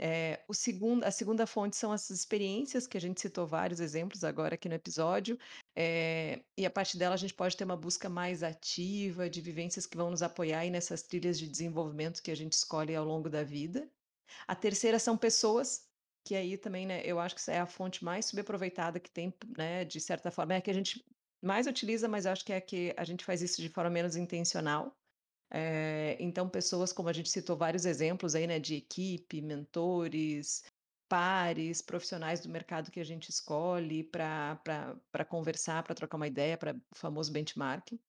Eh, 0.00 0.44
o 0.48 0.54
segundo 0.54 1.04
a 1.04 1.10
segunda 1.10 1.46
fonte 1.46 1.76
são 1.76 1.92
as 1.92 2.10
experiências, 2.10 2.86
que 2.86 2.96
a 2.96 3.00
gente 3.00 3.20
citou 3.20 3.46
vários 3.46 3.80
exemplos 3.80 4.24
agora 4.24 4.54
aqui 4.54 4.68
no 4.68 4.74
episódio, 4.76 5.38
eh, 5.76 6.40
e 6.56 6.64
a 6.66 6.70
partir 6.70 6.98
dela 6.98 7.14
a 7.14 7.18
gente 7.18 7.34
pode 7.34 7.56
ter 7.56 7.64
uma 7.64 7.76
busca 7.76 8.08
mais 8.08 8.42
ativa 8.44 9.28
de 9.30 9.40
vivências 9.40 9.86
que 9.86 9.96
vão 9.96 10.10
nos 10.10 10.22
apoiar 10.22 10.60
aí 10.60 10.70
nessas 10.70 11.02
trilhas 11.02 11.38
de 11.38 11.48
desenvolvimento 11.48 12.22
que 12.22 12.30
a 12.30 12.36
gente 12.36 12.52
escolhe 12.54 12.94
ao 12.96 13.04
longo 13.04 13.28
da 13.30 13.42
vida. 13.44 13.88
A 14.48 14.54
terceira 14.56 14.98
são 14.98 15.16
pessoas, 15.18 15.82
que 16.24 16.34
aí 16.36 16.58
também, 16.58 16.86
né, 16.86 17.02
eu 17.04 17.18
acho 17.20 17.34
que 17.34 17.40
isso 17.40 17.50
é 17.50 17.58
a 17.60 17.66
fonte 17.66 18.04
mais 18.04 18.26
subaproveitada 18.26 19.00
que 19.00 19.10
tem, 19.10 19.34
né, 19.56 19.84
de 19.84 20.00
certa 20.00 20.30
forma, 20.30 20.54
é 20.54 20.58
a 20.58 20.62
que 20.62 20.70
a 20.70 20.74
gente 20.74 21.04
mais 21.42 21.66
utiliza, 21.66 22.08
mas 22.08 22.26
eu 22.26 22.32
acho 22.32 22.44
que 22.44 22.52
é 22.52 22.60
que 22.60 22.94
a 22.96 23.04
gente 23.04 23.24
faz 23.24 23.42
isso 23.42 23.60
de 23.62 23.68
forma 23.68 23.90
menos 23.90 24.16
intencional. 24.16 24.96
Eh, 25.52 26.16
então 26.20 26.48
pessoas 26.50 26.92
como 26.92 27.08
a 27.08 27.12
gente 27.14 27.30
citou 27.30 27.56
vários 27.56 27.86
exemplos 27.86 28.34
aí, 28.34 28.46
né, 28.46 28.60
de 28.60 28.76
equipe, 28.76 29.42
mentores, 29.42 30.64
pares, 31.08 31.82
profissionais 31.82 32.40
do 32.40 32.48
mercado 32.50 32.90
que 32.90 33.00
a 33.00 33.04
gente 33.04 33.30
escolhe 33.30 34.04
pra 34.04 34.60
conversar, 35.28 35.82
pra 35.84 35.94
trocar 35.94 36.16
uma 36.18 36.28
ideia, 36.28 36.58
pra 36.58 36.74
o 36.74 36.98
famoso 36.98 37.32
benchmarking. 37.32 38.00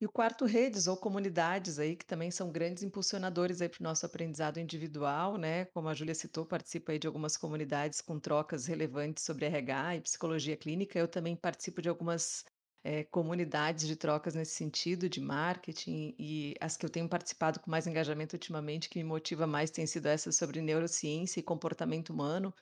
E 0.00 0.06
o 0.06 0.10
quarto, 0.12 0.46
redes 0.46 0.86
ou 0.86 0.96
comunidades 0.96 1.78
aí, 1.78 1.96
que 1.96 2.06
também 2.06 2.30
são 2.30 2.50
grandes 2.52 2.82
impulsionadores 2.82 3.60
aí 3.62 3.68
para 3.68 3.80
o 3.80 3.84
nosso 3.84 4.06
aprendizado 4.06 4.58
individual, 4.58 5.36
né, 5.38 5.66
como 5.66 5.88
a 5.88 5.94
Júlia 5.94 6.14
citou, 6.14 6.46
participa 6.46 6.92
aí 6.92 6.98
de 6.98 7.06
algumas 7.06 7.36
comunidades 7.36 8.00
com 8.00 8.18
trocas 8.20 8.66
relevantes 8.66 9.24
sobre 9.24 9.46
RH 9.46 9.96
e 9.96 10.00
psicologia 10.02 10.56
clínica, 10.56 10.98
eu 10.98 11.08
também 11.08 11.36
participo 11.36 11.82
de 11.82 11.88
algumas, 11.88 12.44
eh, 12.84 13.04
comunidades 13.04 13.86
de 13.86 13.96
trocas 13.96 14.34
nesse 14.34 14.54
sentido, 14.54 15.08
de 15.08 15.20
marketing, 15.20 16.14
e 16.18 16.54
as 16.60 16.76
que 16.76 16.86
eu 16.86 16.90
tenho 16.90 17.08
participado 17.08 17.60
com 17.60 17.70
mais 17.70 17.86
engajamento 17.86 18.34
ultimamente, 18.36 18.88
que 18.88 18.98
me 18.98 19.04
motiva 19.04 19.46
mais, 19.46 19.70
tem 19.70 19.86
sido 19.86 20.06
essa 20.06 20.32
sobre 20.32 20.60
neurociência 20.60 21.40
e 21.40 21.42
comportamento 21.42 22.10
humano, 22.10 22.54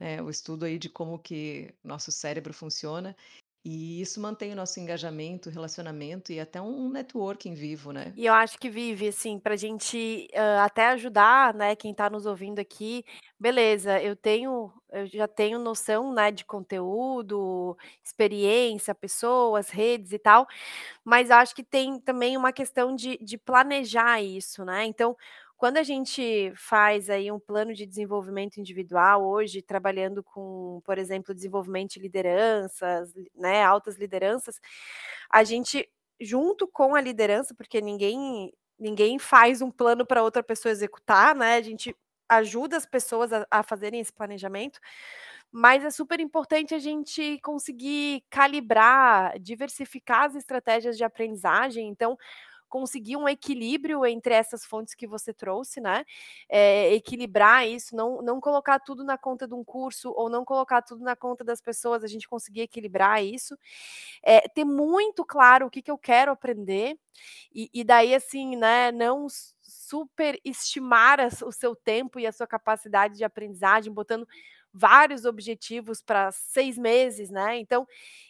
né, 0.00 0.22
o 0.22 0.30
estudo 0.30 0.64
aí 0.64 0.78
de 0.78 0.88
como 0.90 1.18
que 1.18 1.74
nosso 1.84 2.12
cérebro 2.12 2.54
funciona, 2.54 3.16
e 3.64 4.00
isso 4.00 4.20
mantém 4.20 4.52
o 4.52 4.56
nosso 4.56 4.78
engajamento, 4.80 5.50
relacionamento 5.50 6.32
e 6.32 6.40
até 6.40 6.60
um 6.60 6.90
networking 6.90 7.54
vivo, 7.54 7.92
né. 7.92 8.16
E 8.16 8.26
eu 8.26 8.32
acho 8.32 8.56
que 8.60 8.70
vive, 8.70 9.08
assim, 9.08 9.40
pra 9.40 9.56
gente, 9.56 10.28
hã, 10.36 10.62
até 10.62 10.86
ajudar, 10.90 11.52
né, 11.52 11.74
quem 11.74 11.92
tá 11.92 12.08
nos 12.08 12.26
ouvindo 12.26 12.60
aqui, 12.60 13.04
beleza, 13.38 14.00
eu 14.00 14.14
tenho 14.16 14.72
eu 14.92 15.06
já 15.06 15.26
tenho 15.26 15.58
noção, 15.58 16.12
né, 16.14 16.30
de 16.30 16.44
conteúdo, 16.44 17.76
experiência, 18.04 18.94
pessoas, 18.94 19.68
redes 19.68 20.12
e 20.12 20.18
tal, 20.20 20.46
mas 21.04 21.30
acho 21.32 21.54
que 21.56 21.64
tem 21.64 21.98
também 22.00 22.36
uma 22.36 22.52
questão 22.52 22.94
de 22.96 23.18
de 23.18 23.38
planejar 23.38 24.22
isso, 24.22 24.64
né. 24.64 24.84
Então, 24.86 25.16
quando 25.56 25.76
a 25.78 25.82
gente 25.82 26.52
faz 26.56 27.10
aí 27.10 27.30
um 27.32 27.38
plano 27.40 27.74
de 27.74 27.86
desenvolvimento 27.86 28.58
individual, 28.58 29.24
hoje 29.26 29.62
trabalhando 29.62 30.22
com, 30.24 30.80
por 30.84 30.98
exemplo, 30.98 31.34
desenvolvimento 31.34 31.92
de 31.94 32.00
lideranças, 32.00 33.12
né, 33.34 33.62
altas 33.64 33.96
lideranças, 33.96 34.60
a 35.30 35.44
gente 35.44 35.88
junto 36.20 36.66
com 36.68 36.94
a 36.94 37.00
liderança, 37.00 37.54
porque 37.54 37.80
ninguém 37.80 38.52
ninguém 38.78 39.18
faz 39.20 39.62
um 39.62 39.70
plano 39.70 40.04
pra 40.06 40.22
outra 40.22 40.42
pessoa 40.42 40.72
executar, 40.72 41.34
né, 41.36 41.56
a 41.56 41.62
gente 41.62 41.94
ajuda 42.28 42.76
as 42.76 42.86
pessoas 42.86 43.32
a 43.32 43.46
a 43.50 43.62
fazerem 43.62 44.00
esse 44.00 44.12
planejamento, 44.12 44.80
mas 45.52 45.84
é 45.84 45.90
super 45.90 46.20
importante 46.20 46.74
a 46.74 46.78
gente 46.80 47.38
conseguir 47.40 48.24
calibrar, 48.30 49.38
diversificar 49.40 50.24
as 50.26 50.34
estratégias 50.36 50.96
de 50.96 51.04
aprendizagem, 51.04 51.88
então, 51.88 52.16
conseguir 52.76 53.16
um 53.16 53.28
equilíbrio 53.28 54.04
entre 54.06 54.34
essas 54.34 54.64
fontes 54.64 54.94
que 54.96 55.06
você 55.06 55.32
trouxe, 55.32 55.80
né, 55.80 56.04
eh, 56.48 56.94
equilibrar 56.94 57.66
isso, 57.68 57.94
não 57.96 58.20
não 58.22 58.40
colocar 58.40 58.78
tudo 58.80 59.04
na 59.04 59.16
conta 59.18 59.46
de 59.48 59.54
um 59.54 59.64
curso 59.64 60.10
ou 60.16 60.28
não 60.30 60.44
colocar 60.44 60.82
tudo 60.82 61.02
na 61.04 61.16
conta 61.16 61.44
das 61.44 61.60
pessoas, 61.62 62.02
a 62.04 62.08
gente 62.08 62.28
conseguir 62.28 62.62
equilibrar 62.62 63.22
isso. 63.24 63.56
Eh, 64.24 64.48
ter 64.54 64.64
muito 64.64 65.24
claro 65.24 65.66
o 65.66 65.70
que 65.70 65.82
que 65.82 65.90
eu 65.90 65.98
quero 65.98 66.32
aprender, 66.32 66.98
e 67.54 67.70
e 67.74 67.84
daí, 67.84 68.14
assim, 68.14 68.56
né, 68.56 68.92
não 68.92 69.28
su 69.28 69.54
superestimar 69.66 71.18
o 71.46 71.52
seu 71.52 71.74
tempo 71.76 72.18
e 72.20 72.26
a 72.26 72.32
sua 72.32 72.46
capacidade 72.46 73.16
de 73.16 73.24
aprendizagem, 73.24 73.92
botando 73.92 74.26
vários 74.74 75.24
objetivos 75.24 76.02
pra 76.02 76.32
6 76.32 76.76
meses, 76.78 77.30
né, 77.30 77.58
então, 77.58 77.86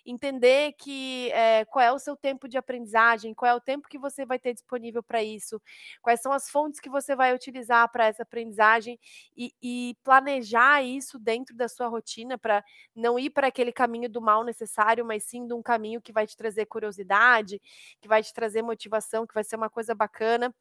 entender 0.07 0.75
que, 0.79 1.31
eh, 1.33 1.65
qual 1.67 1.85
é 1.85 1.93
o 1.93 1.99
seu 1.99 2.17
tempo 2.17 2.47
de 2.49 2.59
aprendizagem, 2.59 3.35
qual 3.35 3.51
é 3.51 3.55
o 3.55 3.61
tempo 3.61 3.89
que 3.89 3.99
você 3.99 4.27
vai 4.27 4.39
ter 4.39 4.53
disponível 4.55 5.03
pra 5.03 5.23
isso, 5.25 5.61
quais 6.03 6.21
são 6.21 6.33
as 6.33 6.51
fontes 6.51 6.81
que 6.81 6.91
você 6.91 7.17
vai 7.17 7.35
utilizar 7.35 7.91
pra 7.91 8.07
essa 8.07 8.23
aprendizagem, 8.25 8.99
e 9.37 9.53
e 9.63 9.97
planejar 10.05 10.83
isso 10.85 11.19
dentro 11.19 11.57
da 11.57 11.69
sua 11.69 11.89
rotina 11.89 12.37
pra 12.39 12.63
não 12.95 13.19
ir 13.19 13.31
pra 13.31 13.49
aquele 13.49 13.73
caminho 13.73 14.09
do 14.11 14.21
mal 14.23 14.45
necessário, 14.45 15.05
mas 15.05 15.25
sim 15.25 15.47
de 15.47 15.55
um 15.55 15.63
caminho 15.63 16.01
que 16.03 16.13
vai 16.13 16.27
te 16.27 16.37
trazer 16.37 16.67
curiosidade, 16.67 17.61
que 18.01 18.09
vai 18.09 18.23
te 18.23 18.33
trazer 18.35 18.63
motivação, 18.63 19.27
que 19.27 19.35
vai 19.35 19.45
ser 19.45 19.57
uma 19.57 19.71
coisa 19.71 19.95
bacana. 19.95 20.55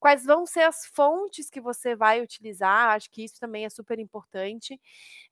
Quais 0.00 0.24
vão 0.24 0.46
ser 0.46 0.62
as 0.62 0.86
fontes 0.86 1.50
que 1.50 1.60
você 1.60 1.96
vai 1.96 2.20
utilizar, 2.22 2.94
acho 2.96 3.10
que 3.10 3.24
isso 3.24 3.40
também 3.40 3.64
é 3.66 3.70
super 3.70 3.98
importante. 4.00 4.80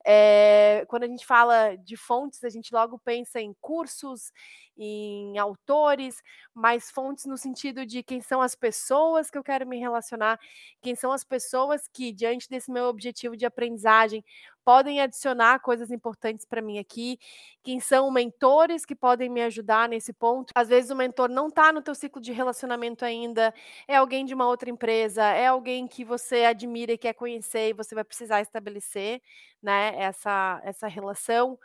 Eh, 0.07 0.85
quando 0.88 1.05
a 1.05 1.07
gente 1.09 1.27
fala 1.27 1.77
de 1.77 1.96
fontes, 1.96 2.42
a 2.44 2.48
gente 2.51 2.72
logo 2.74 2.98
pensa 2.98 3.40
em 3.40 3.55
cursos, 3.61 4.33
em 4.77 5.37
autores, 5.38 6.16
mas 6.55 6.90
fontes 6.90 7.27
no 7.27 7.37
sentido 7.37 7.85
de 7.85 8.03
quem 8.03 8.20
são 8.20 8.40
as 8.40 8.55
pessoas 8.55 9.31
que 9.31 9.37
eu 9.38 9.42
quero 9.44 9.66
me 9.66 9.79
relacionar, 9.79 10.38
quem 10.83 10.94
são 10.94 11.11
as 11.12 11.24
pessoas 11.24 11.88
que, 11.92 12.12
diante 12.12 12.48
desse 12.48 12.70
meu 12.70 12.85
objetivo 12.87 13.37
de 13.37 13.44
aprendizagem, 13.46 14.24
podem 14.68 15.00
adicionar 15.00 15.61
coisas 15.61 15.90
importantes 15.90 16.44
pra 16.44 16.61
mim 16.61 16.78
aqui, 16.78 17.18
quem 17.62 17.81
são 17.81 18.11
mentores 18.11 18.85
que 18.85 18.94
podem 18.94 19.31
me 19.31 19.40
ajudar 19.42 19.88
nesse 19.88 20.12
ponto. 20.12 20.52
Às 20.54 20.68
vezes 20.68 20.90
o 20.90 20.94
mentor 20.96 21.31
não 21.31 21.50
tá 21.50 21.72
no 21.72 21.81
teu 21.81 21.94
ciclo 21.94 22.20
de 22.20 22.33
relacionamento 22.33 23.02
ainda, 23.02 23.54
é 23.88 23.96
alguém 23.96 24.26
de 24.26 24.35
uma 24.35 24.46
outra 24.46 24.68
empresa, 24.68 25.22
é 25.24 25.46
alguém 25.46 25.87
que 25.88 26.04
você 26.04 26.44
admira 26.44 26.92
e 26.92 26.98
quer 26.98 27.14
conhecer 27.14 27.70
e 27.70 27.72
você 27.72 27.94
vai 27.94 28.04
precisar 28.04 28.42
estabelecer, 28.42 29.22
né, 29.62 29.94
essa 29.98 30.61
essa 30.62 30.87
relação. 30.87 31.59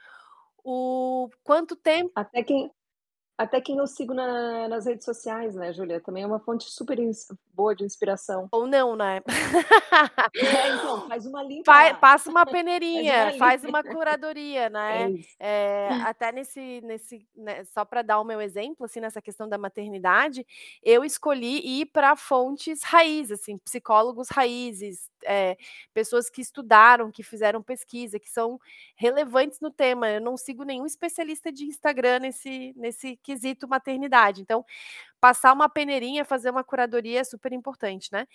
O 0.64 1.30
quanto 1.44 1.76
tempo 1.76 2.14
Até 2.16 2.44
quem 2.44 2.72
até 3.38 3.60
quem 3.60 3.78
eu 3.78 3.88
sigo 3.88 4.14
na 4.14 4.68
nas 4.68 4.86
redes 4.86 5.06
sociais, 5.06 5.56
né, 5.56 5.74
Júlia, 5.74 6.00
também 6.00 6.24
é 6.24 6.28
uma 6.28 6.40
fonte 6.40 6.70
super 6.70 6.98
boa 7.54 7.76
de 7.76 7.84
inspiração. 7.84 8.48
Ou 8.52 8.68
não, 8.68 8.96
né. 8.96 9.22
É, 10.36 10.70
então, 10.76 11.08
faz 11.08 11.26
uma 11.26 11.44
limpa 11.44 11.94
passa 11.94 11.94
uma 11.94 11.94
Faz 12.00 12.28
uma 12.28 12.46
peneirinha, 12.46 13.38
faz 13.38 13.64
uma 13.64 13.84
curadoria, 13.84 14.66
É 14.66 14.70
né. 14.70 15.12
isso. 15.12 15.36
Eh, 15.40 15.90
até 16.04 16.32
nesse 16.32 16.82
nesse 16.82 17.26
né, 17.36 17.64
só 17.66 17.86
pra 17.86 18.02
dar 18.02 18.20
o 18.20 18.24
meu 18.24 18.42
exemplo, 18.42 18.86
assim, 18.86 19.00
nessa 19.00 19.22
questão 19.22 19.48
da 19.48 19.58
maternidade, 19.58 20.46
eu 20.82 21.04
escolhi 21.04 21.82
ir 21.82 21.86
pra 21.88 22.16
fontes 22.16 22.84
raiz, 22.84 23.32
assim, 23.32 23.58
psicólogos 23.58 24.30
raízes, 24.30 25.10
eh, 25.26 25.58
pessoas 25.94 26.30
que 26.30 26.42
estudaram, 26.42 27.12
que 27.12 27.24
fizeram 27.24 27.62
pesquisa, 27.62 28.20
que 28.20 28.30
são 28.30 28.60
relevantes 28.96 29.60
no 29.60 29.72
tema, 29.72 30.10
eu 30.10 30.22
não 30.22 30.38
sigo 30.38 30.64
nenhum 30.64 30.86
especialista 30.86 31.52
de 31.52 31.66
Instagram 31.66 32.20
nesse 32.20 32.74
nesse 32.76 33.18
quesito 33.24 33.68
maternidade, 33.68 34.42
então, 34.42 34.66
passar 35.20 35.54
uma 35.54 35.70
peneirinha, 35.70 36.26
fazer 36.26 36.50
uma 36.52 36.64
curadoria 36.64 37.22
é 37.22 37.24
super 37.24 37.54
importante, 37.54 38.10
né? 38.12 38.28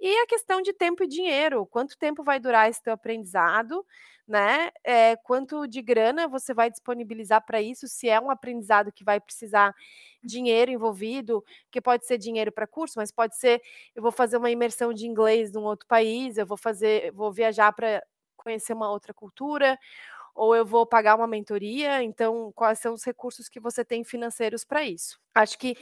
E 0.00 0.22
a 0.22 0.26
questão 0.26 0.60
de 0.62 0.72
tempo 0.74 1.02
e 1.04 1.08
dinheiro, 1.08 1.66
quanto 1.66 1.96
tempo 1.98 2.22
vai 2.22 2.38
durar 2.40 2.68
esse 2.68 2.82
teu 2.82 2.92
aprendizado, 2.92 3.84
né? 4.28 4.70
É, 4.84 5.16
quanto 5.16 5.66
de 5.66 5.82
grana 5.82 6.28
você 6.28 6.54
vai 6.54 6.70
disponibilizar 6.70 7.44
para 7.44 7.62
isso, 7.62 7.88
se 7.88 8.08
é 8.08 8.20
um 8.20 8.30
aprendizado 8.30 8.92
que 8.92 9.04
vai 9.04 9.20
precisar 9.20 9.74
dinheiro 10.22 10.70
envolvido, 10.70 11.44
que 11.70 11.80
pode 11.80 12.06
ser 12.06 12.18
dinheiro 12.18 12.52
para 12.52 12.66
curso, 12.66 12.94
mas 12.98 13.10
pode 13.12 13.36
ser 13.36 13.62
eu 13.94 14.02
vou 14.02 14.12
fazer 14.12 14.36
uma 14.36 14.50
imersão 14.50 14.92
de 14.92 15.06
inglês 15.06 15.52
num 15.52 15.62
outro 15.64 15.86
país, 15.86 16.38
eu 16.38 16.46
vou 16.46 16.56
fazer, 16.56 17.10
vou 17.12 17.32
viajar 17.32 17.72
para 17.72 18.02
conhecer 18.36 18.74
uma 18.74 18.90
outra 18.90 19.14
cultura, 19.14 19.78
ou 20.34 20.54
eu 20.54 20.66
vou 20.66 20.84
pagar 20.84 21.14
uma 21.14 21.26
mentoria, 21.26 22.02
então 22.02 22.52
quais 22.54 22.78
são 22.78 22.94
os 22.94 23.04
recursos 23.04 23.48
que 23.48 23.60
você 23.60 23.84
tem 23.84 24.02
financeiros 24.04 24.64
para 24.64 24.84
isso? 24.84 25.18
Acho 25.34 25.58
que 25.58 25.76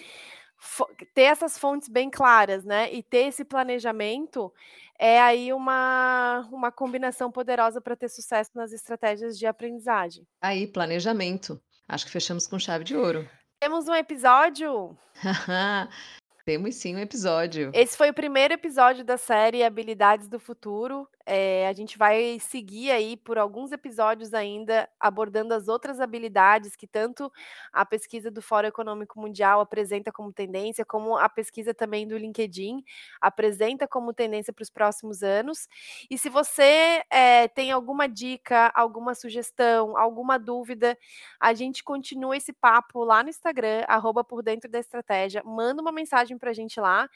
ter 1.15 1.23
essas 1.23 1.59
fontes 1.59 1.89
bem 1.89 2.09
claras, 2.09 2.65
né, 2.65 2.93
e 2.93 3.03
ter 3.03 3.27
esse 3.27 3.45
planejamento 3.45 4.53
é 4.99 5.21
aí 5.21 5.53
uma, 5.53 6.49
uma 6.53 6.71
combinação 6.71 7.31
poderosa 7.31 7.81
para 7.81 7.97
ter 7.97 8.09
sucesso 8.09 8.51
nas 8.55 8.73
estratégias 8.73 9.37
de 9.37 9.47
aprendizagem. 9.47 10.25
Aí, 10.41 10.67
planejamento. 10.67 11.61
Acho 11.89 12.07
que 12.07 12.13
fechamos 12.13 12.47
com 12.47 12.59
chave 12.59 12.85
de 12.85 12.97
ouro. 12.97 13.29
Temos 13.61 13.89
um 13.89 13.95
episódio. 13.95 14.97
Temos 16.45 16.75
sim 16.75 16.97
um 16.97 16.99
episódio. 16.99 17.71
Esse 17.73 17.97
foi 17.97 18.11
o 18.11 18.15
primeiro 18.15 18.55
episódio 18.55 19.05
da 19.05 19.17
série 19.17 19.63
Habilidades 19.63 20.29
do 20.29 20.41
Futuro. 20.41 21.09
É, 21.27 21.69
a 21.69 21.73
gente 21.73 21.97
vai 21.99 22.39
seguir 22.41 22.91
aí 22.91 23.17
por 23.17 23.39
alguns 23.39 23.73
episódios 23.73 24.35
ainda, 24.35 24.89
abordando 25.01 25.55
as 25.55 25.69
outras 25.69 26.01
habilidades 26.01 26.77
que 26.77 26.87
tanto 26.87 27.31
a 27.73 27.85
pesquisa 27.87 28.31
do 28.31 28.43
Fórum 28.43 28.69
Econômico 28.69 29.21
Mundial 29.21 29.61
apresenta 29.61 30.13
como 30.13 30.33
tendência, 30.33 30.85
como 30.85 31.17
a 31.17 31.29
pesquisa 31.29 31.73
também 31.75 32.07
do 32.07 32.17
LinkedIn 32.17 32.83
apresenta 33.21 33.87
como 33.87 34.13
tendência 34.13 34.53
para 34.53 34.63
os 34.63 34.71
próximos 34.71 35.23
anos. 35.23 35.69
E 36.11 36.19
se 36.19 36.29
você 36.29 37.03
é, 37.11 37.49
tem 37.49 37.71
alguma 37.73 38.09
dica, 38.09 38.71
alguma 38.75 39.15
sugestão, 39.15 39.97
alguma 39.97 40.39
dúvida, 40.39 40.97
a 41.41 41.55
gente 41.55 41.85
continua 41.85 42.37
esse 42.37 42.53
papo 42.53 43.05
lá 43.05 43.23
no 43.23 43.29
Instagram, 43.29 43.85
arroba 43.89 44.25
por 44.25 44.43
dentro 44.43 44.71
da 44.71 44.79
estratégia. 44.79 45.43
Manda 45.45 45.83
uma 45.83 45.93
mensagem 45.93 46.39
para 46.39 46.51
a 46.51 46.55
gente 46.55 46.81
lá 46.81 47.09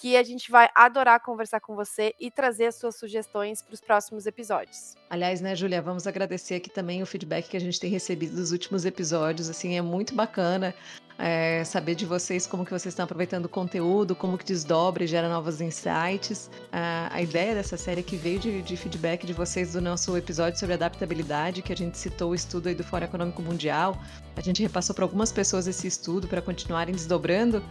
que 0.00 0.16
a 0.16 0.22
gente 0.22 0.50
vai 0.50 0.66
adorar 0.74 1.20
conversar 1.20 1.60
com 1.60 1.76
você 1.76 2.14
e 2.18 2.30
trazer 2.30 2.66
as 2.66 2.76
suas 2.76 2.96
sugestões 2.96 3.60
para 3.60 3.74
os 3.74 3.82
próximos 3.82 4.26
episódios. 4.26 4.94
Aliás, 5.10 5.42
né, 5.42 5.54
Julia, 5.54 5.82
vamos 5.82 6.06
agradecer 6.06 6.54
aqui 6.54 6.70
também 6.70 7.02
o 7.02 7.06
feedback 7.06 7.50
que 7.50 7.56
a 7.56 7.60
gente 7.60 7.78
tem 7.78 7.90
recebido 7.90 8.34
dos 8.34 8.50
últimos 8.50 8.86
episódios. 8.86 9.50
Assim, 9.50 9.76
é 9.76 9.82
muito 9.82 10.14
bacana 10.14 10.74
é, 11.20 11.62
saber 11.64 11.94
de 11.94 12.06
vocês 12.06 12.46
como 12.46 12.64
que 12.64 12.70
vocês 12.70 12.92
estão 12.92 13.04
aproveitando 13.04 13.44
o 13.44 13.48
conteúdo, 13.48 14.16
como 14.16 14.38
que 14.38 14.44
desdobra 14.44 15.04
e 15.04 15.06
gera 15.06 15.28
novos 15.28 15.60
insights. 15.60 16.50
A, 16.72 17.10
a 17.12 17.20
ideia 17.20 17.54
dessa 17.54 17.76
série 17.76 18.02
que 18.02 18.16
veio 18.16 18.38
de, 18.38 18.62
de, 18.62 18.76
feedback 18.78 19.26
de 19.26 19.34
vocês 19.34 19.74
do 19.74 19.82
nosso 19.82 20.16
episódio 20.16 20.58
sobre 20.58 20.74
adaptabilidade, 20.74 21.60
que 21.60 21.74
a 21.74 21.76
gente 21.76 21.98
citou 21.98 22.30
o 22.30 22.34
estudo 22.34 22.70
aí 22.70 22.74
do 22.74 22.82
Fórum 22.82 23.04
Econômico 23.04 23.42
Mundial. 23.42 24.00
A 24.34 24.40
gente 24.40 24.62
repassou 24.62 24.94
para 24.94 25.04
algumas 25.04 25.30
pessoas 25.30 25.66
esse 25.66 25.86
estudo 25.86 26.26
para 26.26 26.40
continuarem 26.40 26.94
desdobrando. 26.94 27.62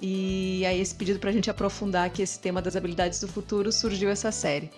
E 0.00 0.64
aí 0.66 0.80
esse 0.80 0.94
pedido 0.94 1.18
para 1.18 1.30
a 1.30 1.32
gente 1.32 1.50
aprofundar 1.50 2.06
aqui 2.06 2.22
esse 2.22 2.38
tema 2.38 2.62
das 2.62 2.76
habilidades 2.76 3.20
do 3.20 3.28
futuro 3.28 3.72
surgiu 3.72 4.10
essa 4.10 4.30
série. 4.30 4.70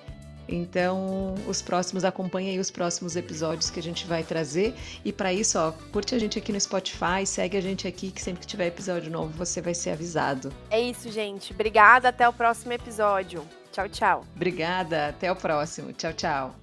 Então, 0.49 1.35
os 1.47 1.62
próximos, 1.62 2.05
acompanha 2.05 2.51
aí 2.51 2.59
os 2.59 2.71
próximos 2.71 3.14
episódios 3.16 3.71
que 3.71 3.79
a 3.79 3.83
gente 3.83 4.07
vai 4.07 4.23
trazer. 4.23 4.75
E 5.05 5.12
para 5.12 5.33
isso, 5.33 5.59
ó, 5.59 5.73
curte 5.93 6.14
a 6.14 6.18
gente 6.18 6.39
aqui 6.39 6.53
no 6.53 6.61
Spotify, 6.61 7.25
segue 7.25 7.57
a 7.57 7.61
gente 7.61 7.87
aqui, 7.87 8.11
que 8.11 8.21
sempre 8.21 8.41
que 8.41 8.47
tiver 8.47 8.66
episódio 8.66 9.11
novo 9.11 9.31
você 9.37 9.61
vai 9.61 9.75
ser 9.75 9.91
avisado. 9.91 10.53
É 10.71 10.81
isso, 10.81 11.11
gente. 11.11 11.53
Obrigada, 11.53 12.09
até 12.09 12.29
o 12.29 12.33
próximo 12.33 12.73
episódio. 12.73 13.47
Tchau, 13.71 13.89
tchau. 13.89 14.25
Obrigada, 14.35 15.09
até 15.09 15.31
o 15.31 15.37
próximo. 15.37 15.93
Tchau, 15.93 16.12
tchau. 16.12 16.59